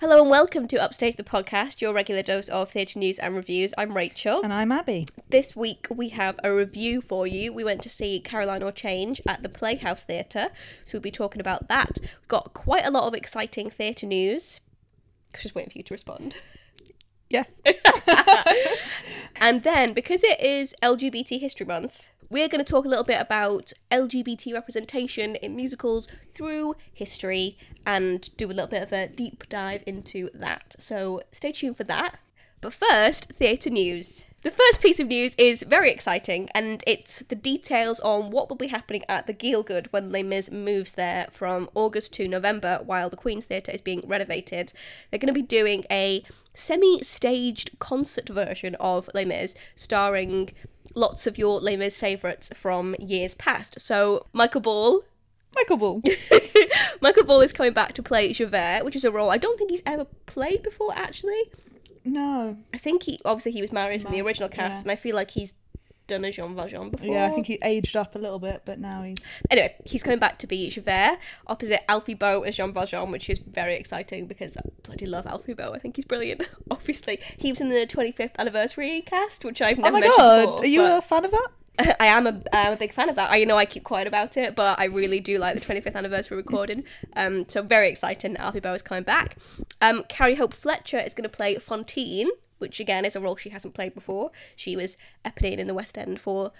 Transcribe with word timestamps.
Hello 0.00 0.20
and 0.20 0.30
welcome 0.30 0.68
to 0.68 0.76
Upstage 0.76 1.16
the 1.16 1.24
podcast, 1.24 1.80
your 1.80 1.92
regular 1.92 2.22
dose 2.22 2.48
of 2.48 2.70
theatre 2.70 3.00
news 3.00 3.18
and 3.18 3.34
reviews. 3.34 3.74
I'm 3.76 3.96
Rachel. 3.96 4.42
And 4.42 4.52
I'm 4.52 4.70
Abby. 4.70 5.08
This 5.28 5.56
week 5.56 5.88
we 5.90 6.10
have 6.10 6.38
a 6.44 6.54
review 6.54 7.00
for 7.00 7.26
you. 7.26 7.52
We 7.52 7.64
went 7.64 7.82
to 7.82 7.88
see 7.88 8.20
Caroline 8.20 8.62
or 8.62 8.70
Change 8.70 9.20
at 9.26 9.42
the 9.42 9.48
Playhouse 9.48 10.04
Theatre, 10.04 10.50
so 10.84 10.92
we'll 10.94 11.02
be 11.02 11.10
talking 11.10 11.40
about 11.40 11.66
that. 11.66 11.98
We've 12.00 12.28
got 12.28 12.54
quite 12.54 12.86
a 12.86 12.92
lot 12.92 13.08
of 13.08 13.14
exciting 13.14 13.70
theatre 13.70 14.06
news. 14.06 14.60
I 15.34 15.38
was 15.38 15.42
just 15.42 15.56
waiting 15.56 15.72
for 15.72 15.78
you 15.78 15.84
to 15.84 15.94
respond. 15.94 16.36
Yes. 17.28 17.46
And 19.40 19.62
then, 19.62 19.92
because 19.92 20.22
it 20.24 20.40
is 20.40 20.74
LGBT 20.82 21.40
History 21.40 21.64
Month, 21.64 22.08
we're 22.30 22.48
going 22.48 22.64
to 22.64 22.70
talk 22.70 22.84
a 22.84 22.88
little 22.88 23.04
bit 23.04 23.20
about 23.20 23.72
LGBT 23.90 24.52
representation 24.52 25.36
in 25.36 25.56
musicals 25.56 26.08
through 26.34 26.76
history 26.92 27.56
and 27.86 28.34
do 28.36 28.46
a 28.46 28.52
little 28.52 28.66
bit 28.66 28.82
of 28.82 28.92
a 28.92 29.08
deep 29.08 29.48
dive 29.48 29.82
into 29.86 30.30
that. 30.34 30.76
So 30.78 31.22
stay 31.32 31.52
tuned 31.52 31.76
for 31.76 31.84
that. 31.84 32.18
But 32.60 32.72
first, 32.72 33.32
theatre 33.34 33.70
news. 33.70 34.24
The 34.42 34.50
first 34.50 34.80
piece 34.80 35.00
of 35.00 35.08
news 35.08 35.34
is 35.36 35.64
very 35.64 35.90
exciting, 35.90 36.48
and 36.54 36.82
it's 36.86 37.24
the 37.28 37.34
details 37.34 37.98
on 38.00 38.30
what 38.30 38.48
will 38.48 38.56
be 38.56 38.68
happening 38.68 39.04
at 39.08 39.26
the 39.26 39.34
Gielgud 39.34 39.88
when 39.92 40.10
Les 40.10 40.22
Mis 40.22 40.50
moves 40.50 40.92
there 40.92 41.26
from 41.30 41.68
August 41.74 42.12
to 42.14 42.28
November 42.28 42.80
while 42.84 43.10
the 43.10 43.16
Queen's 43.16 43.44
Theatre 43.44 43.72
is 43.72 43.82
being 43.82 44.02
renovated. 44.06 44.72
They're 45.10 45.18
going 45.18 45.32
to 45.34 45.40
be 45.40 45.42
doing 45.42 45.84
a 45.90 46.22
semi 46.54 47.00
staged 47.02 47.78
concert 47.78 48.28
version 48.28 48.76
of 48.76 49.10
Les 49.14 49.24
Mis 49.24 49.54
starring 49.76 50.50
lots 50.94 51.26
of 51.26 51.38
your 51.38 51.60
Les 51.60 51.76
Mis 51.76 51.98
favourites 51.98 52.50
from 52.54 52.94
years 52.98 53.34
past. 53.34 53.80
So, 53.80 54.26
Michael 54.32 54.60
Ball. 54.60 55.02
Michael 55.54 55.76
Ball. 55.76 56.02
Michael 57.00 57.24
Ball 57.24 57.40
is 57.40 57.52
coming 57.52 57.72
back 57.72 57.94
to 57.94 58.02
play 58.02 58.32
Javert, 58.32 58.84
which 58.84 58.96
is 58.96 59.04
a 59.04 59.10
role 59.10 59.30
I 59.30 59.38
don't 59.38 59.58
think 59.58 59.70
he's 59.70 59.82
ever 59.86 60.06
played 60.26 60.62
before, 60.62 60.92
actually. 60.94 61.50
No. 62.04 62.56
I 62.72 62.78
think 62.78 63.04
he 63.04 63.20
obviously 63.24 63.52
he 63.52 63.60
was 63.60 63.72
Marius 63.72 64.04
in 64.04 64.12
the 64.12 64.20
original 64.20 64.48
cast, 64.48 64.76
yeah. 64.76 64.80
and 64.82 64.90
I 64.90 64.96
feel 64.96 65.14
like 65.14 65.32
he's 65.32 65.54
done 66.08 66.24
a 66.24 66.32
Jean 66.32 66.56
Valjean 66.56 66.90
before. 66.90 67.06
Yeah, 67.06 67.26
I 67.26 67.30
think 67.30 67.46
he 67.46 67.58
aged 67.62 67.96
up 67.96 68.16
a 68.16 68.18
little 68.18 68.40
bit, 68.40 68.62
but 68.64 68.80
now 68.80 69.02
he's. 69.02 69.18
Anyway, 69.50 69.76
he's 69.84 70.02
coming 70.02 70.18
back 70.18 70.38
to 70.38 70.46
be 70.48 70.68
Javert 70.68 71.18
opposite 71.46 71.88
Alfie 71.88 72.14
Boe 72.14 72.42
as 72.42 72.56
Jean 72.56 72.72
Valjean, 72.72 73.12
which 73.12 73.30
is 73.30 73.38
very 73.38 73.76
exciting 73.76 74.26
because 74.26 74.56
I 74.56 74.62
bloody 74.82 75.06
love 75.06 75.26
Alfie 75.26 75.54
Boe. 75.54 75.72
I 75.72 75.78
think 75.78 75.94
he's 75.96 76.04
brilliant. 76.04 76.48
Obviously, 76.70 77.20
he 77.36 77.52
was 77.52 77.60
in 77.60 77.68
the 77.68 77.86
25th 77.86 78.36
anniversary 78.38 79.02
cast, 79.02 79.44
which 79.44 79.62
I've 79.62 79.78
never. 79.78 79.96
Oh 79.96 80.00
my 80.00 80.06
god! 80.06 80.40
before, 80.46 80.60
Are 80.62 80.66
you 80.66 80.80
but- 80.80 80.98
a 80.98 81.02
fan 81.02 81.24
of 81.24 81.30
that? 81.30 81.48
I 82.00 82.06
am 82.06 82.26
a, 82.26 82.42
I'm 82.52 82.72
a 82.72 82.76
big 82.76 82.92
fan 82.92 83.08
of 83.08 83.14
that. 83.14 83.30
I 83.30 83.44
know 83.44 83.56
I 83.56 83.64
keep 83.64 83.84
quiet 83.84 84.08
about 84.08 84.36
it, 84.36 84.56
but 84.56 84.80
I 84.80 84.86
really 84.86 85.20
do 85.20 85.38
like 85.38 85.54
the 85.54 85.60
25th 85.60 85.94
anniversary 85.94 86.36
recording. 86.36 86.82
Um, 87.14 87.48
so 87.48 87.62
very 87.62 87.88
exciting 87.88 88.36
Alfie 88.36 88.58
Boe 88.58 88.74
is 88.74 88.82
coming 88.82 89.04
back. 89.04 89.36
Um, 89.80 90.02
Carrie 90.08 90.34
Hope 90.34 90.54
Fletcher 90.54 90.98
is 90.98 91.14
going 91.14 91.28
to 91.28 91.34
play 91.36 91.54
Fantine, 91.56 92.30
which 92.58 92.80
again 92.80 93.04
is 93.04 93.16
a 93.16 93.20
role 93.20 93.36
she 93.36 93.50
hasn't 93.50 93.74
played 93.74 93.94
before. 93.94 94.30
She 94.56 94.76
was 94.76 94.96
Eponine 95.24 95.58
in 95.58 95.66
the 95.66 95.74
West 95.74 95.96
End 95.96 96.20
for 96.20 96.52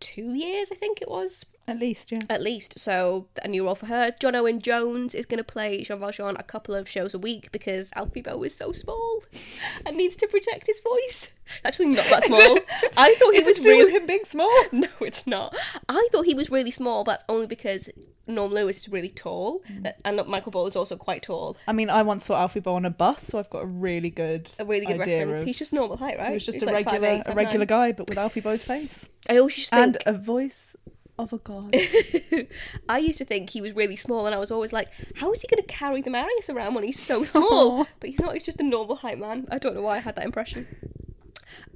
two 0.00 0.34
years, 0.34 0.70
I 0.70 0.74
think 0.74 1.00
it 1.00 1.08
was, 1.08 1.44
At 1.66 1.78
least, 1.78 2.12
yeah. 2.12 2.20
at 2.28 2.42
least. 2.42 2.78
So 2.78 3.26
a 3.42 3.48
new 3.48 3.64
role 3.64 3.74
for 3.74 3.86
her. 3.86 4.12
John 4.20 4.34
Owen 4.34 4.60
Jones 4.60 5.14
is 5.14 5.24
going 5.26 5.38
to 5.38 5.44
play 5.44 5.82
Jean 5.82 5.98
Valjean 5.98 6.36
a 6.38 6.42
couple 6.42 6.74
of 6.74 6.88
shows 6.88 7.14
a 7.14 7.18
week 7.18 7.50
because 7.52 7.90
Alfie 7.96 8.20
Boe 8.20 8.42
is 8.42 8.54
so 8.54 8.72
small 8.72 9.22
and 9.86 9.96
needs 9.96 10.16
to 10.16 10.26
protect 10.26 10.66
his 10.66 10.80
voice. 10.80 11.30
Actually, 11.64 11.86
not 11.88 12.06
that 12.06 12.24
small. 12.24 12.58
I 12.96 13.14
thought 13.14 13.34
he 13.34 13.42
was 13.42 13.64
really 13.64 13.92
him 13.92 14.06
being 14.06 14.24
small? 14.24 14.50
no, 14.72 14.88
it's 15.00 15.26
not. 15.26 15.54
I 15.88 16.08
thought 16.12 16.26
he 16.26 16.34
was 16.34 16.50
really 16.50 16.70
small. 16.70 17.04
That's 17.04 17.24
only 17.28 17.46
because 17.46 17.90
Norm 18.26 18.52
Lewis 18.52 18.78
is 18.78 18.88
really 18.88 19.10
tall, 19.10 19.62
Mm. 19.70 19.92
and 20.04 20.26
Michael 20.26 20.52
Ball 20.52 20.66
is 20.66 20.76
also 20.76 20.96
quite 20.96 21.22
tall. 21.22 21.56
I 21.68 21.72
mean, 21.72 21.90
I 21.90 22.02
once 22.02 22.24
saw 22.24 22.36
Alfie 22.36 22.60
Boe 22.60 22.74
on 22.74 22.84
a 22.86 22.90
bus, 22.90 23.22
so 23.24 23.38
I've 23.38 23.50
got 23.50 23.62
a 23.62 23.66
really 23.66 24.08
good, 24.10 24.50
A 24.58 24.64
really 24.64 24.86
good 24.86 24.98
reference. 24.98 25.42
Of, 25.42 25.46
He's 25.46 25.58
just 25.58 25.72
normal 25.72 25.96
height, 25.98 26.18
right? 26.18 26.28
he 26.28 26.34
was 26.34 26.44
just 26.46 26.56
He's 26.56 26.62
a 26.62 26.66
like 26.66 26.86
regular, 26.86 27.18
5'8", 27.24 27.26
a 27.26 27.34
regular 27.34 27.64
5'9". 27.66 27.68
guy, 27.68 27.92
but 27.92 28.08
with 28.08 28.18
Alfie 28.18 28.40
Boe's 28.40 28.64
face 28.64 29.06
I 29.28 29.36
always 29.38 29.68
to 29.68 29.74
and 29.74 29.98
a 30.06 30.12
voice 30.14 30.76
of 31.18 31.32
a 31.32 31.38
god. 31.38 31.74
I 32.88 32.98
used 32.98 33.18
to 33.18 33.24
think 33.24 33.50
he 33.50 33.60
was 33.60 33.72
really 33.72 33.96
small, 33.96 34.26
and 34.26 34.34
I 34.34 34.38
was 34.38 34.50
always 34.50 34.72
like, 34.72 34.88
"How 35.16 35.32
is 35.32 35.40
he 35.40 35.48
going 35.48 35.62
to 35.62 35.72
carry 35.72 36.00
the 36.00 36.10
Marius 36.10 36.50
around 36.50 36.74
when 36.74 36.84
he's 36.84 37.00
so 37.00 37.24
small?" 37.24 37.86
but 38.00 38.10
he's 38.10 38.20
not. 38.20 38.34
He's 38.34 38.42
just 38.42 38.60
a 38.60 38.64
normal 38.64 38.96
height 38.96 39.18
man. 39.18 39.46
I 39.50 39.58
don't 39.58 39.74
know 39.74 39.82
why 39.82 39.96
I 39.96 40.00
had 40.00 40.16
that 40.16 40.24
impression. 40.24 40.66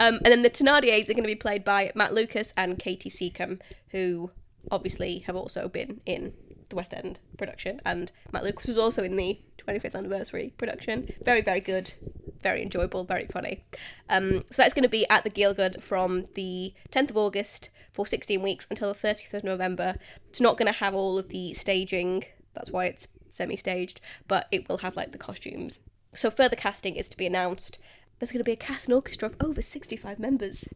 Um, 0.01 0.21
and 0.25 0.27
then 0.27 0.43
the 0.43 0.51
Thenardiers 0.51 1.09
are 1.09 1.15
going 1.15 1.25
to 1.25 1.29
be 1.29 1.35
played 1.35 1.65
by 1.65 1.93
Matt 1.95 2.15
Lucas 2.15 2.53
and 2.57 2.79
Katy 2.79 3.11
Secombe, 3.11 3.61
who 3.91 4.31
obviously 4.71 5.21
have 5.21 5.37
also 5.37 5.69
been 5.69 6.01
in 6.05 6.33
the 6.69 6.77
West 6.77 6.95
End 6.95 7.19
production, 7.37 7.81
and 7.85 8.13
Matt 8.33 8.45
Lucas 8.45 8.67
was 8.67 8.79
also 8.79 9.03
in 9.03 9.17
the 9.17 9.41
25th 9.67 9.95
anniversary 9.95 10.53
production. 10.59 11.13
Very, 11.23 11.41
very 11.41 11.61
good, 11.61 11.95
very 12.43 12.63
enjoyable, 12.63 13.05
very 13.05 13.27
funny. 13.27 13.65
Um, 14.09 14.45
so 14.51 14.63
that's 14.63 14.75
going 14.75 14.83
to 14.83 14.89
be 14.89 15.09
at 15.09 15.25
the 15.25 15.31
Gielgud 15.31 15.83
from 15.83 16.25
the 16.35 16.75
10th 16.91 17.11
of 17.11 17.17
August 17.17 17.71
for 17.93 18.07
16 18.07 18.41
weeks 18.43 18.67
until 18.71 18.93
the 18.93 18.99
30th 18.99 19.35
of 19.35 19.45
November. 19.45 19.97
It's 20.29 20.41
not 20.41 20.57
going 20.57 20.73
to 20.73 20.79
have 20.79 20.95
all 20.95 21.19
of 21.19 21.29
the 21.29 21.55
staging, 21.55 22.25
that's 22.55 22.71
why 22.71 22.87
it's 22.87 23.09
semi-staged, 23.31 24.01
but 24.27 24.47
it 24.51 24.69
will 24.69 24.79
have 24.79 24.97
like 24.97 25.13
the 25.13 25.19
costumes. 25.19 25.81
So 26.15 26.31
further 26.31 26.57
casting 26.57 26.97
is 26.97 27.09
to 27.11 27.17
be 27.17 27.27
announced. 27.27 27.79
There's 28.19 28.33
going 28.33 28.41
to 28.41 28.45
be 28.45 28.53
a 28.53 28.57
cast 28.57 28.87
and 28.87 28.95
orchestra 28.95 29.29
of 29.29 29.37
over 29.41 29.63
65 29.63 30.19
members, 30.19 30.69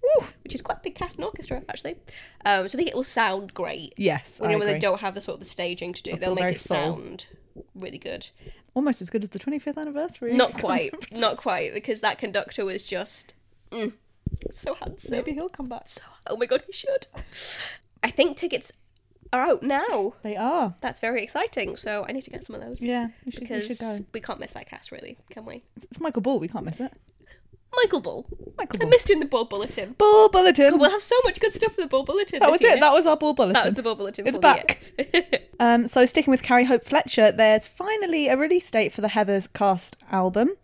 which 0.45 0.55
is 0.55 0.63
quite 0.63 0.79
a 0.79 0.81
big 0.83 0.95
cast 0.95 1.17
and 1.17 1.25
orchestra 1.25 1.63
actually. 1.69 1.97
Um, 2.45 2.69
so 2.69 2.75
I 2.75 2.77
think 2.77 2.89
it 2.89 2.95
will 2.95 3.03
sound 3.05 3.53
great. 3.53 3.95
yes, 3.97 4.39
When, 4.39 4.51
I 4.51 4.57
when 4.57 4.67
they 4.69 4.79
don't 4.79 5.01
have 5.01 5.15
the 5.15 5.21
sort 5.21 5.35
of 5.35 5.41
the 5.41 5.47
staging 5.47 5.93
to 5.95 6.03
do, 6.03 6.13
It'll 6.13 6.35
they'll 6.37 6.45
make 6.45 6.57
it 6.57 6.61
full. 6.61 6.77
sound 6.77 7.27
really 7.75 7.99
good. 7.99 8.29
Almost 8.75 9.03
as 9.03 9.11
good 9.11 9.25
as 9.25 9.31
the 9.31 9.39
25th 9.39 9.77
anniversary. 9.77 10.35
Not 10.35 10.55
quite, 10.59 10.95
not 11.13 11.37
quite, 11.37 11.75
because 11.75 12.01
that 12.01 12.19
conductor 12.19 12.65
was 12.65 12.83
just 12.85 13.35
mm, 13.71 13.93
so 14.51 14.75
handsome. 14.75 15.11
Maybe 15.11 15.33
he'll 15.33 15.49
come 15.49 15.69
back. 15.69 15.89
So, 15.89 16.01
oh 16.29 16.37
my 16.37 16.47
god, 16.47 16.63
he 16.67 16.73
should. 16.73 17.09
I 18.03 18.11
think 18.11 18.37
tickets 18.37 18.73
are 19.33 19.43
out 19.43 19.63
now. 19.63 20.15
They 20.23 20.37
are. 20.37 20.75
That's 20.81 21.01
very 21.01 21.23
exciting. 21.23 21.77
So 21.77 22.05
I 22.09 22.13
need 22.13 22.23
to 22.23 22.31
get 22.31 22.45
some 22.45 22.55
of 22.55 22.63
those. 22.63 22.83
Yeah, 22.83 23.09
we 23.27 23.33
should, 23.33 23.41
we 23.43 23.47
because 23.47 23.67
should 23.67 23.79
go. 23.79 23.99
we 24.15 24.21
can't 24.21 24.39
miss 24.41 24.53
that 24.53 24.69
cast, 24.69 24.93
really, 24.93 25.19
can 25.31 25.45
we? 25.45 25.65
It's 25.77 26.01
Michael 26.01 26.23
Ball, 26.23 26.39
we 26.39 26.49
can't 26.49 26.65
miss 26.65 26.81
it. 26.81 26.93
Michael 27.77 28.01
Bull. 28.01 28.27
Michael 28.59 28.79
Bull. 28.79 28.89
I 28.89 28.91
missed 28.91 29.07
doing 29.07 29.21
the 29.21 29.27
Bull 29.27 29.45
Bulletin. 29.45 29.95
Ball 29.99 30.29
Bulletin! 30.29 30.79
We'll 30.79 30.91
have 30.91 31.03
so 31.03 31.17
much 31.25 31.41
good 31.41 31.53
stuff 31.53 31.75
for 31.75 31.81
the 31.81 31.87
Bull 31.87 32.05
Bulletin. 32.05 32.41
that 32.41 32.51
was 32.51 32.61
it, 32.61 32.65
year. 32.65 32.81
that 32.81 32.93
was 32.93 33.07
our 33.07 33.17
Ball 33.17 33.33
Bulletin. 33.35 33.55
That 33.55 33.65
was 33.65 33.75
the 33.75 33.83
Bull 33.83 33.95
Bulletin. 33.95 34.27
It's 34.27 34.39
back. 34.39 34.81
Um, 35.61 35.87
so 35.87 36.05
sticking 36.07 36.33
with 36.33 36.43
Carrie 36.43 36.65
Hope 36.65 36.85
Fletcher, 36.85 37.31
there's 37.31 37.69
finally 37.69 38.27
a 38.27 38.37
release 38.37 38.69
date 38.69 38.93
for 38.93 39.01
the 39.01 39.07
Heathers 39.07 39.47
cast 39.53 39.97
album, 40.11 40.57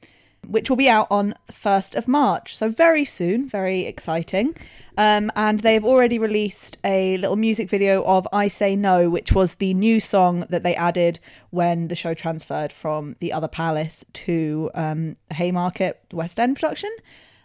which 0.49 0.71
will 0.71 0.77
be 0.77 0.89
out 0.89 1.07
on 1.11 1.35
the 1.47 1.53
1st 1.53 1.95
of 1.95 2.09
March. 2.09 2.57
So 2.57 2.71
very 2.71 3.05
soon, 3.05 3.47
very 3.47 3.83
exciting. 3.83 4.57
Um, 4.97 5.31
and 5.37 5.61
they've 5.61 5.85
already 5.85 6.19
released 6.19 6.79
a 6.83 7.19
little 7.19 7.37
music 7.37 7.69
video 7.69 8.03
of 8.05 8.27
I 8.33 8.49
Say 8.49 8.75
No, 8.75 9.11
which 9.11 9.33
was 9.33 9.57
the 9.57 9.75
new 9.75 10.01
song 10.01 10.47
that 10.49 10.63
they 10.63 10.75
added 10.75 11.21
when 11.51 11.89
the 11.89 11.95
show 11.95 12.15
transferred 12.15 12.73
from 12.73 13.15
the 13.21 13.31
other 13.31 13.47
palace 13.47 14.07
to 14.15 14.71
um, 14.75 15.17
Haymarket 15.33 16.01
West 16.13 16.41
End 16.41 16.57
production, 16.57 16.91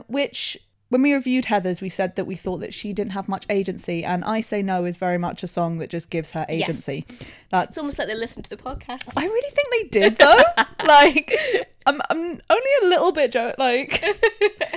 which 0.08 0.58
when 0.94 1.02
we 1.02 1.12
reviewed 1.12 1.46
Heathers, 1.46 1.82
we 1.82 1.90
said 1.90 2.16
that 2.18 2.26
we 2.28 2.36
thought 2.36 2.60
that 2.60 2.72
she 2.72 2.94
didn't 2.94 3.14
have 3.14 3.28
much 3.28 3.48
agency, 3.50 4.06
and 4.06 4.24
I 4.24 4.42
Say 4.42 4.62
No 4.62 4.86
is 4.86 4.96
very 4.96 5.18
much 5.18 5.42
a 5.42 5.48
song 5.48 5.80
that 5.80 5.90
just 5.90 6.12
gives 6.12 6.30
her 6.32 6.46
agency. 6.48 7.04
Yes. 7.10 7.20
That's 7.50 7.70
it's 7.70 7.78
almost 7.80 7.98
like 7.98 8.08
they 8.10 8.14
listened 8.16 8.44
to 8.46 8.50
the 8.52 8.58
podcast. 8.58 9.12
I 9.18 9.26
really 9.26 9.56
think 9.56 9.68
they 9.72 10.00
did 10.00 10.18
though. 10.20 10.38
like, 10.86 11.34
I'm 11.88 12.00
I'm 12.12 12.20
only 12.20 12.72
a 12.84 12.86
little 12.86 13.12
bit 13.12 13.32
jo- 13.32 13.56
like. 13.58 14.04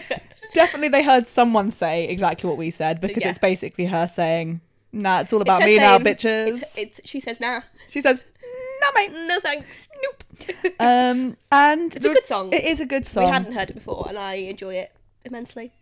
definitely, 0.54 0.88
they 0.88 1.02
heard 1.02 1.28
someone 1.28 1.70
say 1.70 2.08
exactly 2.08 2.48
what 2.48 2.56
we 2.56 2.70
said 2.70 2.98
because 2.98 3.22
Yeah. 3.22 3.28
it's 3.28 3.38
basically 3.38 3.84
her 3.84 4.06
saying, 4.08 4.62
"Nah, 4.92 5.20
it's 5.20 5.34
all 5.34 5.42
about 5.42 5.60
her 5.60 5.66
me 5.68 5.76
now, 5.76 5.98
bitches." 5.98 6.48
It's, 6.48 6.78
it's, 6.78 7.00
she 7.04 7.20
says, 7.20 7.40
nah. 7.40 7.60
She 7.88 8.00
says, 8.00 8.22
"Nah, 8.80 8.90
mate." 8.94 9.12
No 9.12 9.38
thanks. 9.40 9.86
Nope. 10.02 10.74
Um, 10.80 11.36
and 11.52 11.94
It's 11.94 12.06
a 12.06 12.08
good 12.08 12.24
song. 12.24 12.54
It 12.54 12.64
is 12.64 12.80
a 12.80 12.86
good 12.86 13.06
song. 13.06 13.24
we 13.26 13.30
hadn't 13.32 13.52
heard 13.52 13.68
it 13.68 13.74
before, 13.74 14.06
and 14.08 14.16
I 14.16 14.34
enjoy 14.36 14.76
it 14.76 14.92
immensely. 15.26 15.72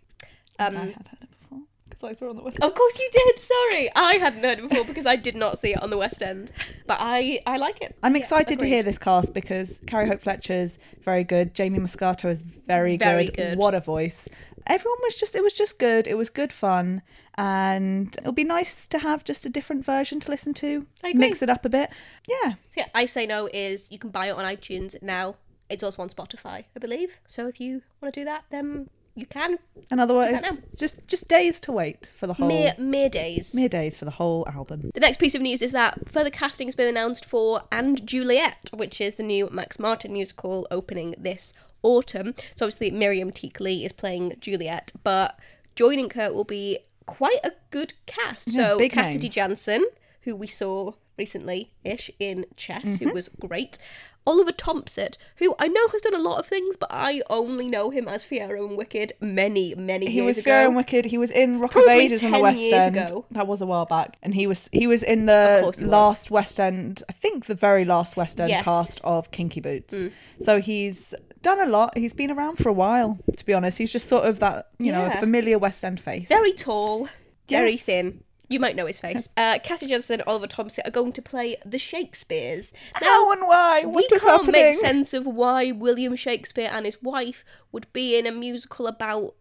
I 0.59 0.67
Um, 0.67 0.75
had 0.75 0.83
heard 0.85 0.97
it 1.23 1.31
before 1.41 1.59
because 1.89 2.05
I 2.05 2.13
saw 2.15 2.27
it 2.27 2.31
on 2.31 2.37
the 2.37 2.43
west. 2.43 2.57
End. 2.63 2.71
Of 2.71 2.75
course 2.77 2.99
you 2.99 3.09
did. 3.13 3.39
Sorry, 3.39 3.91
I 3.97 4.15
hadn't 4.15 4.43
heard 4.45 4.59
it 4.59 4.69
before 4.69 4.85
because 4.85 5.07
I 5.07 5.17
did 5.17 5.37
not 5.37 5.59
see 5.59 5.73
it 5.73 5.83
on 5.83 5.91
the 5.91 5.99
West 5.99 6.23
End, 6.23 6.53
but 6.87 6.99
I 7.01 7.41
I 7.47 7.57
like 7.57 7.81
it. 7.81 7.97
I'm 8.03 8.15
Yeah, 8.15 8.21
excited 8.21 8.59
to 8.61 8.67
hear 8.67 8.83
this 8.83 8.99
cast 8.99 9.35
because 9.35 9.81
Carrie 9.87 10.09
Hope 10.09 10.21
Fletcher's 10.23 10.79
very 11.03 11.25
good. 11.25 11.55
Jamie 11.55 11.79
Muscato 11.79 12.31
is 12.31 12.43
very, 12.43 12.97
Very 12.97 13.27
good. 13.27 13.37
good. 13.37 13.59
What 13.59 13.75
a 13.75 13.81
voice. 13.81 14.29
Everyone 14.67 14.99
was 15.03 15.15
just 15.17 15.35
it 15.35 15.43
was 15.43 15.53
just 15.53 15.79
good. 15.79 16.07
It 16.07 16.17
was 16.17 16.31
good 16.31 16.53
fun. 16.53 17.03
And 17.37 18.17
it'll 18.19 18.33
be 18.33 18.45
nice 18.45 18.87
to 18.89 18.99
have 18.99 19.25
just 19.25 19.45
a 19.45 19.49
different 19.51 19.85
version 19.85 20.21
to 20.21 20.31
listen 20.31 20.55
to. 20.55 20.87
I 21.03 21.09
agree. 21.09 21.19
Mix 21.21 21.43
it 21.43 21.51
up 21.51 21.65
a 21.65 21.69
bit. 21.69 21.91
Yeah. 22.29 22.53
So 22.71 22.77
yeah, 22.79 22.87
I 22.95 23.07
say 23.07 23.27
no 23.27 23.49
is 23.53 23.89
you 23.91 23.99
can 23.99 24.11
buy 24.11 24.29
it 24.29 24.33
on 24.33 24.45
iTunes 24.45 24.95
now. 25.03 25.35
It's 25.69 25.83
also 25.83 26.01
on 26.03 26.09
Spotify, 26.09 26.65
I 26.77 26.79
believe. 26.79 27.21
So 27.27 27.49
if 27.49 27.59
you 27.61 27.83
want 28.01 28.15
to 28.15 28.21
do 28.21 28.25
that, 28.25 28.45
then 28.51 28.89
you 29.15 29.27
can. 29.27 29.59
And 29.91 30.01
otherwise, 30.01 30.43
just 30.77 31.07
just 31.07 31.29
days 31.29 31.61
to 31.61 31.73
wait 31.73 32.07
for 32.19 32.27
the 32.27 32.35
whole 32.35 32.49
Mere, 32.49 32.75
mere 32.79 33.09
days. 33.09 33.55
mere 33.55 33.69
days 33.69 33.97
for 33.97 34.05
the 34.05 34.11
whole 34.13 34.47
album. 34.49 34.91
The 34.95 35.01
next 35.01 35.19
piece 35.19 35.35
of 35.35 35.43
news 35.43 35.63
is 35.63 35.73
that 35.73 36.09
further 36.09 36.31
casting 36.31 36.69
has 36.69 36.75
been 36.75 36.89
announced 36.89 37.25
for 37.25 37.63
And 37.71 38.07
Juliet, 38.07 38.71
which 38.73 39.01
is 39.01 39.15
the 39.17 39.23
new 39.23 39.49
Max 39.51 39.79
Martin 39.79 40.13
musical 40.13 40.67
opening 40.71 41.15
this 41.19 41.53
autumn. 41.83 42.35
So 42.57 42.67
obviously 42.67 42.91
Miriam 42.91 43.31
Teak 43.31 43.61
Lee 43.61 43.85
is 43.85 43.93
playing 43.93 44.35
Juliet, 44.41 44.93
but 45.03 45.39
joining 45.77 46.11
her 46.11 46.33
will 46.33 46.45
be 46.45 46.79
quite 47.07 47.41
a 47.45 47.53
good 47.71 47.95
cast. 48.07 48.53
Yeah, 48.53 48.77
so 48.77 48.89
Cassidy 48.89 49.29
names. 49.29 49.35
Janson, 49.35 49.85
who 50.23 50.35
we 50.35 50.47
saw 50.47 50.93
recently-ish 51.19 52.11
in 52.19 52.47
Chess, 52.57 52.85
Mm-hmm. 52.85 53.09
who 53.09 53.15
was 53.15 53.29
great. 53.41 53.79
Oliver 54.27 54.53
Thompson, 54.53 55.09
who 55.37 55.55
I 55.59 55.69
know 55.69 55.87
has 55.89 56.01
done 56.01 56.15
a 56.15 56.19
lot 56.19 56.39
of 56.39 56.47
things, 56.47 56.77
but 56.77 56.89
I 56.91 57.21
only 57.29 57.69
know 57.69 57.91
him 57.91 58.09
as 58.09 58.25
Fiyero 58.25 58.67
and 58.67 58.75
Wicked 58.79 59.13
many, 59.21 59.75
many 59.75 60.07
He 60.07 60.13
years 60.15 60.27
was 60.27 60.39
ago. 60.39 60.51
Fair 60.51 60.67
and 60.67 60.75
Wicked. 60.77 61.05
He 61.05 61.19
was 61.19 61.31
in 61.31 61.61
Rock 61.61 61.73
Probably 61.73 61.93
of 61.93 62.01
Ages 62.01 62.25
on 62.25 62.31
the 62.31 62.37
10 62.39 62.43
West 62.43 62.73
End. 62.73 62.97
ago. 62.97 63.27
That 63.33 63.47
was 63.47 63.61
a 63.61 63.67
while 63.67 63.85
back, 63.85 64.17
and 64.23 64.35
he 64.35 64.47
was 64.47 64.71
he 64.73 64.87
was 64.87 65.03
in 65.03 65.27
the 65.27 65.59
he 65.61 65.67
was. 65.67 65.83
last 65.83 66.31
West 66.31 66.59
End. 66.59 67.03
I 67.07 67.13
think 67.13 67.45
the 67.47 67.55
very 67.55 67.85
last 67.85 68.17
West 68.17 68.41
End 68.41 68.49
Yes. 68.49 68.63
Mm. 68.63 68.65
cast 68.65 69.01
of 69.05 69.31
Kinky 69.31 69.61
Boots. 69.61 70.07
So 70.41 70.59
he's 70.59 71.15
done 71.43 71.61
a 71.61 71.67
lot. 71.67 71.97
He's 71.99 72.15
been 72.15 72.31
around 72.31 72.57
for 72.57 72.71
a 72.71 72.73
while. 72.73 73.19
To 73.37 73.45
be 73.45 73.53
honest, 73.53 73.77
he's 73.77 73.93
just 73.93 74.09
sort 74.09 74.25
of 74.25 74.41
that 74.41 74.69
you 74.79 74.91
know 74.91 75.03
Yeah. 75.05 75.19
a 75.19 75.21
familiar 75.21 75.59
West 75.59 75.85
End 75.85 76.01
face. 76.01 76.29
Very 76.29 76.55
tall, 76.55 77.11
very 77.47 77.77
thin. 77.77 78.24
You 78.49 78.61
might 78.61 78.77
know 78.77 78.87
his 78.87 78.99
face. 78.99 79.29
Uh, 79.37 79.59
Cassie 79.63 79.87
Johnson 79.87 80.21
and 80.21 80.29
Oliver 80.29 80.47
Thompson 80.47 80.85
are 80.87 80.91
going 80.91 81.13
to 81.13 81.23
play 81.23 81.57
the 81.65 81.79
Shakespeares. 81.79 82.73
How 82.95 83.33
and 83.33 83.43
why? 83.43 83.81
we 83.85 83.93
What 83.93 84.13
is 84.13 84.23
can't 84.23 84.45
happening? 84.45 84.53
make 84.63 84.75
sense 84.77 85.13
of 85.15 85.27
why 85.27 85.73
William 85.73 86.15
Shakespeare 86.17 86.71
and 86.73 86.85
his 86.87 87.03
wife 87.03 87.45
would 87.73 87.93
be 87.93 88.19
in 88.19 88.27
a 88.27 88.33
musical 88.33 88.87
about 88.87 89.35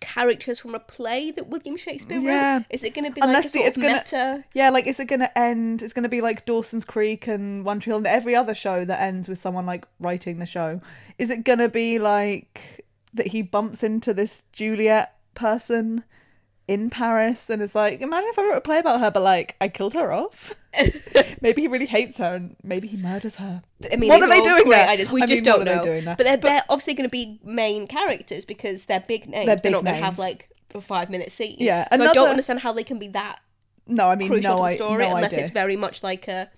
characters 0.00 0.58
from 0.58 0.74
a 0.74 0.80
play 0.80 1.30
that 1.30 1.48
William 1.48 1.76
Shakespeare 1.76 2.18
Yeah. 2.18 2.56
wrote. 2.58 2.66
Is 2.70 2.82
it 2.82 2.94
going 2.94 3.04
to 3.04 3.10
be 3.10 3.20
Unless 3.20 3.44
like 3.44 3.46
a 3.46 3.48
the- 3.52 3.58
sort 3.58 3.68
it's 3.68 3.76
gonna- 3.78 3.94
meta? 3.94 4.44
Yeah, 4.54 4.70
like 4.70 4.86
is 4.86 4.98
it 5.00 5.06
going 5.06 5.20
to 5.20 5.38
end? 5.38 5.82
It's 5.82 5.92
going 5.92 6.02
to 6.02 6.08
be 6.08 6.20
like 6.20 6.44
Dawson's 6.44 6.84
Creek 6.84 7.26
and 7.26 7.64
One 7.64 7.80
Tree 7.80 7.90
Hill 7.90 7.98
and 7.98 8.06
every 8.06 8.34
other 8.34 8.54
show 8.54 8.84
that 8.84 9.00
ends 9.00 9.28
with 9.28 9.38
someone 9.38 9.66
like 9.66 9.86
writing 10.00 10.38
the 10.38 10.46
show. 10.46 10.80
Is 11.18 11.30
it 11.30 11.44
going 11.44 11.60
to 11.60 11.68
be 11.68 11.98
like 11.98 12.84
that 13.14 13.28
he 13.28 13.42
bumps 13.42 13.82
into 13.82 14.12
this 14.12 14.42
Juliet 14.52 15.14
person 15.34 16.04
in 16.68 16.90
Paris 16.90 17.48
and 17.48 17.62
is 17.62 17.74
like, 17.74 18.00
imagine 18.00 18.28
if 18.30 18.38
I 18.38 18.42
wrote 18.42 18.56
a 18.56 18.60
play 18.60 18.78
about 18.78 19.00
her, 19.00 19.10
but 19.10 19.22
like 19.22 19.54
I 19.60 19.68
killed 19.68 19.94
her 19.94 20.12
off. 20.12 20.52
maybe 21.40 21.62
he 21.62 21.68
really 21.68 21.86
hates 21.86 22.18
her 22.18 22.34
and 22.34 22.56
maybe 22.62 22.88
he 22.88 22.96
murders 22.96 23.36
her. 23.36 23.62
I 23.90 23.96
mean, 23.96 24.08
What 24.08 24.22
are 24.22 24.28
they 24.28 24.40
doing 24.40 24.64
great 24.64 24.76
there? 24.76 24.88
ideas. 24.88 25.10
We 25.10 25.22
I 25.22 25.26
just 25.26 25.44
mean, 25.44 25.64
don't 25.64 25.64
know. 25.64 25.82
they? 25.82 26.02
But 26.04 26.18
they're, 26.18 26.36
they're 26.36 26.64
obviously 26.68 26.94
going 26.94 27.08
to 27.08 27.12
be 27.12 27.40
main 27.44 27.86
characters 27.86 28.44
because 28.44 28.86
they're 28.86 29.04
big 29.06 29.28
names. 29.28 29.46
They're, 29.46 29.56
big 29.56 29.72
not 29.72 29.84
going 29.84 29.96
to 29.96 30.04
have 30.04 30.18
like 30.18 30.48
a 30.74 30.80
five 30.80 31.08
minute 31.08 31.30
scene. 31.32 31.56
Yeah, 31.58 31.86
So 31.96 32.02
I 32.02 32.12
don't 32.12 32.28
understand 32.28 32.60
how 32.60 32.72
they 32.72 32.84
can 32.84 32.98
be 32.98 33.08
that 33.08 33.38
No, 33.86 34.08
I 34.10 34.16
mean 34.16 34.28
crucial 34.28 34.50
no, 34.50 34.56
to 34.56 34.62
the 34.62 34.68
I, 34.68 34.74
story 34.76 35.04
no 35.04 35.14
unless 35.14 35.32
idea. 35.32 35.44
it's 35.44 35.50
very 35.50 35.76
much 35.76 36.02
like 36.02 36.26
a 36.28 36.50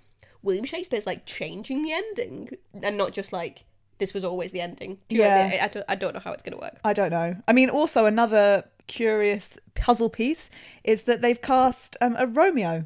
William 0.42 0.64
Shakespeare's 0.64 1.06
like 1.06 1.26
changing 1.26 1.82
the 1.82 1.92
ending 1.92 2.50
and 2.82 2.96
not 2.96 3.12
just 3.12 3.32
like 3.32 3.64
this 3.98 4.14
was 4.14 4.24
always 4.24 4.52
the 4.52 4.60
ending. 4.60 4.98
Do 5.08 5.18
what 5.18 5.26
I, 5.26 5.28
Yeah. 5.38 5.48
mean? 5.50 5.60
I, 5.60 5.68
don't, 5.68 5.84
I 5.88 5.94
don't 5.94 6.14
know 6.14 6.20
how 6.20 6.32
it's 6.32 6.42
going 6.42 6.52
to 6.54 6.60
work. 6.60 6.78
I 6.84 6.92
don't 6.92 7.10
know. 7.10 7.36
I 7.46 7.52
mean, 7.52 7.68
also 7.70 8.06
another 8.06 8.64
curious 8.86 9.58
puzzle 9.74 10.08
piece 10.10 10.50
is 10.84 11.02
that 11.04 11.20
they've 11.20 11.40
cast 11.40 11.96
um, 12.00 12.16
a 12.18 12.26
Romeo. 12.26 12.84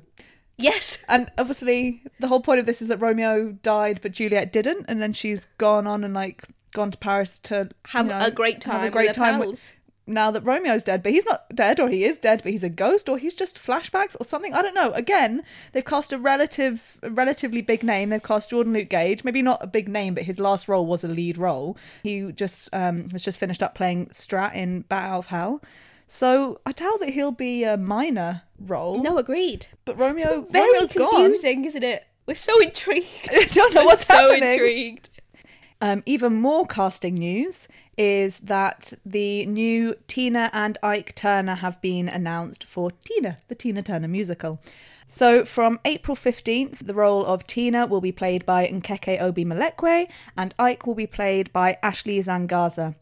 Yes. 0.58 0.98
And 1.08 1.30
obviously, 1.38 2.02
the 2.20 2.28
whole 2.28 2.40
point 2.40 2.60
of 2.60 2.66
this 2.66 2.82
is 2.82 2.88
that 2.88 2.98
Romeo 2.98 3.52
died, 3.62 4.00
but 4.02 4.12
Juliet 4.12 4.52
didn't, 4.52 4.84
and 4.88 5.00
then 5.02 5.12
she's 5.12 5.46
gone 5.58 5.86
on 5.86 6.04
and 6.04 6.14
like 6.14 6.44
gone 6.72 6.90
to 6.90 6.98
Paris 6.98 7.38
to 7.40 7.68
Have 7.88 8.06
you 8.06 8.12
know, 8.12 8.26
a 8.26 8.30
great 8.30 8.60
time. 8.60 8.74
Have 8.80 8.84
a 8.84 8.90
great 8.90 9.12
time. 9.14 9.40
with-. 9.40 9.72
Now 10.06 10.30
that 10.32 10.42
Romeo's 10.42 10.82
dead, 10.82 11.02
but 11.02 11.12
he's 11.12 11.24
not 11.24 11.44
dead, 11.54 11.78
or 11.78 11.88
he 11.88 12.04
is 12.04 12.18
dead, 12.18 12.42
but 12.42 12.52
he's 12.52 12.64
a 12.64 12.68
ghost, 12.68 13.08
or 13.08 13.18
he's 13.18 13.34
just 13.34 13.56
flashbacks 13.56 14.16
or 14.18 14.24
something. 14.24 14.52
I 14.52 14.60
don't 14.62 14.74
know. 14.74 14.90
Again, 14.92 15.42
they've 15.72 15.84
cast 15.84 16.12
a 16.12 16.18
relative, 16.18 16.98
a 17.02 17.10
relatively 17.10 17.62
big 17.62 17.82
name. 17.82 18.10
They've 18.10 18.22
cast 18.22 18.50
Jordan 18.50 18.72
Luke 18.72 18.88
Gage. 18.88 19.22
Maybe 19.24 19.42
not 19.42 19.62
a 19.62 19.66
big 19.66 19.88
name, 19.88 20.14
but 20.14 20.24
his 20.24 20.38
last 20.40 20.66
role 20.68 20.86
was 20.86 21.04
a 21.04 21.08
lead 21.08 21.38
role. 21.38 21.76
He 22.02 22.32
just 22.32 22.68
um, 22.72 23.08
has 23.10 23.22
just 23.22 23.38
finished 23.38 23.62
up 23.62 23.74
playing 23.74 24.06
Strat 24.06 24.54
in 24.54 24.80
Bat 24.82 25.04
Out 25.04 25.18
of 25.18 25.26
Hell. 25.26 25.62
So 26.08 26.60
I 26.66 26.72
doubt 26.72 27.00
that 27.00 27.10
he'll 27.10 27.30
be 27.30 27.64
a 27.64 27.76
minor 27.76 28.42
role. 28.58 29.02
No, 29.02 29.18
agreed. 29.18 29.66
but 29.84 29.96
Romeo, 29.96 30.42
Very 30.50 30.66
Romeo's 30.72 30.92
gone. 30.92 31.10
confusing, 31.10 31.64
isn't 31.64 31.82
it? 31.82 32.04
We're 32.26 32.34
so 32.34 32.58
intrigued. 32.60 33.06
I 33.32 33.44
don't 33.44 33.72
know 33.74 33.82
We're 33.82 33.86
what's 33.86 34.06
so 34.06 34.14
happening. 34.14 34.52
intrigued. 34.52 35.08
Um, 35.80 36.02
even 36.06 36.34
more 36.34 36.66
casting 36.66 37.14
news 37.14 37.66
is 37.96 38.38
that 38.40 38.92
the 39.04 39.46
new 39.46 39.94
Tina 40.06 40.50
and 40.52 40.78
Ike 40.82 41.14
Turner 41.14 41.56
have 41.56 41.80
been 41.80 42.08
announced 42.08 42.64
for 42.64 42.90
Tina, 43.04 43.38
the 43.48 43.54
Tina 43.54 43.82
Turner 43.82 44.08
musical. 44.08 44.60
So 45.06 45.44
from 45.44 45.78
April 45.84 46.16
15th, 46.16 46.86
the 46.86 46.94
role 46.94 47.24
of 47.24 47.46
Tina 47.46 47.86
will 47.86 48.00
be 48.00 48.12
played 48.12 48.46
by 48.46 48.66
Nkeki 48.66 49.20
Obi 49.20 49.44
Melekwe 49.44 50.08
and 50.36 50.54
Ike 50.58 50.86
will 50.86 50.94
be 50.94 51.06
played 51.06 51.52
by 51.52 51.76
Ashley 51.82 52.18
Zhangazha. 52.20 52.94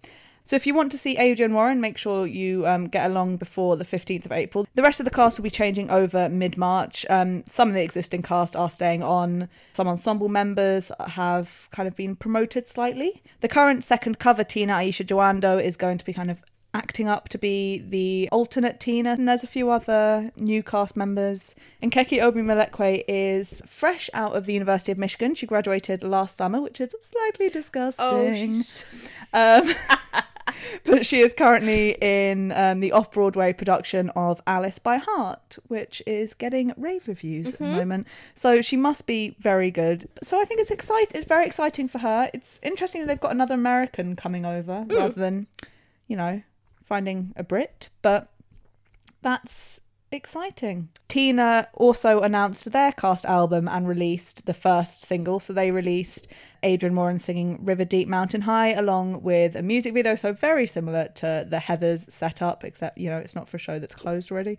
So 0.45 0.57
if 0.57 0.67
you 0.67 0.75
want 0.75 0.91
to 0.93 0.99
see 0.99 1.17
Adrienne 1.19 1.55
Warren, 1.55 1.81
make 1.81 1.99
sure 1.99 2.27
you 2.27 2.67
um, 2.67 2.87
get 2.87 3.11
along 3.11 3.37
before 3.37 3.77
the 3.77 3.85
15th 3.85 4.25
of 4.25 4.33
April. 4.33 4.67
The 4.75 4.83
rest 4.83 5.01
of 5.01 5.05
the 5.05 5.11
cast 5.11 5.39
will 5.39 5.45
be 5.45 5.51
changing 5.51 5.91
over 5.91 6.29
mid 6.29 6.57
March. 6.57 7.07
Um, 7.09 7.45
some 7.47 7.69
of 7.69 7.75
the 7.75 7.83
existing 7.83 8.23
cast 8.23 8.57
are 8.57 8.71
staying 8.71 9.03
on. 9.03 9.49
Some 9.73 9.89
ensemble 9.89 10.29
members 10.29 10.91
have 11.07 11.69
kind 11.71 11.87
of 11.87 11.95
been 11.95 12.17
promoted 12.17 12.67
slightly. 12.67 13.23
The 13.41 13.49
current 13.49 13.85
second 13.85 14.19
cover, 14.19 14.45
Tina 14.45 14.75
Aisha 14.75 15.07
Jawando, 15.07 15.63
is 15.63 15.77
going 15.77 15.99
to 15.99 16.05
be 16.05 16.13
kind 16.13 16.31
of 16.31 16.39
acting 16.73 17.09
up 17.09 17.29
to 17.29 17.37
be 17.39 17.79
the 17.89 18.29
alternate 18.31 18.79
Tina. 18.79 19.11
And 19.11 19.29
there's 19.29 19.43
a 19.45 19.49
few 19.49 19.71
other 19.71 20.31
new 20.37 20.63
cast 20.63 20.97
members. 20.97 21.55
And 21.83 21.91
Keki 21.91 22.23
Obi 22.23 22.41
Melekwe 22.43 23.05
is 23.09 23.61
fresh 23.67 24.09
out 24.15 24.37
of 24.37 24.47
the 24.47 24.53
University 24.53 24.93
of 24.93 24.99
Michigan. 24.99 25.35
She 25.35 25.47
graduated 25.47 26.03
last 26.03 26.37
summer, 26.37 26.61
which 26.61 26.81
is 26.81 26.95
slightly 27.03 27.49
disgusting. 27.49 28.07
Oh, 28.07 28.35
she's 28.35 28.85
Um, 29.33 29.69
but 30.85 31.07
she 31.07 31.21
is 31.21 31.33
currently 31.33 31.97
in 32.01 32.53
um, 32.53 32.81
the 32.81 32.93
off 32.93 33.11
Broadway 33.11 33.53
production 33.53 34.11
of 34.11 34.41
Alice 34.47 34.79
by 34.79 34.97
Heart, 34.97 35.59
which 35.69 36.03
is 36.07 36.35
getting 36.35 36.73
rave 36.77 37.09
reviews 37.09 37.55
at 37.55 37.59
the 37.59 37.65
moment. 37.67 38.07
So 38.35 38.63
she 38.63 38.77
must 38.77 39.07
be 39.07 39.37
very 39.39 39.71
good. 39.71 40.09
So 40.23 40.41
I 40.41 40.45
think 40.45 40.61
it's 40.61 40.71
exciting. 40.71 41.13
It's 41.15 41.29
very 41.29 41.47
exciting 41.47 41.89
for 41.89 41.99
her. 41.99 42.31
It's 42.33 42.61
interesting 42.63 43.03
that 43.03 43.07
they've 43.07 43.21
got 43.21 43.33
another 43.33 43.55
American 43.55 44.17
coming 44.17 44.45
over 44.45 44.87
rather 44.89 45.21
than, 45.21 45.47
you 46.07 46.17
know, 46.17 46.43
finding 46.85 47.33
a 47.37 47.43
Brit. 47.43 47.89
But 48.03 48.29
that's 49.23 49.81
exciting. 50.13 50.89
Tina 51.09 51.69
also 51.75 52.21
announced 52.21 52.71
their 52.73 52.93
cast 52.93 53.25
album 53.25 53.69
and 53.69 53.89
released 53.89 54.47
the 54.47 54.55
first 54.55 55.03
single. 55.03 55.41
So 55.41 55.53
they 55.53 55.71
released 55.71 56.29
Adrienne 56.65 56.97
Warren 56.97 57.19
singing 57.19 57.65
River 57.65 57.85
Deep 57.85 58.09
Mountain 58.09 58.43
High 58.43 58.73
along 58.73 59.23
with 59.23 59.57
a 59.57 59.63
music 59.63 59.95
video. 59.95 60.15
So 60.15 60.33
very 60.33 60.67
similar 60.67 61.09
to 61.17 61.47
the 61.49 61.59
Heathers 61.59 62.11
setup, 62.11 62.65
except, 62.65 62.99
you 62.99 63.11
know, 63.11 63.19
it's 63.19 63.35
not 63.35 63.49
for 63.49 63.57
a 63.57 63.61
show 63.61 63.79
that's 63.79 63.95
closed 63.95 64.31
already. 64.31 64.59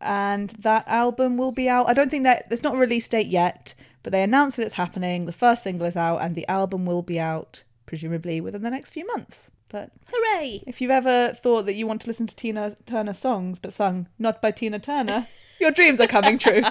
And 0.00 0.50
that 0.60 0.88
album 0.88 1.36
will 1.36 1.52
be 1.52 1.68
out. 1.68 1.88
I 1.88 1.92
don't 1.92 2.10
think 2.10 2.24
that 2.24 2.48
there's 2.48 2.62
not 2.62 2.74
a 2.74 2.78
release 2.78 3.06
date 3.06 3.26
yet, 3.26 3.74
but 4.02 4.12
they 4.12 4.22
announced 4.22 4.56
that 4.56 4.64
it's 4.64 4.74
happening. 4.74 5.26
The 5.26 5.32
first 5.32 5.62
single 5.62 5.86
is 5.86 5.96
out, 5.96 6.22
and 6.22 6.34
the 6.34 6.48
album 6.48 6.86
will 6.86 7.02
be 7.02 7.20
out 7.20 7.64
presumably 7.84 8.40
within 8.40 8.62
the 8.62 8.70
next 8.70 8.90
few 8.90 9.06
months. 9.06 9.50
But 9.70 9.90
hooray! 10.12 10.64
if 10.66 10.80
you've 10.80 10.90
ever 10.90 11.32
thought 11.40 11.64
that 11.66 11.74
you 11.74 11.86
want 11.86 12.02
to 12.02 12.08
listen 12.08 12.26
to 12.26 12.36
Tina 12.36 12.76
Turner 12.86 13.12
songs 13.12 13.58
but 13.58 13.72
sung 13.72 14.08
not 14.18 14.42
by 14.42 14.50
Tina 14.50 14.78
Turner, 14.78 15.28
your 15.60 15.70
dreams 15.70 16.00
are 16.00 16.06
coming 16.06 16.38
true. 16.38 16.62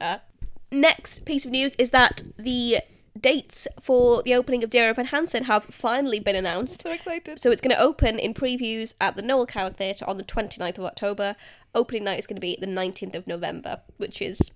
Next 0.70 1.24
piece 1.24 1.44
of 1.44 1.50
news 1.50 1.74
is 1.76 1.90
that 1.90 2.22
the 2.38 2.78
dates 3.18 3.66
for 3.80 4.22
the 4.22 4.34
opening 4.34 4.62
of 4.62 4.70
Dear 4.70 4.90
Evan 4.90 5.06
Hansen 5.06 5.44
have 5.44 5.64
finally 5.64 6.20
been 6.20 6.36
announced. 6.36 6.82
so 6.82 6.92
excited. 6.92 7.38
So 7.40 7.50
it's 7.50 7.60
going 7.60 7.74
to 7.74 7.82
open 7.82 8.18
in 8.18 8.34
previews 8.34 8.94
at 9.00 9.16
the 9.16 9.22
Noel 9.22 9.46
Coward 9.46 9.76
Theatre 9.76 10.08
on 10.08 10.16
the 10.16 10.24
29th 10.24 10.78
of 10.78 10.84
October. 10.84 11.34
Opening 11.74 12.04
night 12.04 12.18
is 12.18 12.26
going 12.26 12.36
to 12.36 12.40
be 12.40 12.56
the 12.60 12.66
19th 12.66 13.14
of 13.14 13.26
November, 13.26 13.80
which 13.96 14.22
is 14.22 14.52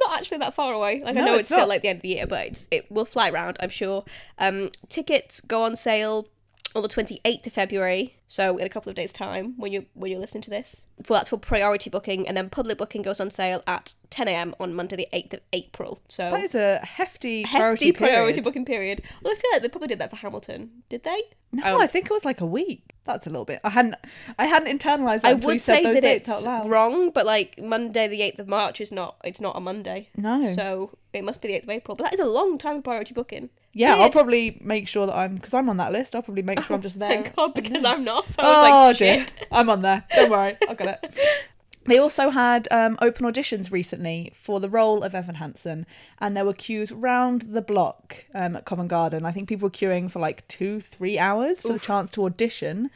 not 0.00 0.18
actually 0.18 0.38
that 0.38 0.54
far 0.54 0.72
away. 0.72 1.02
Like 1.04 1.16
I 1.16 1.20
know 1.20 1.34
it's 1.34 1.40
it's, 1.40 1.48
still 1.48 1.58
not. 1.58 1.68
like 1.68 1.82
the 1.82 1.88
end 1.88 1.98
of 1.98 2.02
the 2.02 2.08
year, 2.08 2.26
but 2.26 2.46
it's, 2.46 2.68
it 2.70 2.90
will 2.90 3.04
fly 3.04 3.28
around, 3.28 3.56
I'm 3.60 3.70
sure. 3.70 4.04
Um, 4.38 4.70
tickets 4.88 5.40
go 5.40 5.62
on 5.62 5.76
sale 5.76 6.28
on 6.74 6.82
the 6.82 6.88
28th 6.88 7.46
of 7.46 7.52
February, 7.52 8.16
so 8.32 8.56
in 8.56 8.64
a 8.64 8.70
couple 8.70 8.88
of 8.88 8.96
days' 8.96 9.12
time 9.12 9.52
when 9.58 9.72
you 9.72 9.84
when 9.92 10.10
you're 10.10 10.18
listening 10.18 10.40
to 10.40 10.48
this. 10.48 10.86
For 11.02 11.12
that's 11.12 11.28
for 11.28 11.36
priority 11.36 11.90
booking, 11.90 12.26
and 12.26 12.34
then 12.36 12.48
public 12.48 12.78
booking 12.78 13.02
goes 13.02 13.20
on 13.20 13.30
sale 13.30 13.62
at 13.66 13.92
10 14.08 14.26
a.m. 14.28 14.54
on 14.58 14.72
Monday 14.72 14.96
the 14.96 15.08
8th 15.12 15.34
of 15.34 15.40
April. 15.52 16.00
So 16.08 16.30
That 16.30 16.42
is 16.42 16.54
a 16.54 16.78
hefty, 16.78 17.42
hefty 17.42 17.48
priority, 17.52 17.92
priority 17.92 18.40
booking 18.40 18.64
period. 18.64 19.02
Well, 19.22 19.32
I 19.32 19.36
feel 19.36 19.50
like 19.52 19.60
they 19.62 19.68
probably 19.68 19.88
did 19.88 19.98
that 19.98 20.08
for 20.10 20.16
Hamilton. 20.16 20.70
Did 20.88 21.02
they? 21.02 21.22
No, 21.50 21.62
Oh. 21.64 21.80
I 21.80 21.86
think 21.86 22.06
it 22.06 22.10
was 22.10 22.24
like 22.24 22.40
a 22.40 22.46
week. 22.46 22.94
That's 23.04 23.26
a 23.26 23.30
little 23.30 23.44
bit. 23.44 23.60
I 23.64 23.70
hadn't, 23.70 23.96
I 24.38 24.46
hadn't 24.46 24.78
internalized 24.78 25.22
that 25.22 25.30
I 25.30 25.34
would 25.34 25.60
say 25.60 25.82
those 25.82 26.00
that 26.00 26.04
it's 26.04 26.46
wrong, 26.66 27.10
but 27.10 27.26
like 27.26 27.60
Monday 27.60 28.06
the 28.08 28.20
8th 28.20 28.38
of 28.38 28.48
March 28.48 28.80
is 28.80 28.92
not. 28.92 29.16
It's 29.24 29.40
not 29.40 29.56
a 29.56 29.60
Monday. 29.60 30.08
No. 30.16 30.54
So 30.54 30.96
it 31.12 31.24
must 31.24 31.42
be 31.42 31.48
the 31.48 31.54
8th 31.54 31.64
of 31.64 31.70
April. 31.70 31.96
But 31.96 32.04
that 32.04 32.14
is 32.14 32.20
a 32.20 32.26
long 32.26 32.58
time 32.58 32.76
of 32.76 32.84
priority 32.84 33.12
booking. 33.12 33.50
yeah, 33.72 33.96
I'll 33.96 34.10
probably 34.10 34.58
make 34.62 34.86
sure 34.86 35.06
that 35.06 35.16
I'm 35.16 35.34
because 35.34 35.52
I'm 35.52 35.68
on 35.68 35.78
that 35.78 35.90
list. 35.92 36.14
I'll 36.14 36.22
probably 36.22 36.42
make 36.42 36.60
sure 36.60 36.74
I'm 36.74 36.80
oh, 36.80 36.82
just 36.82 36.98
there. 36.98 37.08
Thank 37.08 37.34
God, 37.34 37.54
because 37.54 37.84
I'm 37.84 38.04
not. 38.04 38.21
so 38.28 38.42
I 38.42 38.46
was 38.46 38.56
oh 38.56 38.86
like, 38.88 38.98
dear, 38.98 39.18
shit. 39.20 39.34
I'm 39.50 39.68
on 39.70 39.82
there. 39.82 40.04
Don't 40.14 40.30
worry, 40.30 40.56
I've 40.68 40.76
got 40.76 40.88
it. 41.02 41.18
They 41.84 41.98
also 41.98 42.30
had 42.30 42.68
um, 42.70 42.96
open 43.02 43.26
auditions 43.26 43.72
recently 43.72 44.32
for 44.36 44.60
the 44.60 44.68
role 44.68 45.02
of 45.02 45.14
Evan 45.16 45.34
Hansen, 45.36 45.84
and 46.20 46.36
there 46.36 46.44
were 46.44 46.52
queues 46.52 46.92
round 46.92 47.42
the 47.42 47.60
block 47.60 48.24
um, 48.34 48.54
at 48.54 48.64
Covent 48.64 48.88
Garden. 48.88 49.24
I 49.26 49.32
think 49.32 49.48
people 49.48 49.66
were 49.66 49.70
queuing 49.70 50.08
for 50.10 50.20
like 50.20 50.46
two, 50.46 50.80
three 50.80 51.18
hours 51.18 51.62
for 51.62 51.72
the 51.72 51.80
chance 51.80 52.12
to 52.12 52.24
audition, 52.24 52.90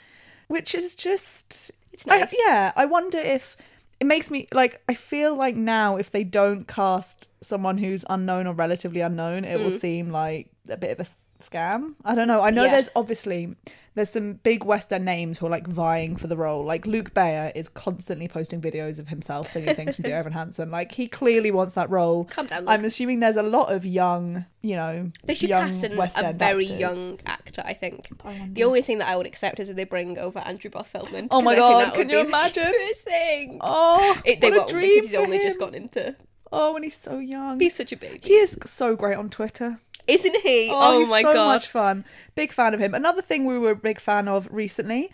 which 0.47 0.73
is 0.75 0.95
just 0.95 1.73
It's 1.93 2.07
I- 2.07 2.29
yeah, 2.47 2.73
I 2.77 2.85
wonder 2.85 3.19
if 3.19 3.57
it 3.99 4.07
makes 4.07 4.31
me 4.31 4.47
like 4.53 4.81
I 4.89 4.95
feel 4.95 5.35
like 5.35 5.57
now 5.57 5.97
if 5.97 6.11
they 6.11 6.23
don't 6.23 6.69
cast 6.69 7.29
someone 7.41 7.79
who's 7.79 8.05
unknown 8.09 8.47
or 8.47 8.55
relatively 8.55 9.01
unknown, 9.01 9.45
it 9.45 9.59
will 9.59 9.71
seem 9.73 10.11
like 10.11 10.49
a 10.69 10.77
bit 10.77 10.91
of 10.93 11.01
a 11.01 11.11
scam. 11.41 11.95
I 12.05 12.15
don't 12.15 12.29
know. 12.29 12.41
I 12.41 12.51
know. 12.51 12.65
Yeah. 12.65 12.73
there's 12.73 12.89
obviously 12.97 13.55
there's 13.95 14.11
some 14.11 14.35
big 14.35 14.63
West 14.63 14.93
End 14.93 15.07
names 15.07 15.39
who 15.39 15.47
are 15.47 15.51
like 15.51 15.67
vying 15.67 16.17
for 16.17 16.27
the 16.27 16.37
role. 16.37 16.63
Like 16.65 16.87
Luke 16.87 17.15
Bayer 17.15 17.51
is 17.55 17.69
constantly 17.69 18.29
posting 18.29 18.61
videos 18.61 18.99
of 18.99 19.09
himself 19.09 19.49
singing 19.49 19.75
things 19.75 19.97
from 19.97 20.03
Dear 20.05 20.19
Evan 20.19 20.33
Hansen. 20.33 20.71
Like 20.71 20.93
he 20.93 21.09
clearly 21.09 21.51
wants 21.51 21.73
that 21.75 21.89
role. 21.89 22.25
Calm 22.27 22.47
down, 22.47 22.61
Luke. 22.63 22.71
I'm 22.71 22.85
assuming 22.85 23.21
there's 23.21 23.39
a 23.39 23.43
lot 23.43 23.73
of 23.73 23.87
young, 23.87 24.45
you 24.61 24.77
know, 24.77 25.11
They 25.25 25.35
should 25.35 25.49
young 25.49 25.67
cast 25.69 25.85
an, 25.85 25.97
West 25.97 26.19
a 26.19 26.27
End 26.27 26.39
very 26.39 26.65
actors. 26.67 26.81
young 26.81 27.21
actor, 27.25 27.63
I 27.65 27.73
think. 27.73 28.09
I 28.23 28.49
The 28.53 28.65
only 28.65 28.83
thing 28.83 28.99
that 28.99 29.09
I 29.09 29.17
would 29.17 29.27
accept 29.27 29.61
is 29.61 29.71
if 29.71 29.77
they 29.77 29.85
bring 29.85 30.19
over 30.19 30.41
Andrew 30.41 30.71
Barth 30.71 30.89
Feldman. 30.89 31.29
Oh 31.31 31.41
my 31.41 31.57
God, 31.57 31.95
can 31.95 32.11
you 32.11 32.21
imagine? 32.21 32.65
cutest 32.71 33.01
thing. 33.03 33.59
Oh, 33.63 34.21
It, 34.27 34.43
they 34.43 34.51
what 34.51 34.69
a 34.69 34.73
dream 34.73 34.95
because 34.97 35.11
he's 35.11 35.19
only 35.19 35.39
just 35.39 35.57
him. 35.59 35.67
gone 35.67 35.75
into. 35.75 36.15
Oh, 36.53 36.75
and 36.77 36.85
he's 36.85 36.97
so 36.97 37.19
young. 37.19 37.59
He's 37.61 37.75
such 37.75 37.93
a 37.93 37.97
baby, 37.97 38.21
He 38.23 38.35
is 38.35 38.57
so 38.65 38.97
great 38.97 39.17
on 39.17 39.31
Twitter. 39.31 39.79
isn't 40.07 40.37
he? 40.43 40.71
Oh, 40.71 40.77
Oh, 40.79 40.99
he's 41.01 41.11
my 41.11 41.23
so 41.23 41.35
god! 41.35 41.47
much 41.55 41.69
fun. 41.69 42.05
Big 42.35 42.53
fan 42.53 42.73
of 42.75 42.81
him. 42.81 42.95
Another 42.95 43.23
thing 43.23 43.45
we 43.45 43.59
were 43.59 43.73
a 43.73 43.77
big 43.77 43.99
fan 44.01 44.29
of 44.29 44.49
recently, 44.53 45.11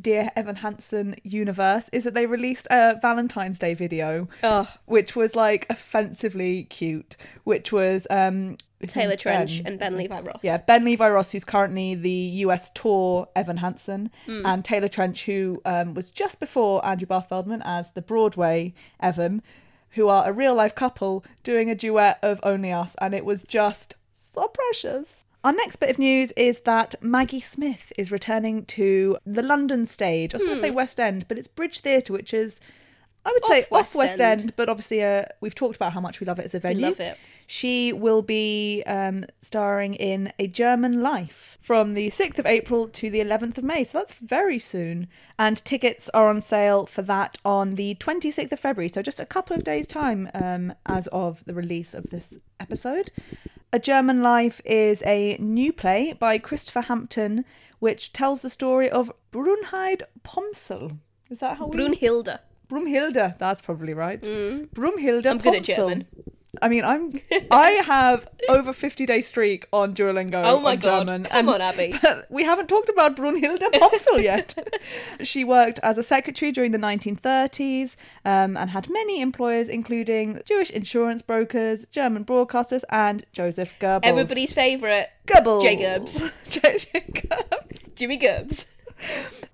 Dear 0.00 0.30
Evan 0.36 0.56
Hansen 0.56 1.16
universe, 1.24 1.90
is 1.92 2.04
that 2.04 2.14
they 2.14 2.24
released 2.26 2.66
a 2.70 2.98
Valentine's 3.02 3.58
Day 3.58 3.74
video, 3.74 4.28
Oh, 4.42 4.72
which 4.86 5.16
was 5.16 5.34
like 5.36 5.66
offensively 5.68 6.62
cute. 6.64 7.16
Which 7.44 7.72
was 7.72 8.06
um 8.08 8.56
Taylor 8.86 9.14
Trensch 9.16 9.58
Ben. 9.62 9.72
and 9.72 9.78
Ben 9.78 9.96
Levi 9.96 10.20
Ross. 10.20 10.40
Yeah, 10.42 10.56
Ben 10.58 10.84
Levi 10.84 11.08
Ross, 11.08 11.30
who's 11.32 11.44
currently 11.44 11.94
the 11.94 12.10
US 12.10 12.70
tour 12.70 13.28
Evan 13.36 13.58
Hansen, 13.58 14.10
Hmm. 14.26 14.46
and 14.46 14.64
Taylor 14.64 14.88
Trensch, 14.88 15.24
who 15.24 15.60
um, 15.64 15.94
was 15.94 16.10
just 16.10 16.40
before 16.40 16.84
Andrew 16.86 17.06
Barth 17.06 17.28
Feldman 17.28 17.62
as 17.64 17.90
the 17.90 18.02
Broadway 18.02 18.74
Evan, 19.00 19.42
who 19.92 20.08
are 20.08 20.28
a 20.28 20.32
real 20.32 20.54
life 20.54 20.74
couple 20.74 21.24
doing 21.42 21.70
a 21.70 21.74
duet 21.74 22.18
of 22.22 22.40
Only 22.42 22.72
Us, 22.72 22.96
and 23.00 23.14
it 23.14 23.24
was 23.24 23.44
just 23.44 23.96
so 24.12 24.48
precious. 24.48 25.24
Our 25.44 25.52
next 25.52 25.76
bit 25.76 25.90
of 25.90 25.98
news 25.98 26.32
is 26.32 26.60
that 26.60 26.94
Maggie 27.02 27.40
Smith 27.40 27.92
is 27.98 28.12
returning 28.12 28.64
to 28.66 29.18
the 29.26 29.42
London 29.42 29.86
stage. 29.86 30.34
I 30.34 30.36
was 30.36 30.44
going 30.44 30.54
to 30.54 30.60
say 30.60 30.70
hmm. 30.70 30.76
West 30.76 31.00
End, 31.00 31.26
but 31.26 31.36
it's 31.36 31.48
Bridge 31.48 31.80
Theatre, 31.80 32.12
which 32.12 32.32
is, 32.32 32.60
I 33.24 33.30
would 33.32 33.44
say. 33.44 33.60
Off 33.62 33.64
off 33.64 33.70
West 33.72 33.94
West 33.94 34.20
End. 34.20 34.40
End, 34.40 34.56
but 34.56 34.68
obviously 34.68 35.02
uh, 35.02 35.24
we've 35.40 35.54
talked 35.54 35.76
about 35.76 35.92
how 35.92 36.00
much 36.00 36.20
we 36.20 36.26
love 36.26 36.38
it 36.38 36.44
as 36.44 36.54
a 36.54 36.58
venue. 36.58 36.86
love 36.86 37.00
it. 37.00 37.18
She 37.46 37.92
will 37.92 38.22
be 38.22 38.82
um, 38.86 39.26
starring 39.40 39.94
in 39.94 40.32
A 40.38 40.46
German 40.46 41.02
Life 41.02 41.58
from 41.60 41.94
the 41.94 42.08
6th 42.08 42.38
of 42.38 42.46
April 42.46 42.88
to 42.88 43.10
the 43.10 43.20
11th 43.20 43.58
of 43.58 43.64
May. 43.64 43.84
So 43.84 43.98
that's 43.98 44.14
very 44.14 44.58
soon. 44.58 45.08
And 45.38 45.62
tickets 45.64 46.08
are 46.14 46.28
on 46.28 46.40
sale 46.40 46.86
for 46.86 47.02
that 47.02 47.38
on 47.44 47.72
the 47.72 47.94
26th 47.96 48.52
of 48.52 48.60
February. 48.60 48.88
So 48.88 49.02
just 49.02 49.20
a 49.20 49.26
couple 49.26 49.56
of 49.56 49.64
days' 49.64 49.86
time 49.86 50.30
um, 50.34 50.72
as 50.86 51.08
of 51.08 51.44
the 51.44 51.54
release 51.54 51.94
of 51.94 52.10
this 52.10 52.38
episode. 52.58 53.10
A 53.72 53.78
German 53.78 54.22
Life 54.22 54.60
is 54.64 55.02
a 55.04 55.36
new 55.38 55.72
play 55.72 56.12
by 56.12 56.38
Christopher 56.38 56.82
Hampton, 56.82 57.44
which 57.78 58.12
tells 58.12 58.42
the 58.42 58.50
story 58.50 58.90
of 58.90 59.10
Brunhilde 59.32 60.02
Pomsel. 60.22 60.98
Is 61.30 61.38
that 61.38 61.56
how 61.56 61.66
we... 61.66 61.78
Brunhilde. 61.78 62.38
Brumhilde, 62.68 63.38
that's 63.38 63.62
probably 63.62 63.94
right. 63.94 64.20
Brumhilde. 64.20 65.22
Mm. 65.22 65.26
I'm 65.26 65.38
good 65.38 65.54
at 65.54 65.62
German. 65.64 66.06
I 66.60 66.68
mean, 66.68 66.84
I'm. 66.84 67.18
I 67.50 67.70
have 67.86 68.28
over 68.48 68.74
fifty 68.74 69.06
day 69.06 69.22
streak 69.22 69.66
on 69.72 69.94
Duolingo. 69.94 70.42
Oh 70.44 70.60
my 70.60 70.72
on 70.72 70.78
God, 70.78 71.06
German, 71.06 71.24
come 71.24 71.48
on, 71.48 71.60
Abby. 71.62 71.98
But 72.02 72.30
we 72.30 72.44
haven't 72.44 72.68
talked 72.68 72.90
about 72.90 73.16
Brunhilde 73.16 73.62
Pomsel 73.72 74.18
yet. 74.22 74.54
she 75.22 75.44
worked 75.44 75.78
as 75.82 75.96
a 75.96 76.02
secretary 76.02 76.52
during 76.52 76.72
the 76.72 76.78
1930s 76.78 77.96
um, 78.26 78.56
and 78.58 78.68
had 78.68 78.90
many 78.90 79.22
employers, 79.22 79.68
including 79.68 80.42
Jewish 80.44 80.70
insurance 80.70 81.22
brokers, 81.22 81.86
German 81.86 82.24
broadcasters, 82.24 82.82
and 82.90 83.24
Joseph 83.32 83.72
Goebbels. 83.80 84.00
Everybody's 84.04 84.52
favourite, 84.52 85.06
Goebbels. 85.26 85.62
Jacobs. 85.62 86.22
Jacobs. 86.48 87.80
Jimmy 87.94 88.18
Gibbs. 88.18 88.66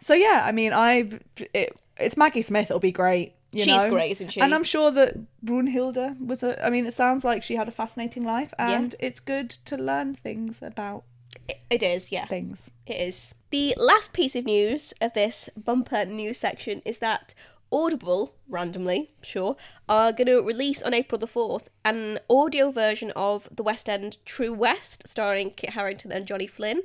So 0.00 0.14
yeah, 0.14 0.42
I 0.44 0.52
mean, 0.52 0.72
I 0.72 1.10
it, 1.54 1.76
it's 1.98 2.16
Maggie 2.16 2.42
Smith. 2.42 2.66
It'll 2.70 2.80
be 2.80 2.92
great. 2.92 3.34
You 3.50 3.64
She's 3.64 3.82
know? 3.84 3.90
great, 3.90 4.10
isn't 4.12 4.28
she? 4.32 4.40
And 4.40 4.54
I'm 4.54 4.62
sure 4.64 4.90
that 4.90 5.16
Brunhilde 5.44 6.20
was 6.26 6.42
a. 6.42 6.64
I 6.64 6.68
mean, 6.70 6.86
it 6.86 6.92
sounds 6.92 7.24
like 7.24 7.42
she 7.42 7.56
had 7.56 7.66
a 7.68 7.70
fascinating 7.72 8.22
life, 8.22 8.52
and 8.58 8.94
it's 8.98 9.20
good 9.20 9.50
to 9.66 9.76
learn 9.76 10.14
things 10.16 10.58
about 10.60 11.04
It- 11.48 11.60
it 11.70 11.82
is, 11.82 12.12
yeah. 12.12 12.26
things. 12.26 12.70
It 12.86 12.96
is. 12.96 13.34
The 13.50 13.74
last 13.78 14.12
piece 14.12 14.36
of 14.36 14.44
news 14.44 14.92
of 15.00 15.14
this 15.14 15.48
bumper 15.56 16.04
news 16.04 16.38
section 16.38 16.82
is 16.84 16.98
that 16.98 17.32
Audible, 17.72 18.34
randomly, 18.48 19.10
sure, 19.22 19.56
are 19.88 20.10
going 20.12 20.26
to 20.26 20.40
release 20.40 20.82
on 20.82 20.94
April 20.94 21.18
the 21.18 21.26
4th 21.26 21.68
an 21.84 22.18
audio 22.30 22.70
version 22.70 23.10
of 23.16 23.46
the 23.54 23.62
West 23.62 23.88
End 23.90 24.16
True 24.24 24.52
West, 24.54 25.06
starring 25.06 25.50
Kit 25.50 25.70
Harington 25.70 26.10
and 26.12 26.26
Johnny 26.26 26.46
Flynn, 26.46 26.82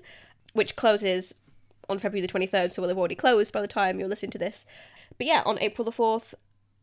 which 0.54 0.76
closes 0.76 1.34
on 1.90 2.00
February 2.00 2.26
the 2.26 2.32
23rd, 2.32 2.72
so 2.72 2.82
we 2.82 2.84
will 2.84 2.90
have 2.90 2.98
already 2.98 3.16
closed 3.16 3.52
by 3.54 3.62
the 3.62 3.68
time 3.68 4.00
you're 4.00 4.08
listening 4.08 4.32
to 4.32 4.38
this. 4.38 4.66
But 5.18 5.28
yeah, 5.28 5.44
on 5.46 5.60
April 5.60 5.86
the 5.86 5.92
4th, 5.92 6.34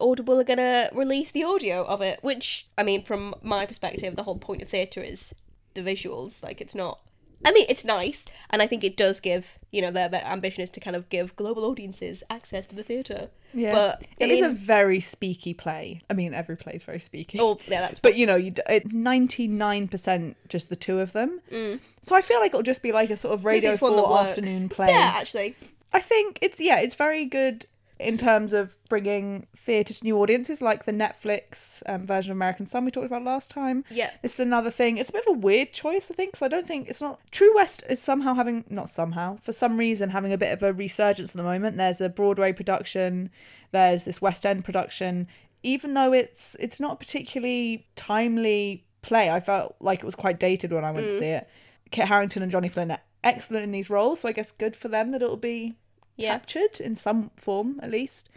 Audible 0.01 0.41
are 0.41 0.45
going 0.45 0.59
to 0.59 0.91
release 0.93 1.31
the 1.31 1.45
audio 1.45 1.85
of 1.85 2.01
it, 2.01 2.19
which, 2.23 2.69
I 2.79 2.83
mean, 2.83 3.05
from 3.05 3.35
my 3.43 3.67
perspective, 3.67 4.17
the 4.17 4.23
whole 4.23 4.39
point 4.39 4.63
of 4.63 4.69
theatre 4.69 5.03
is 5.03 5.35
the 5.75 5.83
visuals. 5.83 6.43
Like, 6.43 6.61
it's 6.61 6.75
not. 6.75 7.01
I 7.45 7.53
mean, 7.53 7.67
it's 7.69 7.85
nice, 7.85 8.25
and 8.51 8.61
I 8.61 8.67
think 8.67 8.85
it 8.85 8.97
does 8.97 9.19
give, 9.21 9.59
you 9.71 9.81
know, 9.81 9.91
their, 9.91 10.09
their 10.09 10.25
ambition 10.25 10.63
is 10.63 10.71
to 10.71 10.81
kind 10.81 10.95
of 10.95 11.09
give 11.09 11.35
global 11.37 11.65
audiences 11.65 12.23
access 12.29 12.67
to 12.67 12.77
the 12.77 12.83
theatre. 12.83 13.29
Yeah, 13.55 13.73
But 13.73 14.07
it 14.19 14.31
is 14.31 14.43
a 14.43 14.49
very 14.49 15.01
speaky 15.01 15.57
play. 15.57 16.03
I 16.11 16.13
mean, 16.13 16.35
every 16.35 16.57
play 16.57 16.75
is 16.75 16.83
very 16.83 16.99
speaky. 16.99 17.37
Oh, 17.41 17.59
yeah, 17.67 17.81
that's. 17.81 17.99
But 17.99 18.17
you 18.17 18.27
know, 18.27 18.37
you 18.37 18.53
ninety 18.93 19.49
nine 19.49 19.89
percent 19.89 20.37
just 20.49 20.69
the 20.69 20.77
two 20.77 21.01
of 21.01 21.13
them. 21.13 21.41
So 22.03 22.15
I 22.15 22.21
feel 22.21 22.41
like 22.41 22.51
it'll 22.51 22.63
just 22.63 22.83
be 22.83 22.93
like 22.93 23.11
a 23.11 23.17
sort 23.17 23.35
of 23.35 23.41
Mm. 23.41 23.45
Radio 23.45 23.73
it's 23.73 23.81
one 23.81 23.97
that 23.97 24.03
Four 24.03 24.19
afternoon 24.19 24.69
play. 24.69 24.89
Yeah, 24.89 25.15
actually. 25.17 25.57
I 25.93 26.01
think 26.01 26.39
it's 26.43 26.61
yeah, 26.61 26.79
it's 26.79 26.95
very 26.95 27.25
good 27.25 27.67
in 28.01 28.17
terms 28.17 28.53
of 28.53 28.75
bringing 28.89 29.47
theatre 29.57 29.95
to 29.95 30.05
new 30.05 30.19
audiences, 30.19 30.63
like 30.63 30.85
the 30.85 30.93
Netflix 30.93 31.83
um, 31.87 32.07
version 32.07 32.31
of 32.31 32.37
American 32.37 32.67
Son 32.67 32.85
we 32.85 32.91
talked 32.91 33.07
about 33.07 33.23
last 33.23 33.51
time. 33.51 33.85
Yeah. 33.91 34.11
This 34.23 34.35
is 34.35 34.41
another 34.41 34.71
thing. 34.71 34.97
It's 34.97 35.11
a 35.11 35.13
bit 35.13 35.27
of 35.27 35.37
a 35.37 35.39
weird 35.39 35.73
choice, 35.73 36.11
I 36.11 36.15
think, 36.15 36.33
because 36.33 36.43
I 36.43 36.49
don't 36.49 36.67
think 36.67 36.89
it's 36.89 37.01
not. 37.01 37.21
True 37.31 37.55
West 37.55 37.85
is 37.89 38.01
somehow 38.01 38.35
having, 38.35 38.65
not 38.69 38.89
somehow, 38.89 39.37
for 39.37 39.53
some 39.53 39.77
reason, 39.77 40.11
having 40.11 40.33
a 40.33 40.39
bit 40.39 40.53
of 40.53 40.63
a 40.63 40.73
resurgence 40.73 41.31
at 41.31 41.37
the 41.37 41.43
moment. 41.43 41.77
There's 41.77 42.01
a 42.01 42.09
Broadway 42.09 42.53
production, 42.53 43.31
there's 43.73 44.05
this 44.05 44.21
West 44.23 44.47
End 44.47 44.65
production. 44.65 45.29
Even 45.63 45.93
though 45.93 46.13
it's 46.15 46.57
it's 46.59 46.81
not 46.81 46.95
a 46.95 46.97
particularly 46.97 47.87
timely 47.95 48.87
play, 49.03 49.31
I 49.31 49.41
felt 49.41 49.77
like 49.81 49.99
it 49.99 50.07
was 50.07 50.15
quite 50.15 50.41
dated 50.41 50.73
when 50.73 50.85
I 50.85 50.91
went 50.91 51.09
to 51.09 51.19
see 51.19 51.27
it. 51.27 51.49
Kit 51.91 52.09
Harington 52.09 52.43
and 52.43 52.51
Johnny 52.51 52.69
Flynn 52.69 52.91
are 52.91 53.01
excellent 53.23 53.65
in 53.65 53.73
these 53.73 53.91
roles, 53.91 54.21
so 54.21 54.29
I 54.29 54.33
guess 54.33 54.53
good 54.53 54.75
for 54.75 54.89
them 54.89 55.11
that 55.11 55.23
it'll 55.23 55.37
be 55.37 55.77
Yeah. 56.21 56.33
captured 56.33 56.81
in 56.81 56.97
some 56.97 57.31
form 57.37 57.81
at 57.83 57.91
least. 57.91 58.29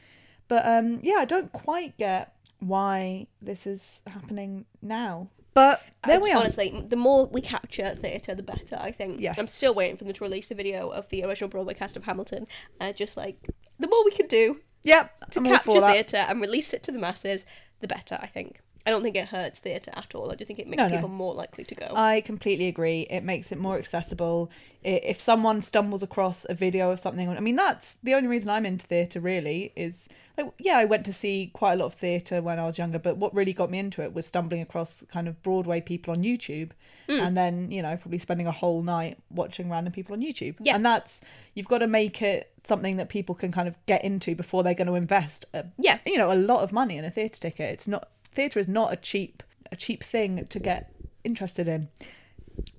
But 0.47 0.65
um, 0.65 0.99
yeah, 1.03 1.15
I 1.17 1.25
don't 1.25 1.51
quite 1.51 1.97
get 1.97 2.35
why 2.59 3.27
this 3.41 3.67
is 3.67 4.01
happening 4.07 4.65
now. 4.81 5.29
But 5.53 5.83
there 6.05 6.19
we 6.19 6.31
are. 6.31 6.37
Honestly, 6.37 6.83
the 6.87 6.95
more 6.95 7.27
we 7.27 7.39
capture 7.39 7.93
theatre, 7.93 8.33
the 8.33 8.41
better, 8.43 8.75
I 8.79 8.91
think. 8.91 9.21
Yes. 9.21 9.35
I'm 9.37 9.47
still 9.47 9.73
waiting 9.73 9.97
for 9.97 10.03
them 10.03 10.13
to 10.13 10.23
release 10.23 10.47
the 10.47 10.55
video 10.55 10.89
of 10.89 11.07
the 11.09 11.23
original 11.23 11.49
Broadway 11.49 11.75
cast 11.75 11.95
of 11.95 12.05
Hamilton. 12.05 12.47
Uh, 12.81 12.91
just 12.91 13.15
like, 13.15 13.37
the 13.77 13.87
more 13.87 14.03
we 14.03 14.11
can 14.11 14.25
do 14.25 14.61
Yep, 14.83 15.29
to 15.31 15.39
I'm 15.39 15.45
capture 15.45 15.81
theatre 15.81 16.17
and 16.17 16.41
release 16.41 16.73
it 16.73 16.83
to 16.83 16.91
the 16.91 16.99
masses, 16.99 17.45
the 17.79 17.87
better, 17.87 18.17
I 18.21 18.27
think. 18.27 18.59
I 18.85 18.89
don't 18.91 19.01
think 19.01 19.15
it 19.15 19.29
hurts 19.29 19.59
theatre 19.59 19.91
at 19.95 20.13
all. 20.13 20.31
I 20.31 20.35
do 20.35 20.43
think 20.43 20.59
it 20.59 20.67
makes 20.67 20.77
No, 20.77 20.87
no. 20.89 20.95
people 20.95 21.07
more 21.09 21.33
likely 21.33 21.63
to 21.63 21.75
go. 21.75 21.87
I 21.95 22.19
completely 22.21 22.67
agree. 22.67 23.07
It 23.09 23.23
makes 23.23 23.51
it 23.51 23.57
more 23.57 23.77
accessible. 23.77 24.51
If 24.83 25.21
someone 25.21 25.61
stumbles 25.61 26.03
across 26.03 26.45
a 26.49 26.53
video 26.53 26.91
of 26.91 26.99
something, 26.99 27.29
I 27.29 27.39
mean, 27.39 27.55
that's 27.55 27.97
the 28.03 28.13
only 28.13 28.27
reason 28.27 28.49
I'm 28.49 28.65
into 28.65 28.85
theatre. 28.85 29.21
Really, 29.21 29.71
is 29.77 30.09
like, 30.37 30.51
yeah, 30.59 30.77
I 30.77 30.83
went 30.83 31.05
to 31.05 31.13
see 31.13 31.49
quite 31.53 31.73
a 31.73 31.75
lot 31.77 31.85
of 31.85 31.93
theatre 31.93 32.41
when 32.41 32.59
I 32.59 32.65
was 32.65 32.77
younger, 32.77 32.99
but 32.99 33.15
what 33.15 33.33
really 33.33 33.53
got 33.53 33.71
me 33.71 33.79
into 33.79 34.01
it 34.01 34.13
was 34.13 34.25
stumbling 34.25 34.61
across 34.61 35.05
kind 35.09 35.29
of 35.29 35.41
Broadway 35.41 35.79
people 35.79 36.11
on 36.13 36.21
YouTube, 36.23 36.71
Hmm. 37.07 37.19
and 37.19 37.37
then 37.37 37.71
you 37.71 37.81
know 37.81 37.95
probably 37.95 38.17
spending 38.17 38.47
a 38.47 38.51
whole 38.51 38.81
night 38.81 39.17
watching 39.29 39.69
random 39.69 39.93
people 39.93 40.13
on 40.13 40.21
YouTube. 40.21 40.55
Yeah. 40.59 40.75
and 40.75 40.85
that's 40.85 41.21
you've 41.53 41.67
got 41.69 41.77
to 41.77 41.87
make 41.87 42.21
it 42.21 42.51
something 42.65 42.97
that 42.97 43.07
people 43.07 43.35
can 43.35 43.51
kind 43.53 43.67
of 43.69 43.77
get 43.85 44.03
into 44.03 44.35
before 44.35 44.63
they're 44.63 44.73
going 44.73 44.87
to 44.87 44.95
invest. 44.95 45.45
A, 45.53 45.65
Yeah. 45.77 45.99
you 46.05 46.17
know, 46.17 46.31
a 46.31 46.35
lot 46.35 46.63
of 46.63 46.73
money 46.73 46.97
in 46.97 47.05
a 47.05 47.11
theatre 47.11 47.39
ticket. 47.39 47.71
It's 47.71 47.87
not 47.87 48.09
theatre 48.33 48.59
is 48.59 48.67
not 48.67 48.91
a 48.93 48.95
cheap 48.95 49.43
a 49.71 49.75
cheap 49.75 50.03
thing 50.03 50.45
to 50.49 50.59
get 50.59 50.91
interested 51.23 51.67
in. 51.67 51.89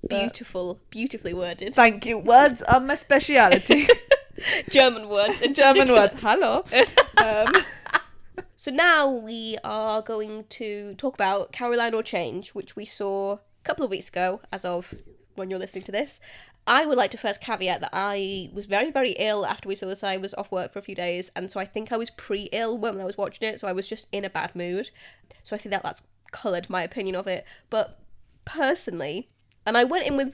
But- 0.01 0.09
Beautiful, 0.09 0.79
beautifully 0.89 1.33
worded. 1.33 1.75
Thank 1.75 2.05
you. 2.05 2.17
Words 2.17 2.61
are 2.63 2.79
my 2.79 2.95
speciality. 2.95 3.87
German 4.69 5.09
words. 5.09 5.41
in 5.41 5.53
German 5.53 5.73
particular. 5.87 5.99
words. 6.01 6.15
Hello. 6.19 6.63
Um, 7.17 7.47
So 8.57 8.71
now 8.71 9.09
we 9.09 9.57
are 9.63 10.01
going 10.01 10.45
to 10.49 10.93
talk 10.95 11.13
about 11.13 11.51
Caroline 11.51 11.93
or 11.93 12.03
Change, 12.03 12.49
which 12.51 12.75
we 12.75 12.85
saw 12.85 13.33
a 13.33 13.39
couple 13.63 13.83
of 13.85 13.91
weeks 13.91 14.07
ago, 14.09 14.39
as 14.51 14.63
of 14.65 14.93
when 15.35 15.49
you're 15.49 15.59
listening 15.59 15.83
to 15.85 15.91
this. 15.91 16.19
I 16.67 16.85
would 16.85 16.97
like 16.97 17.11
to 17.11 17.17
first 17.17 17.41
caveat 17.41 17.81
that 17.81 17.91
I 17.93 18.49
was 18.51 18.65
very, 18.65 18.89
very 18.89 19.11
ill 19.19 19.45
after 19.45 19.67
we 19.69 19.75
saw 19.75 19.85
this. 19.87 20.03
I 20.03 20.17
was 20.17 20.33
off 20.33 20.51
work 20.51 20.73
for 20.73 20.79
a 20.79 20.81
few 20.81 20.95
days, 20.95 21.29
and 21.35 21.51
so 21.51 21.59
I 21.59 21.65
think 21.65 21.91
I 21.91 21.97
was 21.97 22.09
pre 22.09 22.49
ill 22.51 22.77
when 22.77 22.99
I 22.99 23.05
was 23.05 23.17
watching 23.17 23.47
it, 23.47 23.59
so 23.59 23.67
I 23.67 23.71
was 23.71 23.87
just 23.87 24.07
in 24.11 24.25
a 24.25 24.29
bad 24.29 24.55
mood. 24.55 24.89
So 25.43 25.55
I 25.55 25.59
think 25.59 25.71
that 25.71 25.83
that's 25.83 26.01
coloured 26.31 26.69
my 26.69 26.81
opinion 26.81 27.15
of 27.15 27.27
it. 27.27 27.45
But 27.69 27.99
personally, 28.45 29.29
and 29.65 29.77
I 29.77 29.83
went 29.83 30.07
in 30.07 30.17
with 30.17 30.33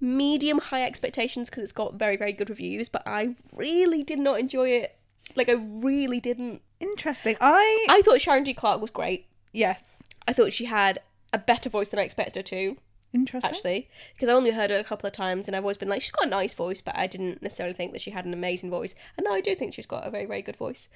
medium 0.00 0.58
high 0.58 0.82
expectations 0.84 1.48
because 1.48 1.62
it's 1.62 1.72
got 1.72 1.94
very, 1.94 2.16
very 2.16 2.32
good 2.32 2.50
reviews, 2.50 2.88
but 2.90 3.02
I 3.06 3.34
really 3.52 4.02
did 4.02 4.18
not 4.18 4.38
enjoy 4.38 4.68
it. 4.68 4.98
Like, 5.34 5.48
I 5.48 5.54
really 5.54 6.20
didn't. 6.20 6.60
interesting. 6.80 7.36
I 7.40 7.86
I 7.88 8.02
thought 8.02 8.20
Sharon 8.20 8.44
D. 8.44 8.52
Clarke 8.52 8.82
was 8.82 8.90
great. 8.90 9.26
yes. 9.52 10.02
I 10.28 10.32
thought 10.32 10.52
she 10.54 10.64
had 10.66 11.00
a 11.34 11.38
better 11.38 11.68
voice 11.68 11.90
than 11.90 12.00
I 12.00 12.02
expected 12.02 12.36
her 12.36 12.42
to, 12.42 12.76
Interesting. 13.14 13.48
actually. 13.48 13.88
Because 14.14 14.28
I 14.28 14.32
only 14.32 14.50
heard 14.50 14.70
her 14.70 14.76
a 14.76 14.84
couple 14.84 15.06
of 15.06 15.12
times 15.12 15.46
and 15.46 15.56
I've 15.56 15.62
always 15.62 15.76
been 15.76 15.88
like, 15.88 16.02
she's 16.02 16.10
got 16.10 16.26
a 16.26 16.30
nice 16.30 16.54
voice, 16.54 16.80
but 16.80 16.96
I 16.96 17.06
didn't 17.06 17.42
necessarily 17.42 17.74
think 17.74 17.92
that 17.92 18.02
she 18.02 18.10
had 18.10 18.24
an 18.24 18.34
amazing 18.34 18.70
voice. 18.70 18.94
And 19.16 19.24
now 19.24 19.34
I 19.34 19.40
do 19.40 19.54
think 19.54 19.74
she's 19.74 19.86
got 19.86 20.06
a 20.06 20.10
very, 20.10 20.26
very 20.26 20.42
good 20.42 20.56
voice. 20.56 20.88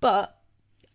But 0.00 0.36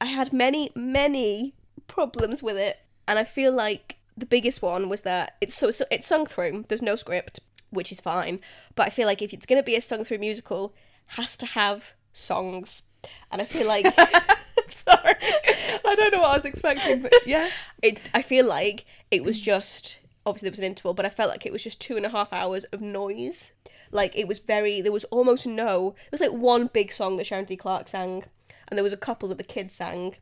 I 0.02 0.06
had 0.06 0.34
many, 0.34 0.72
many 0.76 1.56
problems 1.88 2.44
with 2.44 2.58
it. 2.58 2.80
And 3.08 3.18
I 3.18 3.24
feel 3.24 3.54
like 3.54 3.98
the 4.18 4.26
biggest 4.26 4.62
one 4.62 4.90
was 4.90 5.02
that 5.02 5.36
it's 5.42 5.56
so 5.56 5.72
it's 5.92 6.08
sung 6.08 6.26
through, 6.26 6.66
there's 6.68 6.82
no 6.82 6.96
script, 6.96 7.40
which 7.70 7.92
is 7.92 8.00
fine. 8.00 8.40
But 8.76 8.88
I 8.88 8.90
feel 8.90 9.08
like 9.08 9.22
if 9.22 9.34
it's 9.34 9.46
going 9.46 9.60
to 9.60 9.66
be 9.66 9.76
a 9.76 9.82
sung 9.82 10.04
through 10.04 10.20
musical, 10.20 10.74
has 11.08 11.38
to 11.38 11.46
have 11.46 11.94
songs. 12.14 12.84
And 13.32 13.42
I 13.42 13.46
feel 13.46 13.68
like 13.68 13.86
Sorry. 14.88 15.16
I 15.86 15.96
don't 15.96 16.14
know 16.14 16.22
what 16.22 16.32
I 16.32 16.36
was 16.36 16.46
expecting, 16.46 17.02
but 17.02 17.14
yeah. 17.26 17.50
it 17.82 18.02
I 18.14 18.22
feel 18.22 18.48
like 18.48 18.86
it 19.12 19.24
was 19.24 19.40
just 19.52 19.98
obviously 20.26 20.48
there 20.48 20.52
was 20.54 20.60
an 20.60 20.66
interval, 20.66 20.94
but 20.94 21.06
I 21.06 21.10
felt 21.10 21.30
like 21.30 21.46
it 21.46 21.52
was 21.54 21.64
just 21.64 21.80
two 21.82 21.98
and 21.98 22.06
a 22.06 22.10
half 22.10 22.32
hours 22.34 22.64
of 22.66 22.82
noise. 22.82 23.52
Like 23.92 24.16
it 24.18 24.28
was 24.28 24.40
very 24.40 24.82
there 24.82 24.92
was 24.92 25.04
almost 25.06 25.46
no 25.48 25.96
it 26.06 26.12
was 26.12 26.22
like 26.22 26.32
one 26.34 26.68
big 26.74 26.92
song 26.92 27.18
that 27.18 27.28
Sharon 27.28 27.46
D. 27.46 27.56
Clarke 27.56 27.88
sang, 27.88 28.24
and 28.68 28.78
there 28.78 28.84
was 28.84 28.94
a 28.94 28.98
couple 28.98 29.30
that 29.30 29.38
the 29.38 29.44
kids 29.44 29.74
sang, 29.76 30.16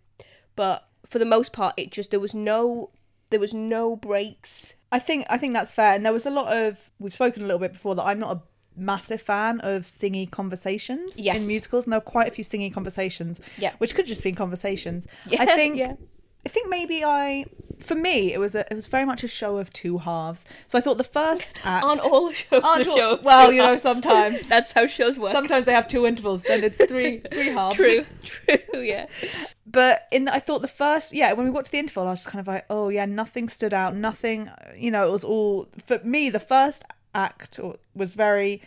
but 0.55 0.87
for 1.05 1.19
the 1.19 1.25
most 1.25 1.53
part 1.53 1.73
it 1.77 1.91
just 1.91 2.11
there 2.11 2.19
was 2.19 2.33
no 2.35 2.91
there 3.29 3.39
was 3.39 3.53
no 3.53 3.95
breaks. 3.95 4.73
I 4.91 4.99
think 4.99 5.25
I 5.29 5.37
think 5.37 5.53
that's 5.53 5.71
fair. 5.71 5.93
And 5.93 6.05
there 6.05 6.13
was 6.13 6.25
a 6.25 6.29
lot 6.29 6.55
of 6.55 6.91
we've 6.99 7.13
spoken 7.13 7.41
a 7.43 7.45
little 7.45 7.59
bit 7.59 7.73
before 7.73 7.95
that 7.95 8.03
I'm 8.05 8.19
not 8.19 8.37
a 8.37 8.41
massive 8.75 9.21
fan 9.21 9.59
of 9.61 9.83
singy 9.83 10.29
conversations 10.29 11.19
Yes. 11.19 11.37
in 11.41 11.47
musicals, 11.47 11.85
and 11.85 11.93
there 11.93 11.99
were 11.99 12.05
quite 12.05 12.27
a 12.27 12.31
few 12.31 12.43
singy 12.43 12.71
conversations. 12.71 13.39
Yeah. 13.57 13.71
Which 13.79 13.95
could 13.95 14.05
just 14.05 14.23
been 14.23 14.35
conversations. 14.35 15.07
Yeah, 15.27 15.41
I 15.41 15.45
think 15.47 15.77
yeah. 15.77 15.93
I 16.45 16.49
think 16.49 16.69
maybe 16.69 17.03
I 17.03 17.45
for 17.83 17.95
me 17.95 18.33
it 18.33 18.39
was 18.39 18.55
a 18.55 18.61
it 18.71 18.75
was 18.75 18.87
very 18.87 19.05
much 19.05 19.23
a 19.23 19.27
show 19.27 19.57
of 19.57 19.71
two 19.73 19.99
halves. 19.99 20.45
So 20.67 20.77
I 20.77 20.81
thought 20.81 20.97
the 20.97 21.03
first 21.03 21.59
act 21.65 21.83
Aren't 21.85 22.01
all 22.01 22.31
shows 22.31 22.61
Aren't 22.63 22.87
all- 22.87 22.97
show? 22.97 23.19
well, 23.23 23.51
you 23.51 23.61
know, 23.61 23.67
halves? 23.69 23.81
sometimes. 23.81 24.47
that's 24.53 24.71
how 24.71 24.85
shows 24.87 25.19
work. 25.19 25.31
sometimes 25.33 25.65
they 25.65 25.73
have 25.73 25.87
two 25.87 26.05
intervals, 26.05 26.43
then 26.43 26.63
it's 26.63 26.77
three 26.77 27.19
three 27.33 27.49
halves. 27.49 27.75
True, 27.75 28.05
true, 28.25 28.81
yeah. 28.81 29.07
but 29.65 30.07
in 30.11 30.25
the, 30.25 30.33
I 30.33 30.39
thought 30.39 30.61
the 30.61 30.67
first 30.67 31.13
yeah 31.13 31.33
when 31.33 31.45
we 31.47 31.53
got 31.53 31.65
to 31.65 31.71
the 31.71 31.79
interval 31.79 32.07
I 32.07 32.11
was 32.11 32.19
just 32.19 32.29
kind 32.31 32.39
of 32.41 32.47
like 32.47 32.65
oh 32.69 32.89
yeah 32.89 33.05
nothing 33.05 33.49
stood 33.49 33.73
out 33.73 33.95
nothing 33.95 34.49
you 34.75 34.91
know 34.91 35.07
it 35.07 35.11
was 35.11 35.23
all 35.23 35.67
for 35.85 35.99
me 36.03 36.29
the 36.29 36.39
first 36.39 36.83
act 37.15 37.59
was 37.95 38.13
very 38.13 38.61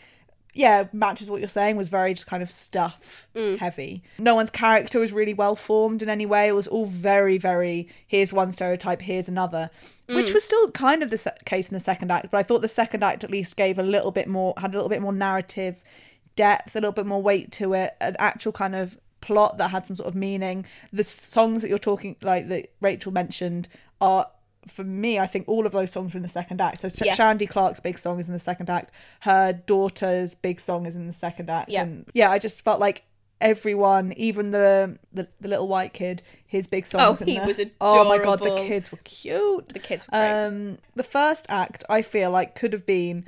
yeah 0.57 0.89
matches 0.93 1.31
what 1.31 1.41
you're 1.41 1.49
saying 1.49 1.77
was 1.77 1.89
very 1.89 2.15
just 2.15 2.27
kind 2.27 2.43
of 2.43 2.51
stuff 2.51 3.29
mm. 3.35 3.59
heavy. 3.59 4.03
No 4.19 4.35
one's 4.35 4.51
character 4.51 4.99
was 4.99 5.13
really 5.13 5.35
well 5.35 5.57
formed 5.57 6.03
in 6.03 6.09
any 6.09 6.27
way. 6.27 6.49
It 6.49 6.55
was 6.55 6.69
all 6.69 6.87
very 6.87 7.39
very 7.39 7.89
here's 8.07 8.33
one 8.33 8.53
stereotype 8.53 9.03
here's 9.03 9.29
another 9.29 9.71
which 10.07 10.29
mm. 10.29 10.35
was 10.35 10.45
still 10.45 10.71
kind 10.71 11.03
of 11.03 11.11
the 11.11 11.19
se- 11.19 11.39
case 11.45 11.69
in 11.69 11.75
the 11.75 11.81
second 11.81 12.13
act 12.13 12.31
but 12.31 12.39
I 12.39 12.43
thought 12.43 12.63
the 12.63 12.69
second 12.69 13.03
act 13.03 13.25
at 13.25 13.31
least 13.31 13.57
gave 13.57 13.79
a 13.79 13.83
little 13.83 14.13
bit 14.13 14.29
more 14.29 14.55
had 14.57 14.73
a 14.73 14.77
little 14.77 14.89
bit 14.89 15.03
more 15.03 15.13
narrative 15.13 15.83
depth, 16.37 16.77
a 16.77 16.79
little 16.79 16.93
bit 16.93 17.07
more 17.07 17.21
weight 17.21 17.51
to 17.53 17.73
it, 17.73 17.97
an 18.01 18.15
actual 18.19 18.53
kind 18.53 18.77
of 18.77 18.97
plot 19.21 19.59
that 19.59 19.69
had 19.69 19.87
some 19.87 19.97
sort 19.97 20.09
of 20.09 20.15
meaning. 20.15 20.65
The 20.93 21.03
songs 21.03 21.63
that 21.63 21.69
you're 21.69 21.79
talking, 21.79 22.17
like 22.23 22.49
that 22.49 22.71
Rachel 22.81 23.11
mentioned, 23.13 23.69
are 24.01 24.29
for 24.69 24.85
me. 24.85 25.19
I 25.19 25.27
think 25.27 25.49
all 25.49 25.67
of 25.67 25.73
those 25.73 25.91
songs 25.91 26.15
were 26.15 26.19
in 26.19 26.23
the 26.23 26.29
second 26.29 26.61
act. 26.61 26.81
So 26.81 26.89
Yeah. 27.05 27.15
Sharon 27.15 27.37
D. 27.37 27.47
Clarke's 27.47 27.81
big 27.81 27.99
song 27.99 28.19
is 28.21 28.29
in 28.29 28.33
the 28.33 28.39
second 28.41 28.71
act. 28.71 28.91
Her 29.21 29.53
daughter's 29.53 30.35
big 30.35 30.61
song 30.61 30.87
is 30.87 30.97
in 30.97 31.07
the 31.07 31.13
second 31.13 31.51
act. 31.51 31.71
Yeah. 31.71 31.83
and 31.83 32.07
yeah, 32.15 32.31
I 32.31 32.39
just 32.39 32.63
felt 32.63 32.81
like 32.81 33.05
everyone, 33.41 34.13
even 34.17 34.51
the 34.51 34.99
the, 35.13 35.29
the 35.41 35.49
little 35.49 35.69
white 35.69 35.93
kid, 35.93 36.23
his 36.47 36.67
big 36.67 36.87
song. 36.87 37.01
Oh, 37.03 37.17
in 37.21 37.27
he 37.27 37.37
there. 37.37 37.47
was 37.47 37.61
Oh 37.81 38.05
my 38.09 38.19
god, 38.19 38.43
the 38.43 38.57
kids 38.57 38.91
were 38.91 38.99
cute. 39.05 39.69
The 39.71 39.79
kids 39.79 40.07
were 40.07 40.19
great. 40.19 40.45
Um, 40.47 40.79
the 40.95 41.03
first 41.03 41.47
act, 41.49 41.85
I 41.89 42.03
feel 42.03 42.31
like 42.31 42.55
could 42.55 42.73
have 42.73 42.87
been 42.87 43.25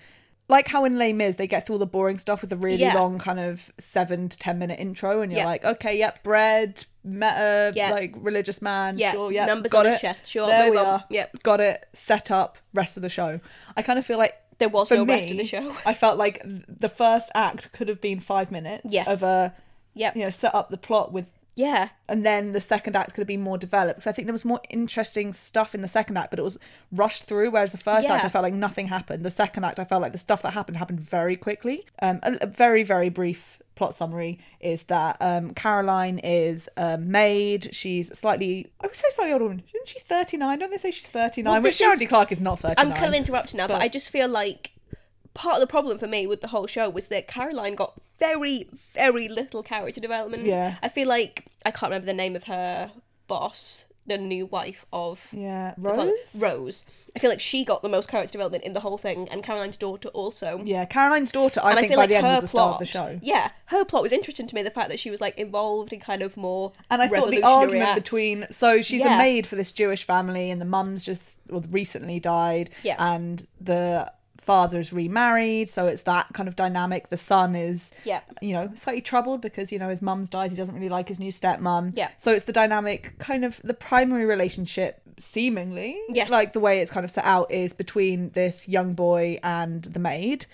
like 0.48 0.66
how 0.68 0.84
in 0.84 0.96
Les 0.98 1.12
Mis 1.12 1.36
they 1.36 1.46
get 1.46 1.66
through 1.66 1.74
all 1.74 1.78
the 1.78 1.86
boring 1.86 2.16
stuff 2.18 2.40
with 2.40 2.52
a 2.52 2.56
really 2.56 2.76
Yeah. 2.80 2.94
long 2.94 3.18
kind 3.18 3.38
of 3.38 3.70
seven 3.78 4.28
to 4.28 4.38
ten 4.38 4.58
minute 4.58 4.80
intro, 4.80 5.20
and 5.20 5.30
you're 5.30 5.40
Yeah. 5.42 5.46
like, 5.46 5.64
okay, 5.64 5.98
yep, 5.98 6.22
bread, 6.22 6.84
meta, 7.04 7.72
Yeah. 7.74 7.90
like 7.90 8.14
religious 8.16 8.62
man, 8.62 8.96
Yeah, 8.98 9.12
sure, 9.12 9.30
yeah, 9.32 9.44
numbers 9.46 9.72
got 9.72 9.80
on 9.80 9.86
it. 9.86 9.92
his 9.92 10.00
chest, 10.00 10.30
sure, 10.30 10.46
there 10.46 10.70
we 10.70 10.76
on. 10.76 10.86
are, 10.86 11.04
Yep. 11.10 11.42
got 11.42 11.60
it, 11.60 11.86
set 11.92 12.30
up, 12.30 12.58
rest 12.74 12.96
of 12.96 13.02
the 13.02 13.08
show. 13.08 13.40
I 13.76 13.82
kind 13.82 13.98
of 13.98 14.06
feel 14.06 14.18
like 14.18 14.34
There 14.58 14.68
was 14.68 14.90
no 14.90 15.04
me, 15.04 15.14
rest 15.14 15.30
of 15.30 15.36
the 15.36 15.44
show. 15.44 15.76
I 15.86 15.94
felt 15.94 16.18
like 16.18 16.42
the 16.44 16.88
first 16.88 17.30
act 17.34 17.70
could 17.72 17.88
have 17.88 18.00
been 18.00 18.18
five 18.18 18.50
minutes 18.50 18.86
Yes. 18.88 19.06
of 19.06 19.22
a, 19.22 19.54
Yep. 19.94 20.16
you 20.16 20.22
know, 20.22 20.30
set 20.30 20.54
up 20.54 20.70
the 20.70 20.76
plot 20.78 21.12
with 21.12 21.26
Yeah. 21.58 21.88
and 22.08 22.24
then 22.24 22.52
the 22.52 22.60
second 22.60 22.96
act 22.96 23.14
could 23.14 23.20
have 23.22 23.26
been 23.28 23.42
more 23.42 23.58
developed 23.58 23.98
because 24.00 24.06
I 24.06 24.12
think 24.12 24.26
there 24.26 24.32
was 24.32 24.44
more 24.44 24.60
interesting 24.70 25.32
stuff 25.32 25.74
in 25.74 25.82
the 25.82 25.88
second 25.88 26.16
act, 26.16 26.30
but 26.30 26.38
it 26.38 26.42
was 26.42 26.58
rushed 26.92 27.24
through. 27.24 27.50
Whereas 27.50 27.72
the 27.72 27.78
first 27.78 28.08
act, 28.08 28.24
I 28.24 28.28
felt 28.28 28.42
like 28.44 28.54
nothing 28.54 28.86
happened. 28.88 29.24
The 29.24 29.30
second 29.30 29.64
act, 29.64 29.78
I 29.78 29.84
felt 29.84 30.00
like 30.00 30.12
the 30.12 30.18
stuff 30.18 30.40
that 30.42 30.52
happened 30.52 30.76
happened 30.78 31.00
very 31.00 31.36
quickly. 31.36 31.84
Um, 32.00 32.20
a, 32.22 32.38
a 32.42 32.46
very 32.46 32.82
very 32.84 33.08
brief 33.08 33.60
plot 33.74 33.94
summary 33.94 34.38
is 34.60 34.84
that 34.84 35.16
um, 35.20 35.54
Caroline 35.54 36.18
is 36.20 36.68
a 36.76 36.96
maid. 36.98 37.74
She's 37.74 38.16
slightly, 38.18 38.70
I 38.80 38.86
would 38.86 38.96
say 38.96 39.06
slightly 39.10 39.32
older 39.32 39.44
woman. 39.44 39.62
Isn't 39.74 39.88
she 39.88 39.98
thirty 40.00 40.36
nine? 40.36 40.58
Don't 40.58 40.70
they 40.70 40.78
say 40.78 40.90
she's 40.90 41.08
thirty 41.08 41.42
nine? 41.42 41.54
Well, 41.54 41.62
Which 41.62 41.80
is- 41.80 42.08
Clarke 42.08 42.32
is 42.32 42.40
not 42.40 42.60
thirty 42.60 42.74
I'm 42.78 42.92
kind 42.92 43.06
of 43.06 43.14
interrupting 43.14 43.58
now, 43.58 43.66
but, 43.66 43.74
but- 43.74 43.82
I 43.82 43.88
just 43.88 44.10
feel 44.10 44.28
like 44.28 44.72
part 45.34 45.54
of 45.54 45.60
the 45.60 45.66
problem 45.66 45.98
for 45.98 46.06
me 46.06 46.26
with 46.26 46.40
the 46.40 46.48
whole 46.48 46.66
show 46.66 46.88
was 46.88 47.06
that 47.08 47.28
Caroline 47.28 47.74
got 47.74 47.94
very, 48.18 48.68
very 48.94 49.28
little 49.28 49.62
character 49.62 50.00
development. 50.00 50.44
Yeah. 50.46 50.76
I 50.82 50.88
feel 50.88 51.08
like 51.08 51.46
I 51.64 51.70
can't 51.70 51.90
remember 51.90 52.06
the 52.06 52.14
name 52.14 52.34
of 52.36 52.44
her 52.44 52.90
boss, 53.28 53.84
the 54.06 54.16
new 54.18 54.46
wife 54.46 54.86
of 54.90 55.28
yeah, 55.32 55.74
Rose. 55.76 56.34
Rose. 56.36 56.84
I 57.14 57.18
feel 57.18 57.28
like 57.28 57.40
she 57.40 57.62
got 57.62 57.82
the 57.82 57.90
most 57.90 58.08
character 58.08 58.32
development 58.32 58.64
in 58.64 58.72
the 58.72 58.80
whole 58.80 58.96
thing, 58.96 59.28
and 59.28 59.44
Caroline's 59.44 59.76
daughter 59.76 60.08
also. 60.08 60.62
Yeah, 60.64 60.86
Caroline's 60.86 61.30
daughter. 61.30 61.60
I 61.62 61.72
and 61.72 61.80
think 61.80 61.84
I 61.84 61.88
feel 61.88 61.96
by 61.98 62.02
like 62.02 62.08
the 62.08 62.16
end 62.16 62.26
her 62.26 62.40
was 62.40 62.50
the 62.50 62.56
plot, 62.56 62.64
star 62.64 62.72
of 62.72 62.78
the 62.78 62.86
show. 62.86 63.20
yeah, 63.22 63.50
her 63.66 63.84
plot 63.84 64.02
was 64.02 64.12
interesting 64.12 64.46
to 64.46 64.54
me. 64.54 64.62
The 64.62 64.70
fact 64.70 64.88
that 64.88 64.98
she 64.98 65.10
was 65.10 65.20
like 65.20 65.36
involved 65.36 65.92
in 65.92 66.00
kind 66.00 66.22
of 66.22 66.36
more 66.38 66.72
And 66.90 67.02
I 67.02 67.08
thought 67.08 67.30
the 67.30 67.42
argument 67.42 67.90
acts. 67.90 68.00
between 68.00 68.46
so 68.50 68.80
she's 68.80 69.02
Yeah. 69.02 69.14
a 69.16 69.18
maid 69.18 69.46
for 69.46 69.56
this 69.56 69.72
Jewish 69.72 70.04
family, 70.04 70.50
and 70.50 70.58
the 70.60 70.64
mum's 70.64 71.04
just 71.04 71.40
well, 71.48 71.62
recently 71.70 72.18
died, 72.18 72.70
Yeah. 72.82 72.96
and 72.98 73.46
the 73.60 74.10
father's 74.48 74.94
remarried, 74.94 75.68
so 75.68 75.86
it's 75.86 76.02
that 76.02 76.26
kind 76.32 76.48
of 76.48 76.56
dynamic. 76.56 77.10
The 77.10 77.18
son 77.18 77.54
is, 77.54 77.90
Yeah. 78.04 78.20
you 78.40 78.52
know, 78.54 78.70
slightly 78.76 79.02
troubled 79.02 79.42
because 79.42 79.70
you 79.72 79.78
know 79.78 79.90
his 79.90 80.00
mum's 80.00 80.30
died. 80.30 80.50
He 80.50 80.56
doesn't 80.56 80.74
really 80.74 80.88
like 80.88 81.06
his 81.08 81.18
new 81.18 81.30
stepmom. 81.30 81.92
Yeah. 81.94 82.08
So 82.16 82.32
it's 82.32 82.44
the 82.44 82.52
dynamic, 82.62 83.18
kind 83.18 83.44
of 83.44 83.60
the 83.62 83.74
primary 83.74 84.24
relationship, 84.24 85.00
seemingly, 85.18 85.98
Yeah. 86.08 86.28
like 86.28 86.54
the 86.54 86.60
way 86.60 86.80
it's 86.80 86.90
kind 86.90 87.04
of 87.04 87.10
set 87.10 87.24
out 87.26 87.50
is 87.50 87.72
between 87.74 88.30
this 88.30 88.66
young 88.66 88.94
boy 88.94 89.38
and 89.42 89.82
the 89.82 89.98
maid, 89.98 90.46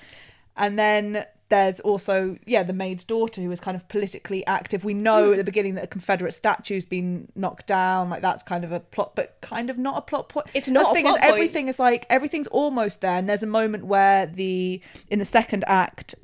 and 0.56 0.78
then 0.78 1.24
there's 1.50 1.78
also 1.80 2.36
yeah 2.46 2.62
the 2.62 2.72
maid's 2.72 3.04
daughter 3.04 3.40
who 3.42 3.52
is 3.52 3.60
kind 3.60 3.76
of 3.76 3.86
politically 3.88 4.44
active 4.46 4.82
we 4.84 4.94
know 4.94 5.26
Hmm. 5.26 5.32
at 5.32 5.36
the 5.36 5.44
beginning 5.44 5.74
that 5.74 5.84
a 5.84 5.86
confederate 5.86 6.32
statue's 6.32 6.86
been 6.86 7.28
knocked 7.36 7.66
down 7.66 8.08
like 8.10 8.22
that's 8.22 8.42
kind 8.42 8.64
of 8.64 8.72
a 8.72 8.80
plot 8.80 9.14
but 9.14 9.38
kind 9.42 9.68
of 9.70 9.76
not 9.78 9.98
a 9.98 10.00
plot 10.00 10.28
point 10.30 10.46
It's 10.54 10.68
not 10.68 10.88
the 10.88 10.94
thing 10.94 11.04
plot 11.04 11.16
is 11.18 11.20
point. 11.20 11.32
everything 11.32 11.68
is 11.68 11.78
like 11.78 12.06
everything's 12.08 12.46
almost 12.48 13.02
there 13.02 13.16
and 13.18 13.28
there's 13.28 13.42
a 13.42 13.46
moment 13.46 13.84
where 13.86 14.26
the 14.26 14.80
in 15.08 15.18
the 15.18 15.24
second 15.26 15.64
act 15.66 16.14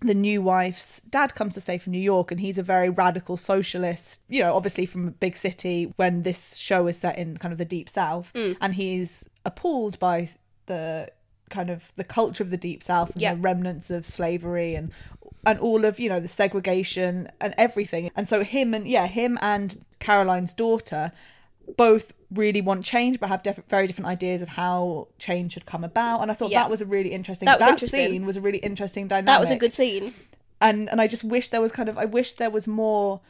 the 0.00 0.14
new 0.14 0.42
wife's 0.42 0.98
dad 1.10 1.34
comes 1.36 1.54
to 1.54 1.60
stay 1.60 1.78
from 1.78 1.92
New 1.92 2.00
York 2.00 2.32
and 2.32 2.40
he's 2.40 2.58
a 2.58 2.62
very 2.64 2.90
radical 2.90 3.36
socialist, 3.36 4.20
you 4.28 4.42
know, 4.42 4.52
obviously 4.52 4.84
from 4.84 5.06
a 5.06 5.10
big 5.12 5.36
city 5.36 5.92
when 5.94 6.24
this 6.24 6.56
show 6.56 6.88
is 6.88 6.98
set 6.98 7.16
in 7.16 7.36
kind 7.36 7.52
of 7.52 7.58
the 7.58 7.64
deep 7.64 7.88
south 7.88 8.32
Mm. 8.34 8.56
and 8.60 8.74
he's 8.74 9.28
appalled 9.44 10.00
by 10.00 10.28
the 10.66 11.08
kind 11.52 11.70
of 11.70 11.92
the 11.96 12.04
culture 12.04 12.42
of 12.42 12.50
the 12.50 12.56
deep 12.56 12.82
south 12.82 13.10
and 13.12 13.22
Yeah. 13.22 13.34
the 13.34 13.40
remnants 13.40 13.90
of 13.90 14.08
slavery 14.08 14.74
and 14.74 14.90
and 15.46 15.58
all 15.60 15.84
of 15.84 16.00
you 16.00 16.08
know 16.08 16.20
the 16.20 16.28
segregation 16.28 17.30
and 17.40 17.52
everything 17.58 18.10
and 18.16 18.28
so 18.28 18.42
him 18.42 18.74
and 18.74 18.86
yeah 18.88 19.06
him 19.06 19.38
and 19.42 19.84
Caroline's 20.00 20.52
daughter 20.52 21.12
both 21.76 22.12
really 22.32 22.60
want 22.60 22.84
change 22.84 23.20
but 23.20 23.28
have 23.28 23.42
diff- 23.42 23.62
very 23.68 23.86
different 23.86 24.08
ideas 24.08 24.40
of 24.42 24.48
how 24.48 25.06
change 25.18 25.52
should 25.52 25.66
come 25.66 25.84
about 25.84 26.20
and 26.22 26.30
I 26.30 26.34
thought 26.34 26.50
Yeah. 26.50 26.62
that 26.62 26.70
was 26.70 26.80
a 26.80 26.86
really 26.86 27.12
interesting 27.12 27.46
That 27.46 27.58
that, 27.60 27.70
interesting. 27.70 28.10
scene 28.10 28.26
was 28.26 28.36
a 28.36 28.40
really 28.40 28.58
interesting 28.58 29.06
dynamic 29.08 29.26
That 29.26 29.40
was 29.40 29.50
a 29.50 29.56
good 29.56 29.72
scene. 29.72 30.12
and 30.60 30.88
and 30.90 31.00
I 31.00 31.06
just 31.06 31.24
wish 31.24 31.48
there 31.50 31.60
was 31.60 31.72
kind 31.72 31.88
of 31.88 31.98
I 31.98 32.04
wish 32.06 32.32
there 32.34 32.50
was 32.50 32.66
more 32.66 33.20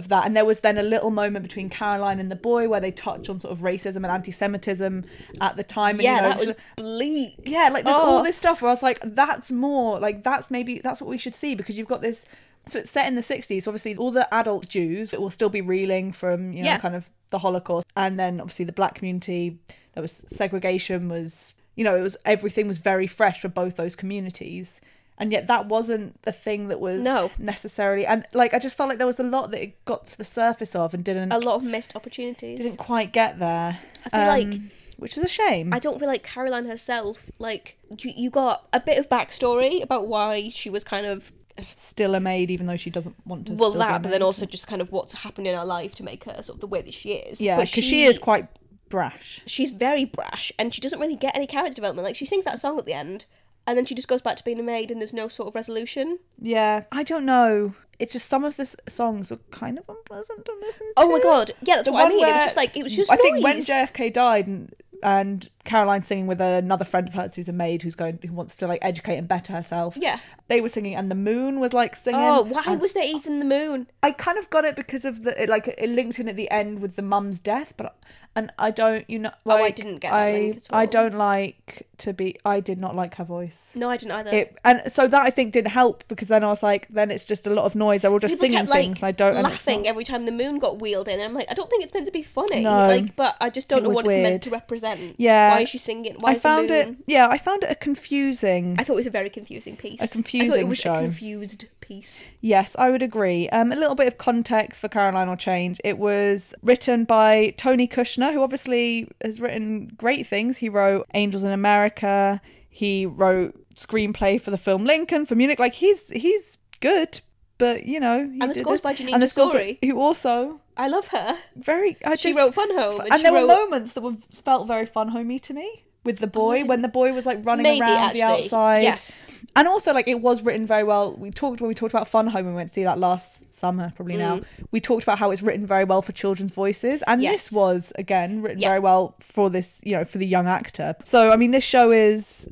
of 0.00 0.08
that. 0.08 0.26
And 0.26 0.36
there 0.36 0.44
was 0.44 0.60
then 0.60 0.76
a 0.78 0.82
little 0.82 1.10
moment 1.12 1.44
between 1.44 1.68
Caroline 1.68 2.18
and 2.18 2.28
the 2.30 2.36
boy 2.36 2.68
where 2.68 2.80
they 2.80 2.90
touch 2.90 3.28
on 3.28 3.38
sort 3.38 3.52
of 3.52 3.58
racism 3.60 3.96
and 3.98 4.06
anti-Semitism 4.06 5.04
at 5.40 5.56
the 5.56 5.62
time. 5.62 5.94
And, 5.96 6.02
yeah, 6.02 6.16
you 6.16 6.22
know, 6.22 6.28
that 6.30 6.38
was 6.46 6.56
bleak. 6.76 7.34
yeah, 7.44 7.68
like 7.72 7.84
there's 7.84 7.96
Oh. 7.96 8.16
all 8.16 8.22
this 8.24 8.36
stuff 8.36 8.60
where 8.62 8.70
I 8.70 8.72
was 8.72 8.82
like, 8.82 8.98
that's 9.04 9.52
more 9.52 10.00
like 10.00 10.24
that's 10.24 10.50
maybe 10.50 10.80
that's 10.80 11.00
what 11.00 11.08
we 11.08 11.18
should 11.18 11.36
see 11.36 11.54
because 11.54 11.78
you've 11.78 11.86
got 11.88 12.00
this. 12.00 12.26
So 12.66 12.78
it's 12.78 12.90
set 12.90 13.06
in 13.06 13.14
the 13.14 13.22
60s. 13.22 13.66
Obviously, 13.66 13.96
all 13.96 14.10
the 14.10 14.32
adult 14.34 14.68
Jews 14.68 15.10
that 15.10 15.20
will 15.20 15.30
still 15.30 15.48
be 15.48 15.60
reeling 15.60 16.12
from 16.12 16.52
you 16.52 16.62
know 16.62 16.70
Yeah. 16.70 16.78
kind 16.78 16.94
of 16.94 17.08
the 17.30 17.38
Holocaust, 17.38 17.86
and 17.96 18.18
then 18.18 18.40
obviously 18.40 18.64
the 18.64 18.72
black 18.72 18.94
community. 18.96 19.58
There 19.94 20.02
was 20.02 20.22
segregation. 20.26 21.08
Was 21.08 21.54
you 21.76 21.84
know 21.84 21.96
it 21.96 22.02
was 22.02 22.16
everything 22.24 22.66
was 22.68 22.78
very 22.78 23.06
fresh 23.06 23.40
for 23.40 23.48
both 23.48 23.76
those 23.76 23.96
communities. 23.96 24.80
And 25.20 25.30
yet 25.30 25.46
that 25.48 25.66
wasn't 25.66 26.20
the 26.22 26.32
thing 26.32 26.68
that 26.68 26.80
was 26.80 27.02
No. 27.02 27.30
necessarily 27.38 28.06
and 28.06 28.24
like 28.32 28.54
I 28.54 28.58
just 28.58 28.76
felt 28.76 28.88
like 28.88 28.98
there 28.98 29.06
was 29.06 29.20
a 29.20 29.22
lot 29.22 29.50
that 29.52 29.62
it 29.62 29.84
got 29.84 30.06
to 30.06 30.18
the 30.18 30.24
surface 30.24 30.74
of 30.74 30.94
and 30.94 31.04
didn't 31.04 31.30
A 31.30 31.38
lot 31.38 31.56
of 31.56 31.62
missed 31.62 31.94
opportunities. 31.94 32.58
didn't 32.58 32.78
quite 32.78 33.12
get 33.12 33.38
there. 33.38 33.78
I 34.06 34.08
feel 34.10 34.26
like- 34.26 34.54
um, 34.58 34.70
which 34.96 35.16
is 35.16 35.22
a 35.24 35.28
shame. 35.28 35.72
I 35.72 35.78
don't 35.78 35.98
feel 35.98 36.08
like 36.08 36.22
Caroline 36.22 36.66
herself, 36.66 37.30
like, 37.38 37.78
you, 37.98 38.12
you 38.14 38.28
got 38.28 38.66
a 38.74 38.80
bit 38.80 38.98
of 38.98 39.08
backstory 39.08 39.82
about 39.82 40.06
why 40.08 40.50
she 40.50 40.68
was 40.68 40.84
kind 40.84 41.06
of, 41.06 41.32
still 41.76 42.14
a 42.14 42.20
maid 42.20 42.50
even 42.50 42.66
though 42.66 42.76
she 42.76 42.90
doesn't 42.90 43.16
want 43.26 43.46
to 43.46 43.52
well, 43.54 43.70
still 43.70 43.80
be 43.80 43.86
a 43.86 43.88
that, 43.92 44.02
but 44.02 44.10
then 44.10 44.22
also 44.22 44.44
just 44.46 44.66
kind 44.66 44.80
of 44.82 44.92
what's 44.92 45.12
happened 45.14 45.46
in 45.46 45.54
her 45.56 45.64
life 45.64 45.94
to 45.94 46.02
make 46.02 46.24
her 46.24 46.42
sort 46.42 46.56
of 46.56 46.60
the 46.60 46.66
way 46.66 46.82
that 46.82 46.92
she 46.94 47.12
is. 47.12 47.40
Yeah, 47.40 47.56
because 47.60 47.84
she 47.84 48.04
is 48.04 48.18
quite 48.18 48.48
brash. 48.90 49.42
She's 49.46 49.70
very 49.70 50.04
brash 50.04 50.52
and 50.58 50.74
she 50.74 50.80
doesn't 50.80 50.98
really 51.00 51.16
get 51.16 51.34
any 51.36 51.46
character 51.46 51.74
development. 51.74 52.04
Like, 52.06 52.16
she 52.16 52.26
sings 52.26 52.44
that 52.44 52.58
song 52.58 52.78
at 52.78 52.84
the 52.86 52.92
end 52.92 53.24
and 53.66 53.76
then 53.76 53.84
she 53.84 53.94
just 53.94 54.08
goes 54.08 54.22
back 54.22 54.36
to 54.36 54.44
being 54.44 54.60
a 54.60 54.62
maid 54.62 54.90
and 54.90 55.00
there's 55.00 55.12
no 55.12 55.28
sort 55.28 55.48
of 55.48 55.54
resolution. 55.54 56.18
Yeah, 56.40 56.84
I 56.92 57.02
don't 57.02 57.24
know. 57.24 57.74
It's 58.00 58.12
just 58.12 58.28
some 58.28 58.44
of 58.44 58.56
the 58.56 58.64
songs 58.88 59.30
were 59.30 59.38
kind 59.50 59.78
of 59.78 59.84
unpleasant 59.88 60.44
to 60.46 60.52
listen 60.60 60.86
to. 60.88 60.92
Oh 60.96 61.10
my 61.12 61.20
god. 61.20 61.52
Yeah, 61.62 61.76
that's 61.76 61.86
The 61.86 61.92
what 61.92 62.00
I 62.00 62.04
one 62.04 62.16
mean. 62.16 62.26
It 62.28 62.32
was 62.32 62.44
just 62.44 62.56
like, 62.56 62.76
it 62.76 62.82
was 62.82 62.96
just 62.96 63.12
I 63.12 63.16
think 63.16 63.44
when. 63.44 63.58
JFK 63.60 64.12
died 64.12 64.46
and 64.46 64.74
and 65.02 65.48
Caroline 65.64 66.02
singing 66.02 66.26
with 66.26 66.40
another 66.40 66.84
friend 66.84 67.08
of 67.08 67.14
hers 67.14 67.34
who's 67.34 67.48
a 67.48 67.52
maid 67.52 67.82
who's 67.82 67.94
going 67.94 68.18
who 68.26 68.32
wants 68.32 68.56
to 68.56 68.66
like 68.66 68.80
educate 68.82 69.16
and 69.16 69.28
better 69.28 69.52
herself. 69.52 69.96
Yeah. 69.98 70.18
They 70.48 70.60
were 70.60 70.68
singing 70.68 70.94
and 70.94 71.10
the 71.10 71.14
moon 71.14 71.60
was 71.60 71.72
like 71.72 71.96
singing. 71.96 72.20
Oh, 72.20 72.42
why 72.42 72.76
was 72.76 72.92
there 72.92 73.04
even 73.04 73.38
the 73.38 73.44
moon? 73.44 73.86
I 74.02 74.12
kind 74.12 74.38
of 74.38 74.50
got 74.50 74.64
it 74.64 74.76
because 74.76 75.04
of 75.04 75.22
the 75.24 75.42
it, 75.42 75.48
like 75.48 75.68
it 75.68 75.88
linked 75.88 76.18
in 76.18 76.28
at 76.28 76.36
the 76.36 76.50
end 76.50 76.80
with 76.80 76.96
the 76.96 77.02
mum's 77.02 77.38
death, 77.38 77.74
but 77.76 77.96
and 78.36 78.52
I 78.58 78.70
don't 78.70 79.08
you 79.08 79.18
know 79.18 79.32
Oh, 79.46 79.56
I 79.56 79.60
like, 79.62 79.76
didn't 79.76 79.98
get 79.98 80.10
that 80.12 80.16
I 80.16 80.82
I 80.82 80.86
don't 80.86 81.14
like 81.16 81.86
to 81.98 82.12
be 82.12 82.36
I 82.44 82.60
did 82.60 82.78
not 82.78 82.94
like 82.94 83.14
her 83.16 83.24
voice. 83.24 83.72
No, 83.74 83.88
I 83.90 83.96
didn't 83.96 84.12
either. 84.12 84.34
It, 84.36 84.58
and 84.64 84.82
so 84.90 85.06
that 85.06 85.22
I 85.22 85.30
think 85.30 85.52
didn't 85.52 85.70
help 85.72 86.04
because 86.08 86.28
then 86.28 86.44
I 86.44 86.48
was 86.48 86.62
like, 86.62 86.88
then 86.88 87.10
it's 87.10 87.24
just 87.24 87.46
a 87.46 87.50
lot 87.50 87.64
of 87.64 87.74
noise. 87.74 87.89
They're 87.98 88.10
all 88.10 88.18
just 88.18 88.34
People 88.34 88.40
singing 88.42 88.58
kept, 88.58 88.70
like, 88.70 88.84
things. 88.84 89.02
I 89.02 89.12
don't 89.12 89.42
laughing 89.42 89.86
every 89.86 90.04
time 90.04 90.24
the 90.24 90.32
moon 90.32 90.58
got 90.58 90.80
wheeled 90.80 91.08
in. 91.08 91.14
And 91.14 91.22
I'm 91.22 91.34
like, 91.34 91.46
I 91.50 91.54
don't 91.54 91.68
think 91.70 91.84
it's 91.84 91.94
meant 91.94 92.06
to 92.06 92.12
be 92.12 92.22
funny. 92.22 92.62
No. 92.62 92.86
Like, 92.86 93.16
but 93.16 93.36
I 93.40 93.50
just 93.50 93.68
don't 93.68 93.80
It 93.80 93.82
know 93.84 93.90
what 93.90 94.04
it's 94.06 94.14
meant 94.14 94.42
to 94.44 94.50
represent. 94.50 95.14
Yeah. 95.18 95.52
Why 95.52 95.60
is 95.60 95.68
she 95.68 95.78
singing? 95.78 96.16
Why 96.18 96.32
I 96.32 96.34
found 96.34 96.70
it. 96.70 96.96
Yeah, 97.06 97.28
I 97.28 97.38
found 97.38 97.64
it 97.64 97.70
a 97.70 97.74
confusing. 97.74 98.76
I 98.78 98.84
thought 98.84 98.94
it 98.94 98.96
was 98.96 99.06
a 99.06 99.10
very 99.10 99.30
confusing 99.30 99.76
piece. 99.76 100.00
A 100.00 100.04
I 100.04 100.06
thought 100.06 100.12
confusing 100.12 100.60
it 100.60 100.68
was 100.68 100.78
show. 100.78 100.92
a 100.92 101.00
confused 101.00 101.66
piece. 101.80 102.22
Yes, 102.40 102.76
I 102.78 102.90
would 102.90 103.02
agree. 103.02 103.48
Um, 103.50 103.72
a 103.72 103.76
little 103.76 103.94
bit 103.94 104.06
of 104.06 104.18
context 104.18 104.80
for 104.80 104.88
Caroline 104.88 105.28
will 105.28 105.36
change. 105.36 105.80
It 105.84 105.98
was 105.98 106.54
written 106.62 107.04
by 107.04 107.54
Tony 107.56 107.88
Kushner, 107.88 108.32
who 108.32 108.42
obviously 108.42 109.08
has 109.22 109.40
written 109.40 109.92
great 109.96 110.26
things. 110.26 110.58
He 110.58 110.68
wrote 110.68 111.06
Angels 111.14 111.44
in 111.44 111.52
America. 111.52 112.40
He 112.68 113.06
wrote 113.06 113.56
screenplay 113.74 114.40
for 114.40 114.50
the 114.50 114.58
film 114.58 114.84
Lincoln 114.84 115.26
for 115.26 115.34
Munich. 115.34 115.58
Like 115.58 115.74
he's 115.74 116.10
he's 116.10 116.58
good, 116.80 117.20
but 117.60 117.86
you 117.86 118.00
know. 118.00 118.18
he 118.28 118.40
And 118.40 118.50
the 118.50 118.54
score's 118.58 118.82
this- 118.82 118.82
by 118.82 118.94
Jeanine 118.94 119.12
and 119.14 119.22
the 119.22 119.28
score's 119.28 119.52
by- 119.52 119.78
who 119.84 120.00
also 120.00 120.60
I 120.76 120.88
love 120.88 121.06
her. 121.08 121.38
very. 121.56 121.96
I 122.04 122.16
She 122.16 122.30
just, 122.30 122.38
wrote 122.40 122.54
Fun 122.54 122.70
Home. 122.76 123.00
And, 123.02 123.12
and 123.12 123.24
there 123.24 123.32
wrote... 123.32 123.46
were 123.48 123.54
moments 123.62 123.92
that 123.92 124.00
were 124.02 124.16
felt 124.32 124.66
very 124.66 124.86
fun 124.86 125.08
homey 125.08 125.38
to 125.40 125.54
me 125.54 125.84
with 126.04 126.18
the 126.18 126.26
boy 126.26 126.54
didn't- 126.56 126.68
when 126.70 126.82
the 126.82 126.88
boy 126.88 127.12
was 127.12 127.26
like 127.26 127.44
running 127.44 127.62
Maybe, 127.64 127.80
around 127.82 128.14
the 128.14 128.22
outside. 128.22 128.82
Yes. 128.82 129.18
And 129.56 129.66
also 129.66 129.92
like 129.92 130.06
it 130.08 130.20
was 130.20 130.42
written 130.44 130.64
very 130.64 130.84
well. 130.84 131.12
We 131.16 131.30
talked 131.30 131.60
when 131.60 131.68
we 131.68 131.74
talked 131.74 131.92
about 131.92 132.06
Fun 132.08 132.28
Home 132.28 132.46
and 132.46 132.54
we 132.54 132.54
went 132.54 132.68
to 132.70 132.74
see 132.74 132.84
that 132.84 132.98
last 132.98 133.58
summer, 133.58 133.92
probably 133.96 134.16
now. 134.16 134.40
We 134.70 134.80
talked 134.80 135.02
about 135.02 135.18
how 135.18 135.30
it's 135.32 135.42
written 135.42 135.66
very 135.66 135.84
well 135.84 136.02
for 136.02 136.12
children's 136.12 136.52
voices. 136.52 137.02
And 137.06 137.20
Mm. 137.20 137.24
Yes. 137.24 137.32
this 137.32 137.52
was 137.52 137.92
again 137.98 138.42
written 138.42 138.60
Yeah. 138.60 138.68
very 138.68 138.80
well 138.80 139.16
for 139.20 139.50
this, 139.50 139.80
you 139.84 139.92
know, 139.96 140.04
for 140.04 140.18
the 140.18 140.26
young 140.26 140.46
actor. 140.46 140.94
So 141.04 141.30
I 141.30 141.36
mean 141.36 141.50
this 141.50 141.64
show 141.64 141.90
is 141.90 142.48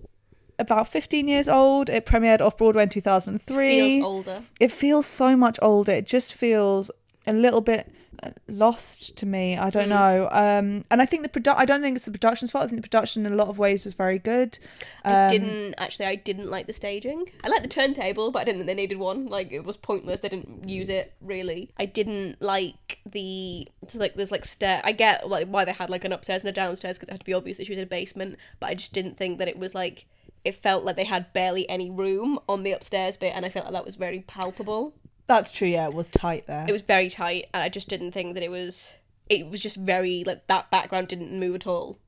about 0.59 0.89
15 0.89 1.29
years 1.29 1.49
old. 1.49 1.89
It 1.89 2.05
premiered 2.07 2.41
off 2.41 2.57
Broadway 2.57 2.85
in 2.85 2.89
2003 2.89 3.69
Feels 3.69 4.05
older. 4.05 4.43
it 4.61 4.73
feels 4.73 5.07
so 5.07 5.37
much 5.37 5.59
older. 5.63 5.93
It 5.93 6.07
just 6.07 6.35
feels 6.35 6.91
a 7.27 7.33
little 7.33 7.61
bit 7.61 7.93
uh, 8.21 8.31
lost 8.49 9.15
to 9.17 9.25
me. 9.27 9.57
I 9.57 9.69
Mm. 9.69 9.73
don't 9.73 9.89
know. 9.91 10.29
Um, 10.33 10.85
and 10.91 11.01
I 11.01 11.07
think 11.07 11.23
the 11.23 11.29
produ- 11.29 11.55
I 11.57 11.65
don't 11.65 11.81
think 11.83 11.95
it's 11.95 12.05
the 12.05 12.11
production's 12.11 12.51
fault. 12.51 12.65
I 12.65 12.67
think 12.67 12.83
the 12.83 12.89
production 12.89 13.25
in 13.25 13.33
a 13.33 13.37
lot 13.37 13.47
of 13.47 13.61
ways 13.61 13.85
was 13.85 13.95
very 13.95 14.19
good. 14.19 14.59
I 15.05 15.27
Um, 15.27 15.31
didn't 15.31 15.75
actually. 15.79 16.07
I 16.07 16.17
didn't 16.17 16.51
like 16.51 16.67
the 16.67 16.73
staging. 16.73 17.27
I 17.45 17.49
liked 17.49 17.63
the 17.63 17.69
turntable, 17.69 18.33
but 18.33 18.41
I 18.41 18.45
didn't 18.45 18.59
think 18.59 18.67
they 18.67 18.75
needed 18.75 18.99
one. 18.99 19.27
Like 19.27 19.53
it 19.53 19.65
was 19.65 19.77
pointless. 19.77 20.19
They 20.19 20.29
didn't 20.31 20.69
use 20.69 20.89
it 20.89 21.13
really. 21.21 21.71
I 21.79 21.85
didn't 21.87 22.43
like 22.43 22.99
the 23.09 23.69
so 23.87 24.01
like 24.01 24.15
there's 24.17 24.33
like 24.33 24.45
stair. 24.45 24.81
I 24.83 24.91
get 24.91 25.29
like 25.29 25.47
why 25.47 25.65
they 25.65 25.73
had 25.73 25.89
like 25.89 26.05
an 26.05 26.13
upstairs 26.13 26.43
and 26.43 26.49
a 26.49 26.53
downstairs 26.53 26.97
because 26.99 27.11
it 27.11 27.13
had 27.13 27.21
to 27.21 27.27
be 27.27 27.35
obvious 27.35 27.59
that 27.59 27.67
she 27.67 27.73
was 27.73 27.79
in 27.79 27.85
a 27.85 27.87
basement. 27.87 28.35
But 28.59 28.71
I 28.71 28.75
just 28.75 28.93
didn't 28.93 29.17
think 29.17 29.39
that 29.39 29.47
it 29.47 29.61
was 29.61 29.77
like 29.77 30.07
it 30.45 30.55
felt 30.55 30.85
like 30.85 30.97
they 30.97 31.05
had 31.05 31.33
barely 31.33 31.69
any 31.69 31.91
room 31.91 32.39
on 32.49 32.63
the 32.63 32.73
upstairs 32.73 33.17
bit, 33.17 33.33
and 33.35 33.45
I 33.45 33.49
felt 33.49 33.67
like 33.67 33.75
that 33.75 33.85
was 33.85 33.97
very 33.97 34.21
palpable. 34.21 34.95
That's 35.27 35.53
true. 35.53 35.69
Yeah, 35.69 35.89
it 35.89 35.95
was 35.95 36.09
tight 36.09 36.47
there. 36.47 36.65
It 36.67 36.73
was 36.73 36.83
very 36.83 37.11
tight, 37.11 37.47
and 37.53 37.63
I 37.63 37.69
just 37.69 37.89
didn't 37.89 38.13
think 38.13 38.35
that 38.35 38.43
it 38.43 38.51
was. 38.51 38.95
It 39.29 39.49
was 39.51 39.61
just 39.61 39.77
very 39.77 40.25
like 40.25 40.47
that 40.47 40.71
background 40.71 41.09
didn't 41.09 41.39
move 41.39 41.55
at 41.55 41.67
all 41.67 41.99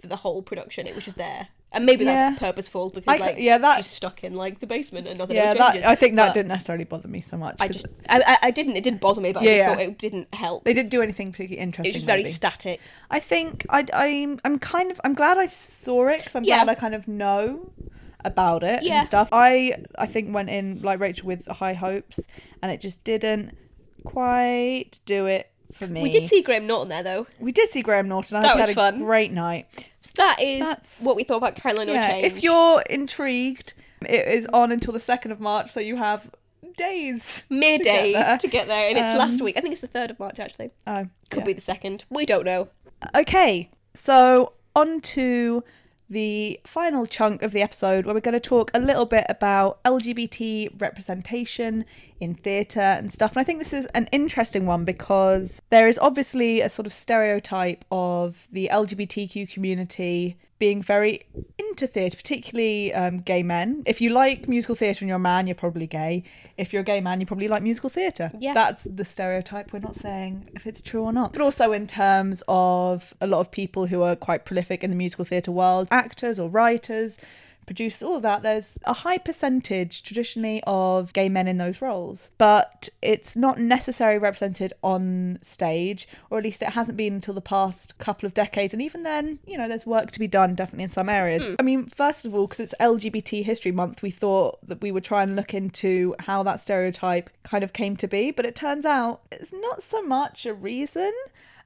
for 0.00 0.08
the 0.08 0.16
whole 0.16 0.42
production. 0.42 0.86
It 0.86 0.94
was 0.94 1.04
just 1.04 1.16
there, 1.16 1.48
and 1.72 1.84
maybe 1.84 2.04
Yeah. 2.04 2.30
that's 2.30 2.38
purposeful 2.38 2.90
because 2.90 3.20
I 3.20 3.24
like 3.24 3.36
yeah, 3.38 3.58
that- 3.58 3.76
she's 3.78 3.86
stuck 3.86 4.24
in 4.24 4.34
like 4.34 4.60
the 4.60 4.66
basement 4.66 5.06
and 5.08 5.18
nothing 5.18 5.36
yeah, 5.36 5.54
else 5.56 5.58
that. 5.74 5.84
I 5.86 5.94
think 5.94 6.16
that 6.16 6.28
But 6.28 6.34
didn't 6.34 6.48
necessarily 6.48 6.84
bother 6.84 7.08
me 7.08 7.20
so 7.20 7.36
much. 7.36 7.56
I 7.60 7.68
just 7.68 7.86
I, 8.08 8.38
I, 8.42 8.50
didn't. 8.50 8.76
It 8.76 8.84
didn't 8.84 9.00
bother 9.00 9.20
me, 9.20 9.32
but 9.32 9.42
Yeah, 9.42 9.50
I 9.50 9.54
just 9.54 9.58
yeah. 9.58 9.68
thought 9.74 9.80
it 9.82 9.98
didn't 9.98 10.34
help. 10.34 10.64
they 10.64 10.72
didn't 10.74 10.90
do 10.90 11.02
anything 11.02 11.32
particularly 11.32 11.60
interesting. 11.62 11.86
It 11.90 11.94
was 11.94 11.96
just 11.96 12.06
very 12.06 12.22
maybe. 12.22 12.32
static. 12.32 12.80
I 13.10 13.20
think 13.20 13.66
I 13.68 13.84
I'm 13.92 14.40
I'm 14.44 14.58
kind 14.58 14.90
of 14.90 15.00
I'm 15.04 15.14
glad 15.14 15.38
I 15.38 15.46
saw 15.46 16.08
it 16.08 16.18
because 16.18 16.34
I'm 16.36 16.44
Yeah. 16.44 16.64
glad 16.64 16.76
I 16.76 16.80
kind 16.80 16.94
of 16.94 17.06
know 17.08 17.70
about 18.24 18.62
it 18.62 18.82
Yeah. 18.82 18.98
and 18.98 19.06
stuff. 19.06 19.28
I 19.32 19.74
I 19.98 20.06
think 20.06 20.34
went 20.34 20.48
in 20.50 20.80
like 20.82 20.98
Rachel 21.00 21.26
with 21.26 21.46
high 21.46 21.74
hopes 21.74 22.20
and 22.62 22.72
it 22.72 22.80
just 22.80 23.04
didn't 23.04 23.56
quite 24.04 25.00
do 25.04 25.26
it 25.26 25.50
for 25.72 25.86
me. 25.86 26.02
We 26.02 26.10
did 26.10 26.26
see 26.26 26.42
Graham 26.42 26.66
Norton 26.66 26.88
there 26.88 27.02
though. 27.02 27.26
we 27.38 27.52
did 27.52 27.70
see 27.70 27.82
Graham 27.82 28.08
Norton. 28.08 28.36
I 28.38 28.42
That 28.42 28.56
was 28.56 28.66
had 28.66 28.74
fun. 28.74 28.94
a 29.02 29.04
great 29.04 29.32
night. 29.32 29.66
So 30.00 30.12
that 30.16 30.40
is 30.40 30.60
That's- 30.60 31.00
what 31.02 31.16
we 31.16 31.24
thought 31.24 31.38
about 31.38 31.56
Caroline 31.56 31.88
Yeah, 31.88 32.06
O'Change. 32.06 32.24
if 32.26 32.42
you're 32.42 32.82
intrigued, 32.88 33.74
it 34.02 34.26
is 34.28 34.46
on 34.52 34.70
until 34.72 34.92
the 34.92 35.00
second 35.00 35.32
of 35.32 35.40
March, 35.40 35.70
so 35.70 35.80
you 35.80 35.96
have 35.96 36.30
days. 36.76 37.44
mere 37.50 37.78
days 37.78 38.14
there. 38.14 38.38
to 38.38 38.48
get 38.48 38.68
there, 38.68 38.88
and 38.88 38.98
it's 38.98 39.12
Um, 39.12 39.18
last 39.18 39.40
week. 39.42 39.56
I 39.56 39.60
think 39.60 39.72
it's 39.72 39.80
the 39.80 39.86
third 39.86 40.10
of 40.10 40.18
March 40.20 40.38
actually. 40.38 40.70
Oh, 40.86 41.06
Could 41.30 41.40
yeah. 41.40 41.44
be 41.46 41.52
the 41.54 41.60
second. 41.60 42.04
We 42.10 42.26
don't 42.26 42.44
know. 42.44 42.68
Okay, 43.14 43.70
so 43.94 44.52
on 44.74 45.00
to 45.00 45.64
the 46.08 46.60
final 46.64 47.04
chunk 47.06 47.42
of 47.42 47.52
the 47.52 47.62
episode 47.62 48.04
where 48.04 48.14
we're 48.14 48.20
going 48.20 48.32
to 48.32 48.40
talk 48.40 48.70
a 48.74 48.78
little 48.78 49.06
bit 49.06 49.26
about 49.28 49.82
LGBT 49.84 50.80
representation 50.80 51.84
in 52.20 52.34
theatre 52.34 52.80
and 52.80 53.12
stuff. 53.12 53.32
And 53.32 53.40
I 53.40 53.44
think 53.44 53.58
this 53.58 53.72
is 53.72 53.86
an 53.86 54.08
interesting 54.12 54.66
one 54.66 54.84
because 54.84 55.60
there 55.70 55.88
is 55.88 55.98
obviously 55.98 56.60
a 56.60 56.68
sort 56.68 56.86
of 56.86 56.92
stereotype 56.92 57.84
of 57.90 58.46
the 58.52 58.68
LGBTQ 58.72 59.50
community 59.50 60.36
being 60.58 60.82
very 60.82 61.26
into 61.58 61.86
theatre, 61.86 62.16
particularly 62.16 62.92
um, 62.94 63.18
gay 63.18 63.42
men. 63.42 63.82
If 63.86 64.00
you 64.00 64.10
like 64.10 64.48
musical 64.48 64.74
theatre 64.74 65.00
and 65.02 65.08
you're 65.08 65.16
a 65.16 65.20
man, 65.20 65.46
you're 65.46 65.54
probably 65.54 65.86
gay. 65.86 66.24
If 66.56 66.72
you're 66.72 66.82
a 66.82 66.84
gay 66.84 67.00
man, 67.00 67.20
you 67.20 67.26
probably 67.26 67.48
like 67.48 67.62
musical 67.62 67.90
theatre. 67.90 68.30
Yeah. 68.38 68.54
That's 68.54 68.84
the 68.84 69.04
stereotype. 69.04 69.72
We're 69.72 69.80
not 69.80 69.94
saying 69.94 70.50
if 70.54 70.66
it's 70.66 70.80
true 70.80 71.02
or 71.02 71.12
not. 71.12 71.32
But 71.32 71.42
also 71.42 71.72
in 71.72 71.86
terms 71.86 72.42
of 72.48 73.14
a 73.20 73.26
lot 73.26 73.40
of 73.40 73.50
people 73.50 73.86
who 73.86 74.02
are 74.02 74.16
quite 74.16 74.44
prolific 74.44 74.82
in 74.82 74.90
the 74.90 74.96
musical 74.96 75.24
theatre 75.24 75.52
world, 75.52 75.88
actors 75.90 76.38
or 76.38 76.48
writers, 76.48 77.18
producers, 77.66 78.02
all 78.02 78.16
of 78.16 78.22
that, 78.22 78.42
there's 78.42 78.78
a 78.84 78.92
high 78.92 79.18
percentage 79.18 80.02
traditionally 80.02 80.62
of 80.66 81.12
gay 81.12 81.28
men 81.28 81.48
in 81.48 81.58
those 81.58 81.82
roles. 81.82 82.30
But 82.38 82.88
it's 83.02 83.36
not 83.36 83.58
necessarily 83.58 84.18
represented 84.18 84.72
on 84.82 85.38
stage, 85.42 86.08
or 86.30 86.38
at 86.38 86.44
least 86.44 86.62
it 86.62 86.70
hasn't 86.70 86.96
been 86.96 87.14
until 87.14 87.34
the 87.34 87.40
past 87.40 87.98
couple 87.98 88.26
of 88.26 88.34
decades. 88.34 88.72
And 88.72 88.82
even 88.82 89.02
then, 89.02 89.38
you 89.46 89.58
know, 89.58 89.68
there's 89.68 89.86
work 89.86 90.10
to 90.12 90.18
be 90.18 90.28
done 90.28 90.54
definitely 90.54 90.84
in 90.84 90.90
some 90.90 91.08
areas. 91.08 91.46
Hmm. 91.46 91.54
I 91.58 91.62
mean, 91.62 91.86
first 91.86 92.24
of 92.24 92.34
all, 92.34 92.46
because 92.46 92.60
it's 92.60 92.74
LGBT 92.80 93.44
History 93.44 93.72
Month, 93.72 94.02
we 94.02 94.10
thought 94.10 94.58
that 94.66 94.80
we 94.80 94.92
would 94.92 95.04
try 95.04 95.22
and 95.22 95.36
look 95.36 95.52
into 95.52 96.14
how 96.20 96.42
that 96.44 96.60
stereotype 96.60 97.30
kind 97.42 97.64
of 97.64 97.72
came 97.72 97.96
to 97.98 98.08
be. 98.08 98.30
But 98.30 98.46
it 98.46 98.54
turns 98.54 98.86
out 98.86 99.22
it's 99.30 99.52
not 99.52 99.82
so 99.82 100.02
much 100.02 100.46
a 100.46 100.54
reason, 100.54 101.12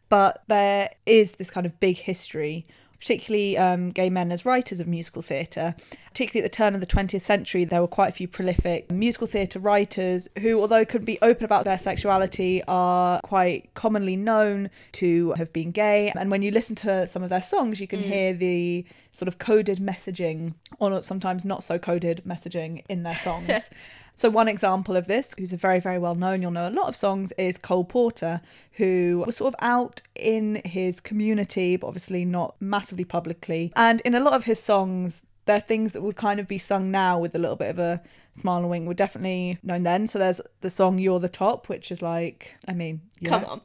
but 0.08 0.42
there 0.48 0.90
is 1.06 1.32
this 1.32 1.50
kind 1.50 1.66
of 1.66 1.78
big 1.80 1.96
history 1.96 2.66
particularly 3.00 3.56
um, 3.56 3.90
gay 3.90 4.10
men 4.10 4.30
as 4.30 4.44
writers 4.44 4.78
of 4.78 4.86
musical 4.86 5.22
theatre. 5.22 5.74
Particularly 6.08 6.44
at 6.44 6.52
the 6.52 6.56
turn 6.56 6.74
of 6.74 6.80
the 6.80 6.86
20th 6.86 7.22
century, 7.22 7.64
there 7.64 7.80
were 7.80 7.88
quite 7.88 8.08
a 8.08 8.12
few 8.12 8.28
prolific 8.28 8.90
musical 8.90 9.26
theatre 9.26 9.58
writers 9.58 10.28
who, 10.40 10.60
although 10.60 10.84
could 10.84 11.04
be 11.04 11.18
open 11.22 11.44
about 11.44 11.64
their 11.64 11.78
sexuality, 11.78 12.62
are 12.68 13.20
quite 13.22 13.72
commonly 13.74 14.16
known 14.16 14.70
to 14.92 15.32
have 15.32 15.52
been 15.52 15.70
gay. 15.70 16.12
And 16.14 16.30
when 16.30 16.42
you 16.42 16.50
listen 16.50 16.76
to 16.76 17.06
some 17.06 17.22
of 17.22 17.30
their 17.30 17.42
songs, 17.42 17.80
you 17.80 17.86
can 17.86 18.02
hear 18.02 18.34
the 18.34 18.84
sort 19.12 19.28
of 19.28 19.38
coded 19.38 19.78
messaging, 19.78 20.54
or 20.78 21.00
sometimes 21.02 21.44
not 21.44 21.62
so 21.62 21.78
coded 21.78 22.22
messaging 22.26 22.84
in 22.88 23.02
their 23.02 23.16
songs. 23.16 23.70
So 24.20 24.28
one 24.28 24.48
example 24.48 24.98
of 24.98 25.06
this, 25.06 25.34
who's 25.38 25.54
a 25.54 25.56
very, 25.56 25.80
very 25.80 25.98
well 25.98 26.14
known, 26.14 26.42
you'll 26.42 26.50
know 26.50 26.68
a 26.68 26.76
lot 26.78 26.88
of 26.88 26.94
songs, 26.94 27.32
is 27.38 27.56
Cole 27.56 27.84
Porter, 27.84 28.42
who 28.72 29.24
was 29.24 29.38
sort 29.38 29.54
of 29.54 29.58
out 29.62 30.02
in 30.14 30.60
his 30.62 31.00
community, 31.00 31.78
but 31.78 31.86
obviously 31.86 32.26
not 32.26 32.54
massively 32.60 33.06
publicly. 33.06 33.72
And 33.76 34.02
in 34.02 34.14
a 34.14 34.20
lot 34.20 34.34
of 34.34 34.44
his 34.44 34.62
songs, 34.62 35.22
they're 35.50 35.60
things 35.60 35.92
that 35.92 36.02
would 36.02 36.16
kind 36.16 36.38
of 36.38 36.46
be 36.46 36.58
sung 36.58 36.90
now 36.90 37.18
with 37.18 37.34
a 37.34 37.38
little 37.38 37.56
bit 37.56 37.70
of 37.70 37.78
a 37.78 38.00
smile 38.34 38.58
and 38.58 38.70
wink. 38.70 38.86
Were 38.86 38.94
definitely 38.94 39.58
known 39.62 39.82
then. 39.82 40.06
So 40.06 40.18
there's 40.18 40.40
the 40.60 40.70
song 40.70 40.98
"You're 40.98 41.18
the 41.18 41.28
Top," 41.28 41.68
which 41.68 41.90
is 41.90 42.00
like, 42.00 42.54
I 42.68 42.72
mean, 42.72 43.00
yeah. 43.18 43.30
Come 43.30 43.44
on. 43.46 43.60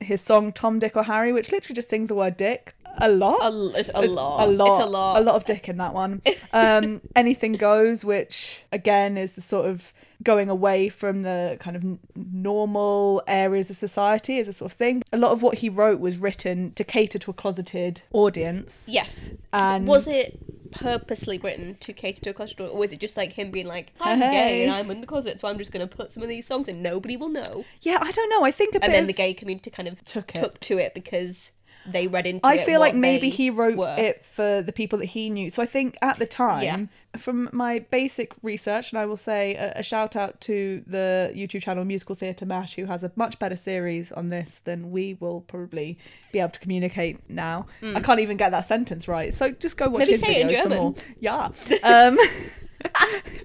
His 0.00 0.20
song 0.20 0.52
"Tom, 0.52 0.78
Dick 0.80 0.96
or 0.96 1.04
Harry," 1.04 1.32
which 1.32 1.52
literally 1.52 1.76
just 1.76 1.88
sings 1.88 2.08
the 2.08 2.14
word 2.16 2.36
"dick" 2.36 2.74
a 3.00 3.08
lot. 3.08 3.38
A, 3.40 3.78
it's 3.78 3.90
a 3.94 4.02
It's 4.02 4.12
lot. 4.12 4.48
A 4.48 4.50
lot. 4.50 4.70
It's 4.70 4.86
a 4.86 4.90
lot. 4.90 5.20
A 5.20 5.24
lot 5.24 5.34
of 5.36 5.44
dick 5.44 5.68
in 5.68 5.78
that 5.78 5.94
one. 5.94 6.20
Um, 6.52 7.00
Anything 7.16 7.52
goes, 7.52 8.04
which 8.04 8.64
again 8.72 9.16
is 9.16 9.34
the 9.34 9.42
sort 9.42 9.66
of 9.66 9.92
going 10.24 10.48
away 10.48 10.88
from 10.88 11.20
the 11.20 11.56
kind 11.60 11.76
of 11.76 11.84
normal 12.16 13.22
areas 13.28 13.70
of 13.70 13.76
society 13.76 14.38
is 14.38 14.48
a 14.48 14.52
sort 14.52 14.72
of 14.72 14.76
thing. 14.76 15.02
A 15.12 15.16
lot 15.16 15.30
of 15.30 15.42
what 15.42 15.58
he 15.58 15.68
wrote 15.68 16.00
was 16.00 16.16
written 16.18 16.72
to 16.72 16.82
cater 16.82 17.18
to 17.20 17.30
a 17.30 17.34
closeted 17.34 18.02
audience. 18.12 18.88
Yes. 18.90 19.30
And 19.52 19.86
Was 19.86 20.08
it 20.08 20.36
purposely 20.70 21.38
written 21.38 21.76
to 21.80 21.92
cater 21.92 22.20
to 22.22 22.30
a 22.30 22.32
closet, 22.34 22.60
or 22.60 22.76
was 22.76 22.92
it 22.92 23.00
just 23.00 23.16
like 23.16 23.32
him 23.32 23.50
being 23.50 23.66
like, 23.66 23.92
"I'm 24.00 24.18
Hey. 24.18 24.30
gay 24.30 24.62
and 24.64 24.72
I'm 24.72 24.90
in 24.90 25.00
the 25.00 25.06
closet, 25.06 25.38
so 25.40 25.48
I'm 25.48 25.58
just 25.58 25.72
going 25.72 25.86
to 25.86 25.96
put 25.96 26.12
some 26.12 26.22
of 26.22 26.28
these 26.28 26.46
songs 26.46 26.68
and 26.68 26.82
nobody 26.82 27.16
will 27.16 27.28
know." 27.28 27.64
yeah, 27.82 27.98
I 28.00 28.10
don't 28.12 28.28
know. 28.30 28.44
I 28.44 28.50
think 28.50 28.74
a 28.74 28.80
bit 28.80 28.84
And 28.84 28.94
then 28.94 29.02
of- 29.04 29.06
the 29.08 29.12
gay 29.12 29.34
community 29.34 29.70
kind 29.70 29.88
of 29.88 30.04
Took 30.04 30.34
it. 30.34 30.38
took 30.40 30.60
to 30.60 30.78
it 30.78 30.94
because 30.94 31.52
they 31.92 32.06
read 32.06 32.26
into 32.26 32.46
I 32.46 32.58
feel 32.58 32.80
like 32.80 32.94
maybe 32.94 33.30
he 33.30 33.50
wrote 33.50 33.76
were. 33.76 33.94
it 33.98 34.24
for 34.24 34.62
the 34.62 34.72
people 34.72 34.98
that 34.98 35.06
he 35.06 35.30
knew. 35.30 35.50
So 35.50 35.62
I 35.62 35.66
think 35.66 35.96
at 36.02 36.18
the 36.18 36.26
time, 36.26 36.90
from 37.16 37.48
my 37.52 37.80
basic 37.80 38.32
research, 38.42 38.92
and 38.92 38.98
I 38.98 39.06
will 39.06 39.16
say 39.16 39.54
a, 39.54 39.72
a 39.76 39.82
shout 39.82 40.16
out 40.16 40.40
to 40.42 40.82
the 40.86 41.32
YouTube 41.34 41.62
channel 41.62 41.84
Musical 41.84 42.14
Theatre 42.14 42.46
Mash, 42.46 42.74
who 42.74 42.86
has 42.86 43.02
a 43.02 43.12
much 43.16 43.38
better 43.38 43.56
series 43.56 44.12
on 44.12 44.28
this 44.28 44.60
than 44.64 44.90
we 44.90 45.16
will 45.20 45.42
probably 45.42 45.98
be 46.32 46.38
able 46.38 46.50
to 46.50 46.60
communicate 46.60 47.18
now. 47.28 47.66
I 47.82 48.00
can't 48.00 48.20
even 48.20 48.36
get 48.36 48.50
that 48.50 48.66
sentence 48.66 49.08
right. 49.08 49.32
So 49.32 49.50
just 49.50 49.76
go 49.76 49.88
watch. 49.88 50.00
Maybe 50.00 50.12
his 50.12 50.20
say 50.20 50.40
it 50.40 50.46
in 50.46 50.48
videos 50.48 50.62
for 50.62 50.68
more. 50.68 50.94
Yeah. 51.20 51.48
Um, 51.82 52.18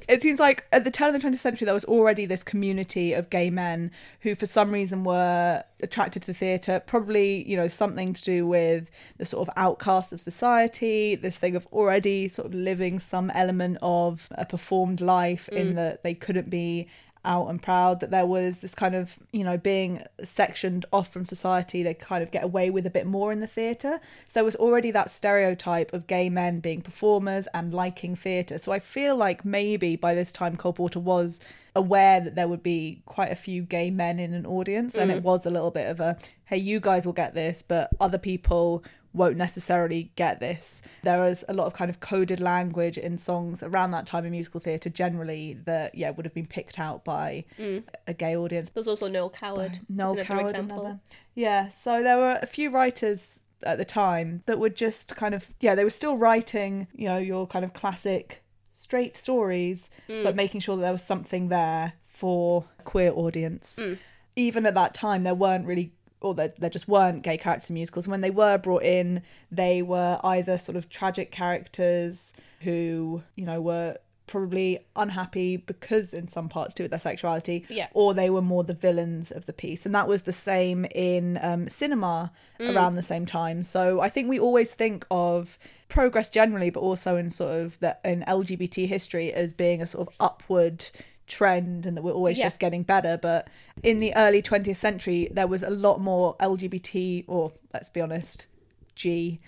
it 0.07 0.21
seems 0.21 0.39
like 0.39 0.65
at 0.71 0.83
the 0.83 0.91
turn 0.91 1.13
of 1.13 1.21
the 1.21 1.27
20th 1.27 1.37
century 1.37 1.65
there 1.65 1.73
was 1.73 1.85
already 1.85 2.25
this 2.25 2.43
community 2.43 3.13
of 3.13 3.29
gay 3.29 3.49
men 3.49 3.91
who 4.21 4.35
for 4.35 4.45
some 4.45 4.71
reason 4.71 5.03
were 5.03 5.63
attracted 5.81 6.21
to 6.21 6.27
the 6.27 6.33
theatre 6.33 6.81
probably 6.85 7.47
you 7.49 7.57
know 7.57 7.67
something 7.67 8.13
to 8.13 8.21
do 8.21 8.45
with 8.45 8.89
the 9.17 9.25
sort 9.25 9.47
of 9.47 9.53
outcast 9.57 10.13
of 10.13 10.21
society 10.21 11.15
this 11.15 11.37
thing 11.37 11.55
of 11.55 11.67
already 11.71 12.27
sort 12.27 12.45
of 12.45 12.53
living 12.53 12.99
some 12.99 13.31
element 13.31 13.77
of 13.81 14.27
a 14.31 14.45
performed 14.45 15.01
life 15.01 15.49
in 15.49 15.71
mm. 15.71 15.75
that 15.75 16.03
they 16.03 16.13
couldn't 16.13 16.49
be 16.49 16.87
out 17.25 17.47
and 17.47 17.61
proud 17.61 17.99
that 18.01 18.11
there 18.11 18.25
was 18.25 18.59
this 18.59 18.75
kind 18.75 18.95
of 18.95 19.17
you 19.31 19.43
know 19.43 19.57
being 19.57 20.01
sectioned 20.23 20.85
off 20.91 21.11
from 21.11 21.25
society 21.25 21.83
they 21.83 21.93
kind 21.93 22.21
of 22.23 22.31
get 22.31 22.43
away 22.43 22.69
with 22.69 22.85
a 22.85 22.89
bit 22.89 23.05
more 23.05 23.31
in 23.31 23.39
the 23.39 23.47
theatre. 23.47 23.99
So 24.25 24.33
there 24.35 24.43
was 24.43 24.55
already 24.55 24.91
that 24.91 25.09
stereotype 25.09 25.93
of 25.93 26.07
gay 26.07 26.29
men 26.29 26.59
being 26.59 26.81
performers 26.81 27.47
and 27.53 27.73
liking 27.73 28.15
theatre. 28.15 28.57
So 28.57 28.71
i 28.71 28.79
feel 28.79 29.15
like 29.15 29.45
maybe 29.45 29.95
by 29.95 30.13
this 30.15 30.31
time 30.31 30.55
cole 30.55 30.73
porter 30.73 30.99
was 30.99 31.39
aware 31.75 32.19
that 32.19 32.35
there 32.35 32.47
would 32.47 32.63
be 32.63 33.01
quite 33.05 33.31
a 33.31 33.35
few 33.35 33.63
gay 33.63 33.89
men 33.89 34.19
in 34.19 34.33
an 34.33 34.45
audience 34.45 34.95
and 34.95 35.09
it 35.09 35.21
mm. 35.21 35.23
was 35.23 35.45
a 35.45 35.49
little 35.49 35.71
bit 35.71 35.89
of 35.89 35.99
a 35.99 36.15
hey 36.45 36.57
you 36.57 36.79
guys 36.79 37.05
will 37.05 37.13
get 37.13 37.33
this 37.33 37.63
but 37.67 37.89
other 37.99 38.19
people 38.19 38.83
won't 39.13 39.37
necessarily 39.37 40.11
get 40.15 40.39
this. 40.39 40.81
There 41.03 41.19
was 41.19 41.43
a 41.47 41.53
lot 41.53 41.67
of 41.67 41.73
kind 41.73 41.89
of 41.89 41.99
coded 41.99 42.39
language 42.39 42.97
in 42.97 43.17
songs 43.17 43.63
around 43.63 43.91
that 43.91 44.05
time 44.05 44.25
in 44.25 44.31
musical 44.31 44.59
theatre 44.59 44.89
generally 44.89 45.57
that 45.65 45.95
yeah 45.95 46.09
would 46.09 46.25
have 46.25 46.33
been 46.33 46.47
picked 46.47 46.79
out 46.79 47.03
by 47.03 47.45
mm. 47.59 47.83
a 48.07 48.13
gay 48.13 48.35
audience. 48.35 48.69
There's 48.69 48.87
also 48.87 49.07
Noel 49.07 49.29
Coward. 49.29 49.79
Noel 49.89 50.13
another 50.13 50.23
Coward, 50.25 50.49
example. 50.49 50.79
another. 50.81 50.99
Yeah, 51.35 51.69
so 51.69 52.03
there 52.03 52.17
were 52.17 52.39
a 52.41 52.47
few 52.47 52.69
writers 52.69 53.39
at 53.65 53.77
the 53.77 53.85
time 53.85 54.43
that 54.45 54.59
were 54.59 54.69
just 54.69 55.15
kind 55.15 55.33
of 55.33 55.49
yeah 55.59 55.75
they 55.75 55.83
were 55.83 55.89
still 55.89 56.17
writing 56.17 56.87
you 56.93 57.07
know 57.07 57.17
your 57.17 57.47
kind 57.47 57.63
of 57.65 57.73
classic 57.73 58.43
straight 58.71 59.15
stories 59.15 59.89
mm. 60.09 60.23
but 60.23 60.35
making 60.35 60.59
sure 60.59 60.75
that 60.75 60.81
there 60.81 60.91
was 60.91 61.03
something 61.03 61.47
there 61.47 61.93
for 62.07 62.65
a 62.79 62.83
queer 62.83 63.11
audience 63.13 63.79
mm. 63.81 63.97
even 64.35 64.65
at 64.65 64.73
that 64.73 64.93
time 64.93 65.23
there 65.23 65.35
weren't 65.35 65.65
really 65.65 65.93
or 66.23 66.33
there, 66.33 66.53
there 66.57 66.69
just 66.69 66.87
weren't 66.87 67.21
gay 67.23 67.37
characters 67.37 67.69
in 67.69 67.75
musicals. 67.75 68.07
When 68.07 68.21
they 68.21 68.31
were 68.31 68.57
brought 68.57 68.83
in, 68.83 69.21
they 69.51 69.81
were 69.81 70.19
either 70.23 70.57
sort 70.57 70.75
of 70.77 70.89
tragic 70.89 71.31
characters 71.31 72.33
who, 72.61 73.21
you 73.35 73.45
know, 73.45 73.61
were 73.61 73.97
probably 74.25 74.79
unhappy 74.95 75.57
because 75.57 76.13
in 76.13 76.29
some 76.29 76.47
part 76.47 76.69
to 76.69 76.75
do 76.75 76.83
with 76.85 76.91
their 76.91 76.99
sexuality 76.99 77.65
Yeah. 77.69 77.87
or 77.93 78.13
they 78.13 78.29
were 78.29 78.41
more 78.41 78.63
the 78.63 78.73
villains 78.73 79.31
of 79.31 79.45
the 79.47 79.53
piece 79.53 79.85
and 79.85 79.93
that 79.93 80.07
was 80.07 80.21
the 80.21 80.31
same 80.31 80.85
in 80.95 81.37
um, 81.41 81.67
cinema 81.67 82.31
around 82.61 82.95
the 82.95 83.03
same 83.03 83.25
time 83.25 83.63
so 83.63 83.99
i 83.99 84.07
think 84.07 84.29
we 84.29 84.39
always 84.39 84.73
think 84.73 85.05
of 85.11 85.59
progress 85.89 86.29
generally 86.29 86.69
but 86.69 86.79
also 86.79 87.17
in 87.17 87.29
sort 87.29 87.53
of 87.53 87.77
the 87.81 87.97
in 88.05 88.21
lgbt 88.25 88.87
history 88.87 89.33
as 89.33 89.53
being 89.53 89.81
a 89.81 89.85
sort 89.87 90.07
of 90.07 90.15
upward 90.21 90.89
trend 91.27 91.85
and 91.85 91.95
that 91.97 92.01
we're 92.03 92.11
always 92.11 92.37
Yeah. 92.37 92.45
just 92.45 92.59
getting 92.59 92.83
better 92.83 93.17
but 93.17 93.47
in 93.81 93.97
the 93.97 94.13
early 94.15 94.41
20th 94.41 94.75
century 94.77 95.29
there 95.31 95.47
was 95.47 95.63
a 95.63 95.69
lot 95.69 96.01
more 96.01 96.35
lgbt 96.37 97.23
or 97.27 97.51
let's 97.73 97.89
be 97.89 98.01
honest 98.01 98.47
g 98.95 99.39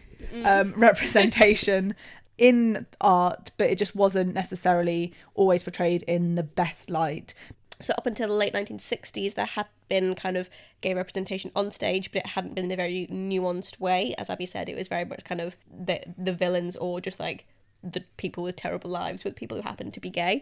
um, 0.44 0.74
representation 0.78 1.94
in 2.38 2.86
art 3.02 3.52
but 3.58 3.70
it 3.70 3.78
just 3.78 3.96
wasn't 3.96 4.34
necessarily 4.34 5.14
always 5.36 5.64
portrayed 5.64 6.04
in 6.04 6.36
the 6.36 6.44
best 6.44 6.90
light 6.90 7.34
So 7.82 7.94
up 7.98 8.06
until 8.08 8.30
the 8.30 8.34
late 8.36 8.54
1960s, 8.54 9.34
there 9.36 9.46
had 9.46 9.68
been 9.90 10.16
kind 10.16 10.38
of 10.38 10.50
gay 10.80 10.94
representation 10.94 11.52
on 11.56 11.72
stage, 11.72 12.10
but 12.12 12.20
it 12.24 12.28
hadn't 12.28 12.54
been 12.56 12.66
in 12.66 12.72
a 12.72 12.76
very 12.78 13.06
nuanced 13.12 13.82
way. 13.82 14.16
As 14.18 14.30
Abby 14.30 14.46
said, 14.46 14.70
it 14.70 14.78
was 14.78 14.88
very 14.88 15.04
much 15.04 15.26
kind 15.26 15.42
of 15.42 15.58
the 15.70 16.00
the 16.18 16.32
villains 16.32 16.78
or 16.78 17.02
just 17.02 17.20
like 17.20 17.46
the 17.84 18.04
people 18.18 18.44
with 18.44 18.56
terrible 18.56 18.90
lives 18.90 19.24
with 19.24 19.36
people 19.36 19.58
who 19.58 19.64
happened 19.64 19.94
to 19.94 20.00
be 20.00 20.10
gay. 20.10 20.42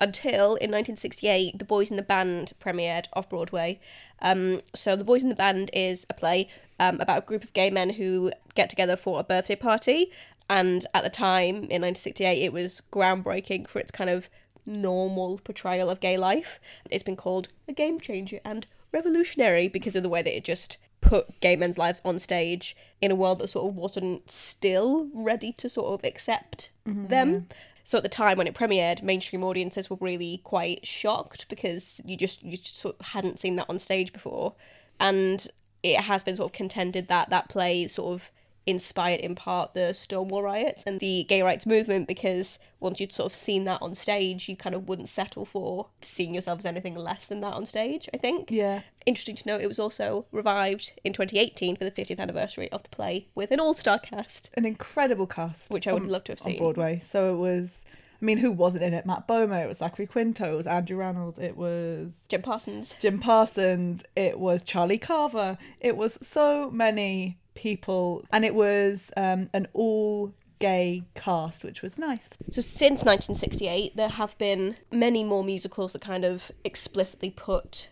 Until 0.00 0.56
in 0.56 0.70
1968, 0.70 1.58
The 1.58 1.64
Boys 1.64 1.90
in 1.90 1.96
the 1.96 2.02
Band 2.02 2.52
premiered 2.60 3.06
off 3.14 3.28
Broadway. 3.28 3.80
Um, 4.22 4.60
so 4.74 4.96
The 4.96 5.04
Boys 5.04 5.22
in 5.22 5.28
the 5.28 5.34
Band 5.34 5.70
is 5.72 6.06
a 6.08 6.14
play 6.14 6.48
um, 6.78 7.00
about 7.00 7.18
a 7.18 7.26
group 7.26 7.42
of 7.42 7.52
gay 7.52 7.70
men 7.70 7.90
who 7.90 8.32
get 8.54 8.70
together 8.70 8.96
for 8.96 9.20
a 9.20 9.24
birthday 9.24 9.56
party. 9.56 10.10
And 10.48 10.86
at 10.92 11.04
the 11.04 11.10
time, 11.10 11.56
in 11.56 11.82
1968, 11.82 12.42
it 12.42 12.52
was 12.52 12.82
groundbreaking 12.92 13.68
for 13.68 13.78
its 13.78 13.90
kind 13.90 14.10
of 14.10 14.28
normal 14.66 15.38
portrayal 15.38 15.90
of 15.90 16.00
gay 16.00 16.16
life. 16.16 16.58
It's 16.90 17.04
been 17.04 17.16
called 17.16 17.48
a 17.68 17.72
game 17.72 18.00
changer 18.00 18.40
and 18.44 18.66
revolutionary 18.92 19.68
because 19.68 19.96
of 19.96 20.02
the 20.02 20.08
way 20.08 20.22
that 20.22 20.36
it 20.36 20.44
just 20.44 20.78
put 21.04 21.40
gay 21.40 21.54
men's 21.54 21.78
lives 21.78 22.00
on 22.04 22.18
stage 22.18 22.76
in 23.00 23.10
a 23.10 23.14
world 23.14 23.38
that 23.38 23.48
sort 23.48 23.68
of 23.68 23.76
wasn't 23.76 24.30
still 24.30 25.08
ready 25.12 25.52
to 25.52 25.68
sort 25.68 25.92
of 25.92 26.04
accept 26.04 26.70
mm-hmm, 26.88 27.06
them. 27.08 27.48
So 27.84 27.98
at 27.98 28.02
the 28.02 28.08
time 28.08 28.38
when 28.38 28.46
it 28.46 28.54
premiered, 28.54 29.02
mainstream 29.02 29.44
audiences 29.44 29.90
were 29.90 29.98
really 30.00 30.40
quite 30.42 30.86
shocked 30.86 31.46
because 31.48 32.00
you 32.04 32.16
just 32.16 32.42
you 32.42 32.56
just 32.56 32.78
sort 32.78 32.96
of 32.98 33.06
hadn't 33.06 33.38
seen 33.38 33.56
that 33.56 33.66
on 33.68 33.78
stage 33.78 34.12
before, 34.12 34.54
and 34.98 35.46
it 35.82 36.00
has 36.00 36.22
been 36.22 36.36
sort 36.36 36.50
of 36.50 36.52
contended 36.56 37.08
that 37.08 37.28
that 37.28 37.50
play 37.50 37.86
sort 37.86 38.14
of 38.14 38.30
inspired 38.66 39.20
in 39.20 39.34
part 39.34 39.74
the 39.74 39.92
Stonewall 39.92 40.42
riots 40.42 40.82
and 40.86 41.00
the 41.00 41.24
gay 41.28 41.42
rights 41.42 41.66
movement 41.66 42.08
because 42.08 42.58
once 42.80 42.98
you'd 43.00 43.12
sort 43.12 43.30
of 43.30 43.36
seen 43.36 43.64
that 43.64 43.80
on 43.82 43.94
stage, 43.94 44.48
you 44.48 44.56
kind 44.56 44.74
of 44.74 44.88
wouldn't 44.88 45.08
settle 45.08 45.44
for 45.44 45.88
seeing 46.00 46.34
yourself 46.34 46.58
as 46.60 46.64
anything 46.64 46.94
less 46.94 47.26
than 47.26 47.40
that 47.40 47.52
on 47.54 47.66
stage, 47.66 48.08
I 48.14 48.16
think. 48.16 48.50
yeah 48.50 48.80
Interesting 49.06 49.36
to 49.36 49.46
note, 49.48 49.60
it 49.60 49.66
was 49.68 49.78
also 49.78 50.24
revived 50.32 50.92
in 51.04 51.12
2018 51.12 51.76
for 51.76 51.84
the 51.84 51.90
50th 51.90 52.18
anniversary 52.18 52.72
of 52.72 52.82
the 52.82 52.88
play 52.88 53.28
with 53.34 53.50
an 53.50 53.60
all 53.60 53.74
star 53.74 53.98
cast, 53.98 54.48
an 54.54 54.64
incredible 54.64 55.26
cast 55.26 55.70
which 55.70 55.86
I 55.86 55.92
would 55.92 56.04
on- 56.04 56.08
love 56.08 56.24
to 56.24 56.32
have 56.32 56.40
seen. 56.40 56.54
on 56.54 56.58
broadway 56.58 57.02
so 57.04 57.34
it 57.34 57.36
was 57.36 57.84
i 58.20 58.24
mean 58.24 58.38
who 58.38 58.50
wasn't 58.50 58.82
in 58.84 58.94
it 58.94 59.04
matt 59.04 59.28
bomer 59.28 59.62
it 59.62 59.68
was 59.68 59.78
zachary 59.78 60.06
quinto 60.06 60.52
it 60.54 60.56
was 60.56 60.66
andrew 60.66 60.96
rannells 60.98 61.38
it 61.38 61.56
was 61.56 62.20
Jim 62.28 62.40
Parsons. 62.42 62.94
Jim 63.00 63.18
Parsons, 63.18 64.02
it 64.16 64.38
was 64.38 64.62
Charlie 64.62 64.96
Carver, 64.98 65.58
it 65.80 65.96
was 65.96 66.18
so 66.22 66.70
many 66.70 67.36
people, 67.54 68.24
and 68.32 68.44
it 68.44 68.54
was 68.54 69.10
um, 69.16 69.48
an 69.52 69.68
all 69.72 70.32
gay 70.58 71.04
cast, 71.14 71.64
which 71.64 71.82
was 71.82 71.98
nice. 71.98 72.30
So 72.50 72.60
since 72.60 73.04
1968, 73.04 73.96
there 73.96 74.08
have 74.08 74.36
been 74.38 74.76
many 74.90 75.24
more 75.24 75.44
musicals 75.44 75.92
that 75.92 76.02
kind 76.02 76.24
of 76.24 76.50
explicitly 76.64 77.30
put 77.30 77.88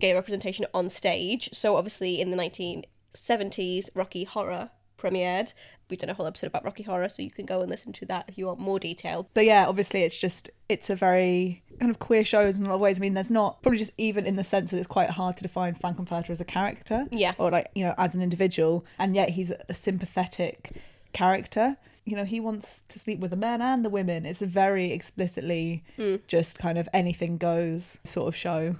gay 0.00 0.14
representation 0.14 0.66
on 0.72 0.88
stage. 0.90 1.50
So 1.52 1.76
obviously 1.76 2.20
in 2.20 2.30
the 2.30 2.36
1970s, 2.36 3.90
Rocky 3.94 4.24
Horror 4.24 4.70
premiered. 4.98 5.52
We've 5.90 5.98
done 5.98 6.10
a 6.10 6.14
whole 6.14 6.26
episode 6.26 6.46
about 6.48 6.64
Rocky 6.64 6.82
Horror, 6.82 7.08
so 7.08 7.22
you 7.22 7.30
can 7.30 7.46
go 7.46 7.60
and 7.60 7.70
listen 7.70 7.92
to 7.94 8.06
that 8.06 8.24
if 8.28 8.38
you 8.38 8.46
want 8.46 8.58
more 8.58 8.78
detail. 8.78 9.28
So 9.34 9.40
yeah, 9.40 9.66
obviously 9.66 10.02
it's 10.02 10.16
just 10.18 10.50
it's 10.68 10.88
a 10.90 10.96
very 10.96 11.62
kind 11.78 11.90
of 11.90 11.98
queer 11.98 12.24
show 12.24 12.46
in 12.46 12.62
a 12.62 12.68
lot 12.68 12.74
of 12.76 12.80
ways. 12.80 12.98
I 12.98 13.00
mean, 13.00 13.14
there's 13.14 13.30
not 13.30 13.62
probably 13.62 13.78
just 13.78 13.92
even 13.98 14.26
in 14.26 14.36
the 14.36 14.44
sense 14.44 14.70
that 14.70 14.78
it's 14.78 14.86
quite 14.86 15.10
hard 15.10 15.36
to 15.36 15.42
define 15.42 15.74
Frank-N-Furter 15.74 16.30
as 16.30 16.40
a 16.40 16.44
character, 16.44 17.06
Yeah. 17.10 17.34
or 17.38 17.50
like 17.50 17.70
you 17.74 17.84
know 17.84 17.94
as 17.98 18.14
an 18.14 18.22
individual, 18.22 18.84
and 18.98 19.14
yet 19.14 19.30
he's 19.30 19.52
a 19.68 19.74
sympathetic 19.74 20.72
character. 21.12 21.76
You 22.04 22.16
know, 22.16 22.24
he 22.24 22.38
wants 22.38 22.82
to 22.88 22.98
sleep 22.98 23.18
with 23.20 23.30
the 23.30 23.36
men 23.36 23.62
and 23.62 23.82
the 23.84 23.88
women. 23.88 24.26
It's 24.26 24.42
a 24.42 24.46
very 24.46 24.92
explicitly 24.92 25.82
hmm. 25.96 26.16
just 26.26 26.58
kind 26.58 26.76
of 26.76 26.86
anything 26.92 27.38
goes 27.38 27.98
sort 28.04 28.28
of 28.28 28.36
show. 28.36 28.76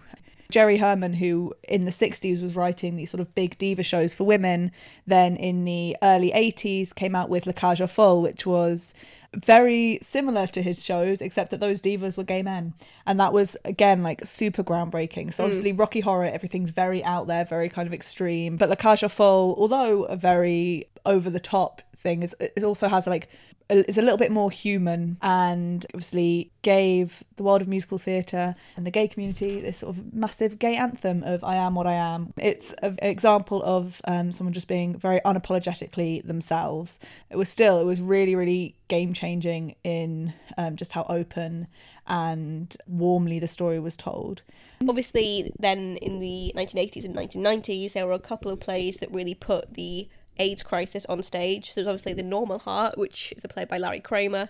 Jerry 0.51 0.79
Herman, 0.79 1.15
who 1.15 1.55
in 1.69 1.85
the 1.85 1.91
60s 1.91 2.43
was 2.43 2.57
writing 2.57 2.97
these 2.97 3.11
sort 3.11 3.21
of 3.21 3.35
big 3.35 3.57
diva 3.59 3.83
shows 3.83 4.15
for 4.15 4.25
women, 4.25 4.71
then 5.07 5.37
in 5.37 5.65
the 5.65 5.97
early 6.03 6.31
80s 6.33 6.95
came 6.95 7.15
out 7.15 7.29
with 7.29 7.47
La 7.47 7.53
Cage 7.53 7.81
aux 7.81 7.87
Folles, 7.87 8.23
which 8.23 8.47
was 8.47 8.95
very 9.35 9.99
similar 10.03 10.47
to 10.49 10.63
his 10.63 10.85
shows, 10.85 11.21
except 11.21 11.51
that 11.51 11.61
those 11.61 11.81
divas 11.81 12.17
were 12.17 12.25
gay 12.25 12.43
men. 12.43 12.75
And 13.07 13.19
that 13.21 13.33
was, 13.33 13.57
again, 13.65 14.03
like 14.03 14.25
super 14.25 14.63
groundbreaking. 14.63 15.33
So, 15.33 15.43
hmm. 15.43 15.49
obviously, 15.49 15.73
Rocky 15.73 16.01
Horror, 16.01 16.27
everything's 16.27 16.71
very 16.71 17.03
out 17.05 17.27
there, 17.27 17.45
very 17.45 17.69
kind 17.69 17.87
of 17.87 17.95
extreme. 17.95 18.57
But 18.57 18.69
La 18.69 18.77
Cage 18.77 19.05
aux 19.05 19.09
Folles, 19.09 19.57
although 19.59 20.05
a 20.05 20.17
very 20.17 20.89
over 21.07 21.31
the 21.31 21.41
top 21.41 21.83
thing, 21.97 22.23
is, 22.23 22.37
it 22.39 22.65
also 22.65 22.89
has 22.89 23.07
like 23.07 23.29
is 23.69 23.97
a 23.97 24.03
little 24.03 24.19
bit 24.19 24.31
more 24.31 24.51
human 24.51 25.17
and 25.23 25.87
obviously 25.95 26.51
gave 26.63 27.25
the 27.37 27.43
world 27.43 27.63
of 27.63 27.69
musical 27.69 27.99
theatre 27.99 28.55
and 28.77 28.87
the 28.87 28.91
gay 28.91 29.09
community 29.09 29.61
this 29.61 29.79
sort 29.79 29.97
of 29.97 30.13
massive 30.13 30.59
gay 30.59 30.77
anthem 30.77 31.23
of 31.23 31.43
I 31.43 31.57
am 31.57 31.75
what 31.75 31.87
I 31.87 31.95
am. 31.95 32.33
It's 32.37 32.73
an 32.83 32.99
example 33.01 33.63
of 33.65 34.03
um, 34.07 34.33
someone 34.33 34.53
just 34.53 34.69
being 34.69 34.99
very 34.99 35.21
unapologetically 35.25 36.27
themselves. 36.27 36.99
It 37.31 37.37
was 37.37 37.49
still, 37.49 37.79
it 37.81 37.85
was 37.85 38.01
really, 38.01 38.35
really 38.35 38.77
game 38.89 39.15
changing 39.15 39.77
in 39.83 40.35
um, 40.59 40.77
just 40.77 40.93
how 40.93 41.07
open 41.09 41.67
and 42.07 42.77
warmly 42.87 43.39
the 43.39 43.49
story 43.49 43.81
was 43.81 43.97
told. 43.97 44.43
Obviously, 44.87 45.53
then 45.59 45.97
in 45.99 46.21
the 46.21 46.53
1980s 46.55 47.05
and 47.05 47.15
1990s, 47.15 47.95
there 47.95 48.07
were 48.07 48.13
a 48.13 48.19
couple 48.19 48.51
of 48.51 48.61
plays 48.61 48.99
that 48.99 49.11
really 49.11 49.35
put 49.35 49.73
the 49.75 50.09
AIDS 50.39 50.63
crisis 50.63 51.05
on 51.07 51.23
stage. 51.23 51.75
There's 51.75 51.87
obviously 51.87 52.15
The 52.15 52.23
Normal 52.23 52.59
Heart, 52.61 52.99
which 52.99 53.33
is 53.37 53.45
a 53.45 53.49
play 53.49 53.65
by 53.65 53.79
Larry 53.79 54.01
Kramer, 54.01 54.49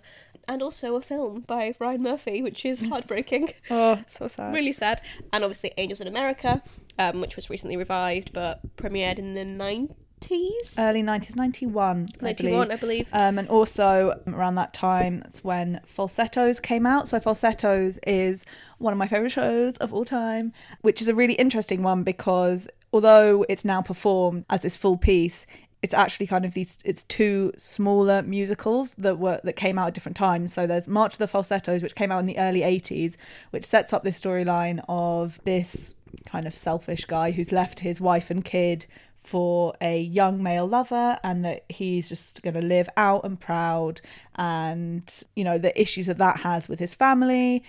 and 0.48 0.62
also 0.62 0.96
a 0.96 1.00
film 1.00 1.40
by 1.40 1.74
Ryan 1.78 2.02
Murphy, 2.02 2.42
which 2.42 2.64
is 2.64 2.80
heartbreaking. 2.80 3.50
Oh, 3.70 4.00
so 4.06 4.26
sad. 4.26 4.52
really 4.54 4.72
sad. 4.72 5.00
And 5.32 5.44
obviously 5.44 5.72
Angels 5.76 6.00
in 6.00 6.06
America, 6.06 6.62
um, 6.98 7.20
which 7.20 7.36
was 7.36 7.50
recently 7.50 7.76
revived 7.76 8.32
but 8.32 8.60
premiered 8.76 9.18
in 9.18 9.34
the 9.34 9.40
90s. 9.44 10.78
Early 10.78 11.02
90s, 11.02 11.36
91, 11.36 12.08
I 12.22 12.32
believe. 12.32 12.70
I 12.70 12.76
believe. 12.76 13.08
Um, 13.12 13.38
and 13.38 13.48
also 13.48 14.20
around 14.26 14.54
that 14.54 14.72
time, 14.72 15.20
that's 15.20 15.44
when 15.44 15.80
Falsettos 15.86 16.60
came 16.60 16.86
out. 16.86 17.08
So 17.08 17.20
Falsettos 17.20 17.98
is 18.06 18.44
one 18.78 18.92
of 18.92 18.98
my 18.98 19.06
favourite 19.06 19.32
shows 19.32 19.76
of 19.78 19.92
all 19.92 20.04
time, 20.04 20.52
which 20.80 21.02
is 21.02 21.08
a 21.08 21.14
really 21.14 21.34
interesting 21.34 21.82
one 21.82 22.02
because 22.04 22.68
although 22.92 23.44
it's 23.48 23.64
now 23.64 23.82
performed 23.82 24.44
as 24.48 24.62
this 24.62 24.76
full 24.76 24.96
piece, 24.96 25.46
it's 25.84 25.92
actually 25.92 26.26
kind 26.26 26.46
of 26.46 26.54
these 26.54 26.78
it's 26.82 27.02
two 27.02 27.52
smaller 27.58 28.22
musicals 28.22 28.94
that 28.94 29.18
were 29.18 29.38
that 29.44 29.52
came 29.52 29.78
out 29.78 29.88
at 29.88 29.92
different 29.92 30.16
times. 30.16 30.50
So 30.50 30.66
there's 30.66 30.88
march 30.88 31.12
of 31.12 31.18
the 31.18 31.28
falsettos 31.28 31.82
which 31.82 31.94
came 31.94 32.10
out 32.10 32.20
in 32.20 32.26
the 32.26 32.38
early 32.38 32.62
80s 32.62 33.16
which 33.50 33.66
sets 33.66 33.92
up 33.92 34.02
this 34.02 34.18
storyline 34.18 34.82
of 34.88 35.38
this 35.44 35.94
kind 36.24 36.46
of 36.46 36.56
selfish 36.56 37.04
guy 37.04 37.32
who's 37.32 37.52
left 37.52 37.80
his 37.80 38.00
wife 38.00 38.30
and 38.30 38.42
kid 38.42 38.86
for 39.18 39.74
a 39.82 39.98
young 39.98 40.42
male 40.42 40.66
lover 40.66 41.18
and 41.22 41.44
that 41.44 41.66
he's 41.68 42.08
just 42.08 42.42
going 42.42 42.54
to 42.54 42.62
live 42.62 42.88
out 42.96 43.22
and 43.24 43.38
proud 43.38 44.00
and 44.36 45.22
you 45.36 45.44
know 45.44 45.58
the 45.58 45.78
issues 45.78 46.06
that 46.06 46.16
that 46.16 46.38
has 46.38 46.66
with 46.66 46.78
his 46.78 46.94
family. 46.94 47.62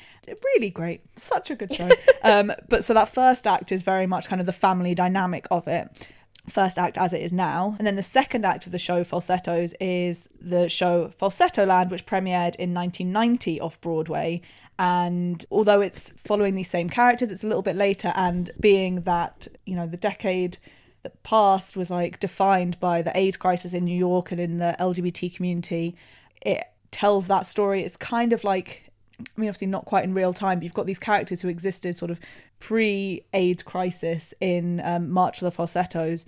Really 0.55 0.69
great. 0.69 1.01
Such 1.17 1.51
a 1.51 1.55
good 1.55 1.75
show. 1.75 1.89
Um 2.23 2.53
but 2.69 2.83
so 2.83 2.93
that 2.95 3.09
first 3.09 3.45
act 3.45 3.71
is 3.71 3.83
very 3.83 4.07
much 4.07 4.27
kind 4.29 4.39
of 4.39 4.47
the 4.47 4.53
family 4.53 4.95
dynamic 4.95 5.45
of 5.51 5.67
it 5.67 6.09
first 6.47 6.77
act 6.77 6.97
as 6.97 7.13
it 7.13 7.21
is 7.21 7.33
now. 7.33 7.75
And 7.77 7.87
then 7.87 7.95
the 7.95 8.03
second 8.03 8.45
act 8.45 8.65
of 8.65 8.71
the 8.71 8.79
show, 8.79 9.03
Falsettos, 9.03 9.73
is 9.79 10.29
the 10.39 10.69
show 10.69 11.11
Falsettoland, 11.19 11.89
which 11.91 12.05
premiered 12.05 12.55
in 12.55 12.73
1990 12.73 13.59
off 13.61 13.79
Broadway. 13.81 14.41
And 14.77 15.45
although 15.51 15.81
it's 15.81 16.11
following 16.11 16.55
these 16.55 16.69
same 16.69 16.89
characters, 16.89 17.31
it's 17.31 17.43
a 17.43 17.47
little 17.47 17.61
bit 17.61 17.75
later. 17.75 18.11
And 18.15 18.51
being 18.59 19.01
that, 19.01 19.47
you 19.65 19.75
know, 19.75 19.87
the 19.87 19.97
decade 19.97 20.57
that 21.03 21.21
passed 21.23 21.77
was 21.77 21.89
like 21.89 22.19
defined 22.19 22.79
by 22.79 23.01
the 23.01 23.15
AIDS 23.17 23.37
crisis 23.37 23.73
in 23.73 23.85
New 23.85 23.97
York 23.97 24.31
and 24.31 24.39
in 24.39 24.57
the 24.57 24.75
LGBT 24.79 25.35
community, 25.35 25.95
it 26.41 26.63
tells 26.91 27.27
that 27.27 27.45
story. 27.45 27.83
It's 27.83 27.97
kind 27.97 28.33
of 28.33 28.43
like 28.43 28.91
I 29.19 29.39
mean, 29.39 29.49
obviously 29.49 29.67
not 29.67 29.85
quite 29.85 30.03
in 30.03 30.13
real 30.13 30.33
time, 30.33 30.59
but 30.59 30.63
you've 30.63 30.73
got 30.73 30.85
these 30.85 30.99
characters 30.99 31.41
who 31.41 31.47
existed 31.47 31.95
sort 31.95 32.11
of 32.11 32.19
pre-AIDS 32.59 33.63
crisis 33.63 34.33
in 34.41 34.81
um, 34.83 35.09
March 35.09 35.41
of 35.41 35.45
the 35.45 35.51
Falsettos, 35.51 36.25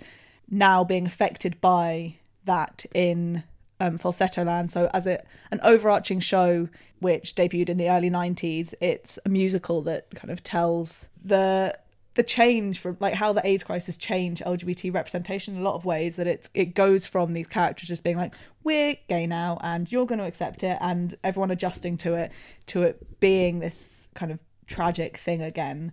now 0.50 0.84
being 0.84 1.06
affected 1.06 1.60
by 1.60 2.14
that 2.44 2.86
in 2.94 3.42
um, 3.80 3.98
Falsettoland. 3.98 4.70
So, 4.70 4.90
as 4.92 5.06
a 5.06 5.22
an 5.50 5.60
overarching 5.62 6.20
show 6.20 6.68
which 7.00 7.34
debuted 7.34 7.68
in 7.68 7.76
the 7.76 7.90
early 7.90 8.10
'90s, 8.10 8.74
it's 8.80 9.18
a 9.24 9.28
musical 9.28 9.82
that 9.82 10.10
kind 10.14 10.30
of 10.30 10.42
tells 10.42 11.08
the 11.24 11.78
the 12.18 12.24
change 12.24 12.80
from 12.80 12.96
like 12.98 13.14
how 13.14 13.32
the 13.32 13.46
AIDS 13.46 13.62
crisis 13.62 13.96
changed 13.96 14.42
LGBT 14.44 14.92
representation 14.92 15.54
in 15.54 15.60
a 15.60 15.64
lot 15.64 15.76
of 15.76 15.84
ways 15.84 16.16
that 16.16 16.26
it's 16.26 16.50
it 16.52 16.74
goes 16.74 17.06
from 17.06 17.32
these 17.32 17.46
characters 17.46 17.88
just 17.88 18.02
being 18.02 18.16
like 18.16 18.34
we're 18.64 18.96
gay 19.08 19.24
now 19.24 19.56
and 19.62 19.92
you're 19.92 20.04
going 20.04 20.18
to 20.18 20.24
accept 20.24 20.64
it 20.64 20.76
and 20.80 21.16
everyone 21.22 21.52
adjusting 21.52 21.96
to 21.98 22.14
it 22.14 22.32
to 22.66 22.82
it 22.82 23.20
being 23.20 23.60
this 23.60 24.08
kind 24.14 24.32
of 24.32 24.40
tragic 24.66 25.16
thing 25.18 25.40
again. 25.40 25.92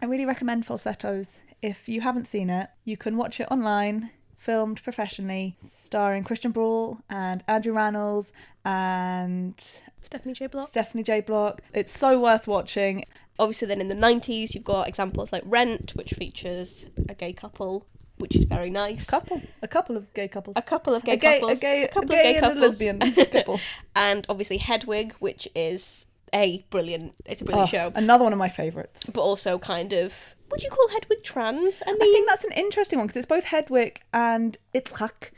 I 0.00 0.06
really 0.06 0.24
recommend 0.24 0.64
Falsettos. 0.64 1.40
If 1.60 1.90
you 1.90 2.00
haven't 2.00 2.26
seen 2.26 2.48
it, 2.48 2.70
you 2.86 2.96
can 2.96 3.18
watch 3.18 3.38
it 3.38 3.48
online, 3.50 4.08
filmed 4.38 4.82
professionally, 4.82 5.58
starring 5.70 6.24
Christian 6.24 6.54
Borle 6.54 7.02
and 7.10 7.44
Andrew 7.48 7.74
Rannells 7.74 8.32
and 8.64 9.54
Stephanie 10.00 10.32
J. 10.32 10.46
Block. 10.46 10.68
Stephanie 10.68 11.02
J. 11.02 11.20
Block. 11.20 11.60
It's 11.74 11.94
so 11.94 12.18
worth 12.18 12.46
watching. 12.46 13.04
Obviously, 13.38 13.68
then 13.68 13.80
in 13.80 13.88
the 13.88 13.94
90s, 13.94 14.54
you've 14.54 14.64
got 14.64 14.88
examples 14.88 15.32
like 15.32 15.42
Rent, 15.44 15.92
which 15.94 16.12
features 16.12 16.86
a 17.08 17.14
gay 17.14 17.32
couple, 17.32 17.86
which 18.16 18.34
is 18.34 18.44
very 18.44 18.70
nice. 18.70 19.04
couple, 19.06 19.42
a 19.62 19.68
couple 19.68 19.96
of 19.96 20.12
gay 20.14 20.28
couples. 20.28 20.56
A 20.56 20.62
couple 20.62 20.94
of 20.94 21.04
gay, 21.04 21.12
a 21.12 21.16
gay, 21.16 21.40
couples. 21.40 21.58
a 21.58 21.60
gay, 21.60 21.82
a 21.84 21.88
couple 21.88 22.00
a 22.00 22.04
of 22.04 22.08
gay 22.10 22.22
gay 22.22 22.34
and 22.36 22.44
couples. 22.44 22.62
a 22.62 22.66
lesbian 22.66 22.98
couple. 23.32 23.60
and 23.94 24.24
obviously 24.28 24.56
Hedwig, 24.58 25.12
which 25.18 25.46
is 25.54 26.06
a 26.34 26.64
brilliant, 26.70 27.14
it's 27.24 27.42
a 27.42 27.44
brilliant 27.44 27.68
Oh, 27.68 27.70
show, 27.70 27.92
Another 27.94 28.24
one 28.24 28.32
of 28.32 28.38
my 28.38 28.48
favourites. 28.48 29.04
but 29.12 29.20
also 29.20 29.58
kind 29.58 29.92
of, 29.92 30.12
would 30.50 30.62
you 30.62 30.70
call 30.70 30.88
Hedwig 30.88 31.22
trans? 31.22 31.82
I 31.86 31.92
mean, 31.92 32.02
I 32.02 32.06
think 32.06 32.28
that's 32.28 32.44
an 32.44 32.52
interesting 32.52 32.98
one 32.98 33.06
because 33.06 33.16
it's 33.18 33.26
both 33.26 33.44
Hedwig 33.44 34.00
and 34.14 34.56
Itzhak 34.74 35.30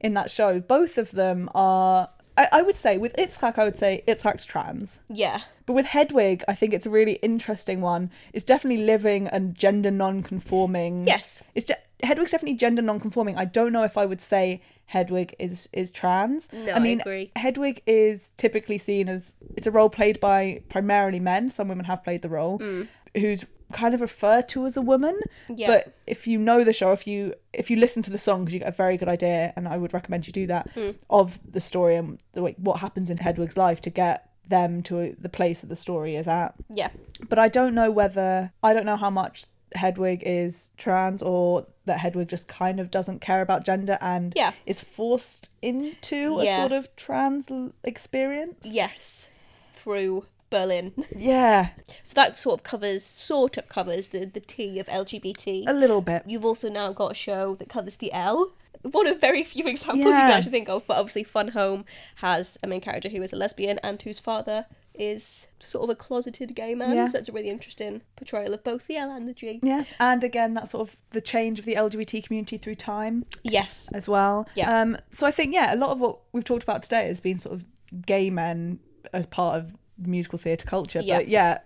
in 0.00 0.14
that 0.14 0.30
show. 0.30 0.60
Both 0.60 0.98
of 0.98 1.12
them 1.12 1.48
are. 1.54 2.10
I, 2.36 2.48
I 2.52 2.62
would 2.62 2.76
say 2.76 2.98
with 2.98 3.14
Itzhak, 3.16 3.58
I 3.58 3.64
would 3.64 3.76
say 3.76 4.02
Itzhak's 4.06 4.44
trans. 4.46 5.00
yeah, 5.08 5.40
But 5.64 5.72
with 5.72 5.86
Hedwig, 5.86 6.44
I 6.48 6.54
think 6.54 6.74
it's 6.74 6.86
a 6.86 6.90
really 6.90 7.14
interesting 7.14 7.80
one. 7.80 8.10
It's 8.32 8.44
definitely 8.44 8.84
living 8.84 9.26
and 9.28 9.54
gender 9.54 9.90
non-conforming. 9.90 11.06
yes, 11.06 11.42
It's 11.54 11.66
de- 11.66 11.76
Hedwig's 12.02 12.32
definitely 12.32 12.56
gender 12.58 12.82
non-conforming. 12.82 13.36
I 13.36 13.44
don't 13.46 13.72
know 13.72 13.82
if 13.84 13.96
I 13.96 14.04
would 14.04 14.20
say 14.20 14.60
Hedwig 14.86 15.34
is 15.38 15.68
is 15.72 15.90
trans. 15.90 16.52
No, 16.52 16.72
I 16.72 16.76
I 16.76 16.78
mean, 16.78 17.00
agree. 17.00 17.32
Hedwig 17.36 17.82
is 17.86 18.30
typically 18.36 18.78
seen 18.78 19.08
as 19.08 19.34
it's 19.56 19.66
a 19.66 19.70
role 19.70 19.88
played 19.88 20.20
by 20.20 20.62
primarily 20.68 21.18
men. 21.20 21.48
Some 21.50 21.68
women 21.68 21.86
have 21.86 22.04
played 22.04 22.22
the 22.22 22.28
role. 22.28 22.58
Mm. 22.60 22.86
Who's 23.16 23.44
kind 23.72 23.94
of 23.94 24.00
refer 24.00 24.42
to 24.42 24.66
as 24.66 24.76
a 24.76 24.82
woman. 24.82 25.18
Yeah. 25.48 25.66
But 25.68 25.94
if 26.06 26.26
you 26.26 26.38
know 26.38 26.64
the 26.64 26.72
show, 26.72 26.92
if 26.92 27.06
you 27.06 27.34
if 27.52 27.70
you 27.70 27.76
listen 27.76 28.02
to 28.02 28.10
the 28.10 28.18
songs, 28.18 28.52
you 28.52 28.60
get 28.60 28.68
a 28.68 28.72
very 28.72 28.96
good 28.96 29.08
idea, 29.08 29.52
and 29.56 29.66
I 29.68 29.76
would 29.76 29.94
recommend 29.94 30.26
you 30.26 30.32
do 30.32 30.46
that 30.46 30.70
hmm. 30.72 30.90
of 31.10 31.38
the 31.50 31.60
story 31.60 31.96
and 31.96 32.20
the 32.32 32.42
way 32.42 32.54
what 32.58 32.80
happens 32.80 33.10
in 33.10 33.18
Hedwig's 33.18 33.56
life 33.56 33.80
to 33.82 33.90
get 33.90 34.30
them 34.48 34.80
to 34.80 35.16
the 35.20 35.28
place 35.28 35.60
that 35.60 35.66
the 35.66 35.74
story 35.74 36.14
is 36.14 36.28
at 36.28 36.54
yeah, 36.70 36.90
but 37.28 37.36
I 37.38 37.48
don't 37.48 37.74
know 37.74 37.90
whether 37.90 38.52
I 38.62 38.74
don't 38.74 38.86
know 38.86 38.96
how 38.96 39.10
much 39.10 39.46
Hedwig 39.74 40.22
is 40.24 40.70
trans 40.76 41.22
or 41.22 41.66
that 41.84 41.98
Hedwig 41.98 42.28
just 42.28 42.46
kind 42.48 42.78
of 42.78 42.90
doesn't 42.90 43.20
care 43.20 43.40
about 43.40 43.64
gender 43.64 43.98
and 44.00 44.32
Yeah. 44.36 44.52
is 44.64 44.82
forced 44.82 45.50
into 45.62 46.40
Yeah. 46.42 46.52
a 46.52 46.56
sort 46.56 46.72
of 46.72 46.94
trans 46.96 47.48
experience. 47.82 48.60
yes, 48.64 49.28
through 49.74 50.26
Berlin. 50.58 50.92
Yeah, 51.16 51.70
so 52.02 52.14
that 52.14 52.36
sort 52.36 52.54
of 52.60 52.62
covers, 52.64 53.02
sort 53.04 53.56
of 53.58 53.68
covers 53.68 54.08
the 54.08 54.24
the 54.26 54.40
T 54.40 54.78
of 54.78 54.86
LGBT. 54.86 55.64
a 55.66 55.72
little 55.72 56.00
bit. 56.00 56.22
You've 56.26 56.44
also 56.44 56.68
now 56.68 56.92
got 56.92 57.12
a 57.12 57.14
show 57.14 57.54
that 57.56 57.68
covers 57.68 57.96
the 57.96 58.12
L. 58.12 58.52
One 58.82 59.06
of 59.06 59.20
very 59.20 59.42
few 59.42 59.66
examples 59.74 60.04
you 60.04 60.12
can 60.12 60.30
actually 60.30 60.52
think 60.52 60.68
of, 60.68 60.86
but 60.86 60.96
obviously 60.96 61.24
Fun 61.24 61.48
Home 61.48 61.84
has 62.16 62.56
a 62.62 62.66
main 62.66 62.80
character 62.80 63.08
who 63.08 63.22
is 63.22 63.32
a 63.32 63.36
lesbian 63.36 63.78
and 63.82 64.00
whose 64.00 64.18
father 64.20 64.66
is 64.94 65.46
sort 65.60 65.84
of 65.84 65.90
a 65.90 65.94
closeted 65.94 66.54
gay 66.54 66.74
man. 66.74 66.94
Yeah. 66.96 67.08
So 67.08 67.18
it's 67.18 67.28
a 67.28 67.32
really 67.32 67.50
interesting 67.50 68.02
portrayal 68.16 68.54
of 68.54 68.62
both 68.64 68.86
the 68.86 68.96
L 68.96 69.10
and 69.10 69.28
the 69.28 69.34
G. 69.34 69.60
Yeah, 69.62 69.84
and 69.98 70.22
again, 70.24 70.54
that 70.54 70.68
sort 70.68 70.88
of 70.88 70.96
the 71.10 71.20
change 71.20 71.58
of 71.58 71.64
the 71.64 71.74
LGBT 71.74 72.24
community 72.26 72.56
through 72.56 72.76
time 72.76 73.24
Yes. 73.42 73.88
as 73.92 74.08
well. 74.08 74.48
Yeah. 74.54 74.68
Um, 74.80 74.96
so 75.10 75.26
I 75.26 75.30
think 75.32 75.52
yeah, 75.52 75.74
a 75.74 75.78
lot 75.84 75.90
of 75.90 76.00
what 76.00 76.18
we've 76.32 76.44
talked 76.44 76.62
about 76.62 76.82
today 76.82 77.08
has 77.08 77.20
been 77.20 77.38
sort 77.38 77.54
of 77.56 77.64
gay 78.06 78.30
men 78.30 78.78
as 79.12 79.26
part 79.26 79.56
of 79.58 79.74
musical 79.98 80.38
theatre 80.38 80.66
culture. 80.66 81.00
Yeah. 81.00 81.18
But 81.18 81.28
yeah, 81.28 81.58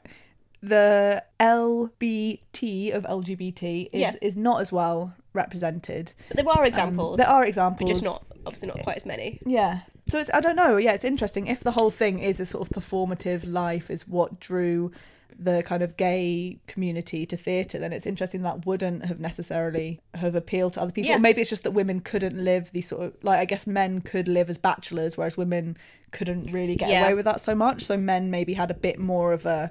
the 0.62 1.22
LBT 1.41 2.93
of 2.93 3.05
LGBT 3.05 3.89
is 3.93 4.01
Yeah. 4.01 4.12
is 4.20 4.37
not 4.37 4.61
as 4.61 4.70
well 4.72 5.14
represented. 5.33 6.12
But 6.28 6.37
there 6.39 6.49
are 6.49 6.61
Um, 6.61 6.66
examples. 6.66 7.16
there 7.16 7.28
are 7.28 7.43
but 7.43 7.49
examples, 7.49 7.91
just 7.91 8.05
not 8.05 8.24
obviously 8.47 8.68
not 8.68 8.81
quite 8.81 8.97
as 8.97 9.07
many. 9.07 9.41
Yeah. 9.47 9.81
So 10.11 10.19
it's 10.19 10.31
I 10.35 10.41
don't 10.41 10.57
know. 10.57 10.77
Yeah, 10.77 10.93
it's 10.93 11.05
interesting 11.05 11.47
if 11.47 11.61
the 11.61 11.71
whole 11.73 11.91
thing 11.91 12.19
is 12.19 12.41
a 12.41 12.47
sort 12.47 12.69
of 12.69 12.75
performative 12.83 13.51
life 13.51 13.91
is 13.91 14.07
what 14.09 14.41
drew 14.41 14.91
the 15.39 15.63
kind 15.63 15.83
of 15.83 15.97
gay 15.97 16.59
community 16.67 17.25
to 17.25 17.35
theatre, 17.37 17.79
then 17.79 17.93
it's 17.95 18.05
interesting 18.05 18.43
that 18.43 18.67
wouldn't 18.67 19.07
have 19.07 19.21
necessarily 19.21 19.99
have 20.15 20.35
appealed 20.35 20.75
to 20.75 20.83
other 20.83 20.93
people. 20.93 21.09
Yeah. 21.09 21.17
Or 21.17 21.21
maybe 21.21 21.41
it's 21.41 21.49
just 21.49 21.63
that 21.63 21.71
women 21.71 22.01
couldn't 22.01 22.37
live 22.37 22.71
the 22.73 22.83
sort 22.83 23.03
of 23.07 23.15
like 23.23 23.39
I 23.39 23.45
guess 23.47 23.67
men 23.67 24.01
could 24.03 24.29
live 24.29 24.51
as 24.51 24.59
bachelors, 24.59 25.17
whereas 25.17 25.37
women 25.39 25.77
couldn't 26.11 26.53
really 26.53 26.77
get 26.77 26.91
Yeah. 26.91 27.05
away 27.05 27.15
with 27.15 27.25
that 27.25 27.41
so 27.41 27.55
much. 27.55 27.83
So 27.85 27.97
men 27.97 28.31
maybe 28.31 28.53
had 28.55 28.71
a 28.71 28.75
bit 28.75 28.99
more 28.99 29.33
of 29.33 29.47
a 29.47 29.71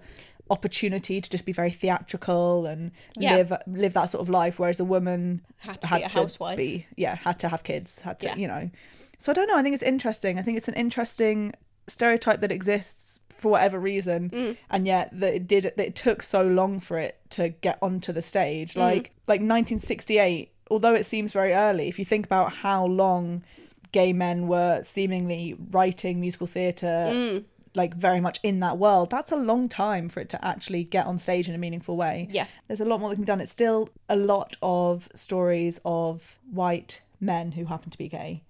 opportunity 0.49 1.21
to 1.21 1.29
just 1.29 1.45
be 1.45 1.51
very 1.51 1.69
theatrical 1.71 2.65
and 2.65 2.91
Yeah. 3.17 3.35
live 3.35 3.53
live 3.67 3.93
that 3.93 4.09
sort 4.09 4.21
of 4.21 4.29
life, 4.29 4.57
whereas 4.57 4.79
a 4.79 4.85
woman 4.85 5.41
Had 5.57 5.81
to 5.81 5.87
be 5.87 6.01
a 6.01 6.09
housewife. 6.09 6.57
be- 6.57 6.87
yeah, 6.95 7.15
had 7.15 7.37
to 7.39 7.49
have 7.49 7.63
kids, 7.63 7.99
had 7.99 8.19
to, 8.21 8.33
you 8.39 8.47
know. 8.47 8.71
So 9.19 9.31
I 9.31 9.35
don't 9.35 9.47
know. 9.47 9.57
I 9.57 9.61
think 9.63 9.73
it's 9.75 9.83
interesting. 9.83 10.39
I 10.39 10.41
think 10.41 10.57
it's 10.57 10.67
an 10.67 10.73
interesting 10.75 11.53
stereotype 11.87 12.41
that 12.41 12.51
exists 12.51 13.19
for 13.29 13.51
whatever 13.51 13.79
reason, 13.79 14.29
Mm. 14.31 14.57
and 14.69 14.85
yet 14.87 15.09
that 15.19 15.33
it 15.33 15.47
did 15.47 15.63
that 15.63 15.79
it 15.79 15.95
took 15.95 16.21
so 16.23 16.41
long 16.41 16.79
for 16.79 16.97
it 16.97 17.19
to 17.31 17.49
get 17.49 17.77
onto 17.81 18.11
the 18.11 18.21
stage. 18.21 18.73
Mm. 18.73 18.79
Like 18.79 19.11
like 19.27 19.41
1968, 19.41 20.51
although 20.69 20.93
it 20.95 21.05
seems 21.05 21.33
very 21.33 21.53
early, 21.53 21.87
if 21.87 21.97
you 21.99 22.05
think 22.05 22.25
about 22.25 22.51
how 22.53 22.85
long 22.85 23.43
gay 23.91 24.13
men 24.13 24.47
were 24.47 24.81
seemingly 24.83 25.55
writing 25.71 26.19
musical 26.19 26.47
theatre. 26.47 27.09
Mm. 27.11 27.43
Like 27.75 27.93
very 27.93 28.19
much 28.19 28.39
in 28.41 28.59
that 28.61 28.79
world, 28.79 29.11
that's 29.11 29.31
a 29.31 29.35
long 29.35 29.69
time 29.69 30.09
for 30.09 30.19
it 30.21 30.29
to 30.29 30.43
actually 30.43 30.83
get 30.83 31.05
on 31.05 31.19
stage 31.19 31.47
in 31.47 31.53
a 31.53 31.57
meaningful 31.59 31.95
way 31.95 32.27
Yeah. 32.31 32.47
there's 32.67 32.79
a 32.81 32.85
lot 32.85 32.99
more 32.99 33.09
that 33.09 33.15
can 33.15 33.23
be 33.25 33.27
done. 33.27 33.39
It's 33.41 33.51
still 33.51 33.89
a 34.09 34.15
lot 34.15 34.57
of 34.63 35.07
stories 35.13 35.79
of 35.85 36.39
white 36.51 37.01
men 37.21 37.51
who 37.51 37.65
happen 37.65 37.91
to 37.91 37.97
be 37.97 38.09
gay, 38.09 38.41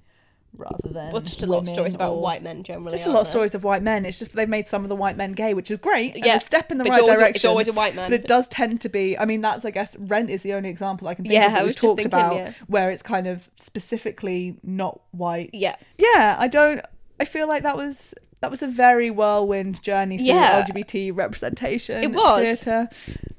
rather 0.56 0.90
than 0.90 1.12
Well, 1.14 1.22
just 1.22 1.44
a 1.44 1.46
lot 1.46 1.64
of 1.64 1.70
stories 1.70 1.96
about 1.96 2.18
white 2.18 2.44
men 2.44 2.64
generally. 2.64 2.92
Just 2.92 3.06
a 3.06 3.12
lot 3.12 3.22
of 3.22 3.28
stories 3.28 3.56
of 3.56 3.64
white 3.64 3.82
men. 3.84 4.06
It's 4.06 4.20
just 4.20 4.32
that 4.32 4.38
they've 4.38 4.50
made 4.50 4.68
some 4.68 4.84
of 4.84 4.90
the 4.90 4.96
white 4.96 5.16
men 5.18 5.32
gay, 5.34 5.54
which 5.54 5.72
is 5.72 5.78
great. 5.78 6.16
Yeah, 6.18 6.36
a 6.36 6.40
step 6.40 6.72
in 6.72 6.78
the 6.78 6.84
right 6.84 6.94
it's 6.94 7.00
always, 7.02 7.18
direction. 7.20 7.36
It's 7.36 7.46
always 7.46 7.68
a 7.68 7.74
white 7.74 7.96
man. 7.96 8.10
But 8.10 8.20
it 8.22 8.28
does 8.28 8.48
tend 8.48 8.82
to 8.82 8.90
be. 8.90 9.18
I 9.18 9.26
mean, 9.26 9.42
that's 9.42 9.64
I 9.66 9.72
guess 9.72 9.96
Rent 9.98 10.30
is 10.30 10.42
the 10.42 10.54
only 10.54 10.70
example 10.70 11.08
I 11.08 11.14
can 11.14 11.24
think 11.26 11.34
Yeah, 11.34 11.48
of 11.48 11.54
that 11.54 11.66
we've 11.66 11.76
talked 11.76 11.98
thinking, 12.02 12.08
about 12.08 12.36
yeah. 12.36 12.54
where 12.68 12.92
it's 12.92 13.04
kind 13.04 13.28
of 13.28 13.50
specifically 13.56 14.58
not 14.64 15.00
white. 15.12 15.50
yeah. 15.54 15.76
Yeah, 15.98 16.36
I 16.40 16.48
don't. 16.48 16.82
I 17.20 17.26
feel 17.26 17.48
like 17.48 17.64
that 17.64 17.76
was 17.78 18.14
that 18.42 18.50
was 18.50 18.62
a 18.64 18.68
very 18.68 19.12
whirlwind 19.12 19.82
journey 19.84 20.18
through 20.18 20.28
Yeah. 20.28 20.64
LGBT 20.66 21.12
representation. 21.16 22.04
It 22.04 22.12
was. 22.14 22.44
Theatre. 22.62 22.88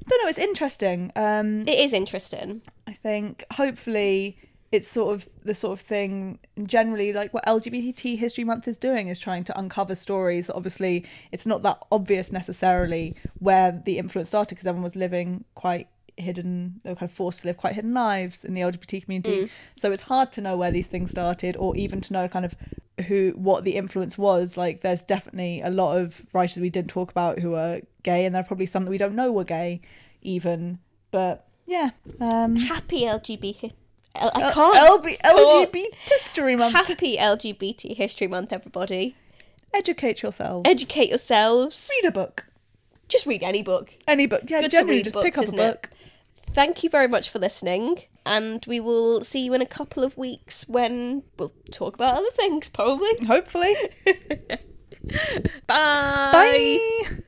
Don't 0.07 0.23
know. 0.23 0.29
It's 0.29 0.37
interesting. 0.37 1.11
Um, 1.15 1.67
It 1.67 1.79
is 1.79 1.93
interesting. 1.93 2.61
I 2.85 2.93
think 2.93 3.43
hopefully 3.53 4.37
it's 4.71 4.87
sort 4.87 5.13
of 5.13 5.27
the 5.43 5.53
sort 5.53 5.73
of 5.77 5.85
thing 5.85 6.39
generally 6.63 7.11
like 7.11 7.33
what 7.33 7.45
LGBT 7.45 8.17
History 8.17 8.43
Month 8.43 8.67
is 8.67 8.77
doing 8.77 9.09
is 9.09 9.19
trying 9.19 9.43
to 9.45 9.59
uncover 9.59 9.95
stories. 9.95 10.49
Obviously, 10.49 11.05
it's 11.31 11.45
not 11.45 11.61
that 11.63 11.79
obvious 11.91 12.31
necessarily 12.31 13.15
where 13.39 13.81
the 13.85 13.97
influence 13.97 14.29
started 14.29 14.55
because 14.55 14.67
everyone 14.67 14.83
was 14.83 14.95
living 14.95 15.43
quite 15.55 15.87
hidden 16.17 16.79
they 16.83 16.89
were 16.89 16.95
kind 16.95 17.09
of 17.09 17.15
forced 17.15 17.41
to 17.41 17.47
live 17.47 17.57
quite 17.57 17.73
hidden 17.73 17.93
lives 17.93 18.45
in 18.45 18.53
the 18.53 18.61
LGBT 18.61 19.03
community. 19.03 19.49
So 19.75 19.91
it's 19.91 20.03
hard 20.03 20.31
to 20.33 20.41
know 20.41 20.55
where 20.55 20.71
these 20.71 20.87
things 20.87 21.11
started 21.11 21.57
or 21.57 21.75
even 21.75 21.99
to 22.01 22.13
know 22.13 22.27
kind 22.27 22.45
of 22.45 22.55
who 23.07 23.31
what 23.35 23.63
the 23.63 23.75
influence 23.75 24.17
was. 24.17 24.55
Like 24.55 24.81
there's 24.81 25.03
definitely 25.03 25.61
a 25.61 25.69
lot 25.69 25.97
of 25.97 26.25
writers 26.33 26.61
we 26.61 26.69
didn't 26.69 26.91
talk 26.91 27.11
about 27.11 27.39
who 27.39 27.55
are 27.55 27.81
gay 28.03 28.25
and 28.25 28.33
there 28.33 28.41
are 28.41 28.45
probably 28.45 28.65
some 28.65 28.85
that 28.85 28.91
we 28.91 28.97
don't 28.97 29.15
know 29.15 29.31
were 29.31 29.43
gay 29.43 29.81
even. 30.21 30.79
But 31.09 31.47
yeah. 31.65 31.91
Um 32.19 32.55
Happy 32.55 33.01
LGBT. 33.01 33.71
L- 34.15 34.31
I 34.35 34.51
can't. 34.51 35.03
LB- 35.03 35.17
LGBT 35.21 35.85
History 36.09 36.55
Month. 36.55 36.73
Happy 36.75 37.17
LGBT 37.17 37.95
History 37.95 38.27
Month, 38.27 38.51
everybody. 38.51 39.15
Educate 39.73 40.21
yourselves. 40.21 40.67
Educate 40.69 41.09
yourselves. 41.09 41.89
Read 41.97 42.07
a 42.09 42.11
book. 42.11 42.45
Just 43.07 43.25
read 43.25 43.41
any 43.43 43.63
book. 43.63 43.89
Any 44.07 44.25
book. 44.25 44.43
Yeah, 44.47 44.61
Good 44.61 44.71
generally 44.71 45.01
just 45.01 45.13
books, 45.15 45.23
pick 45.25 45.37
up 45.37 45.43
a 45.43 45.47
isn't 45.47 45.59
it? 45.59 45.81
book. 45.81 45.89
Thank 46.53 46.83
you 46.83 46.89
very 46.89 47.07
much 47.07 47.29
for 47.29 47.39
listening, 47.39 47.99
and 48.25 48.61
we 48.67 48.81
will 48.81 49.23
see 49.23 49.39
you 49.39 49.53
in 49.53 49.61
a 49.61 49.65
couple 49.65 50.03
of 50.03 50.17
weeks 50.17 50.67
when 50.67 51.23
we'll 51.39 51.53
talk 51.71 51.95
about 51.95 52.17
other 52.17 52.29
things, 52.31 52.67
probably. 52.67 53.09
Hopefully. 53.25 53.73
Bye. 55.67 56.31
Bye. 56.33 57.07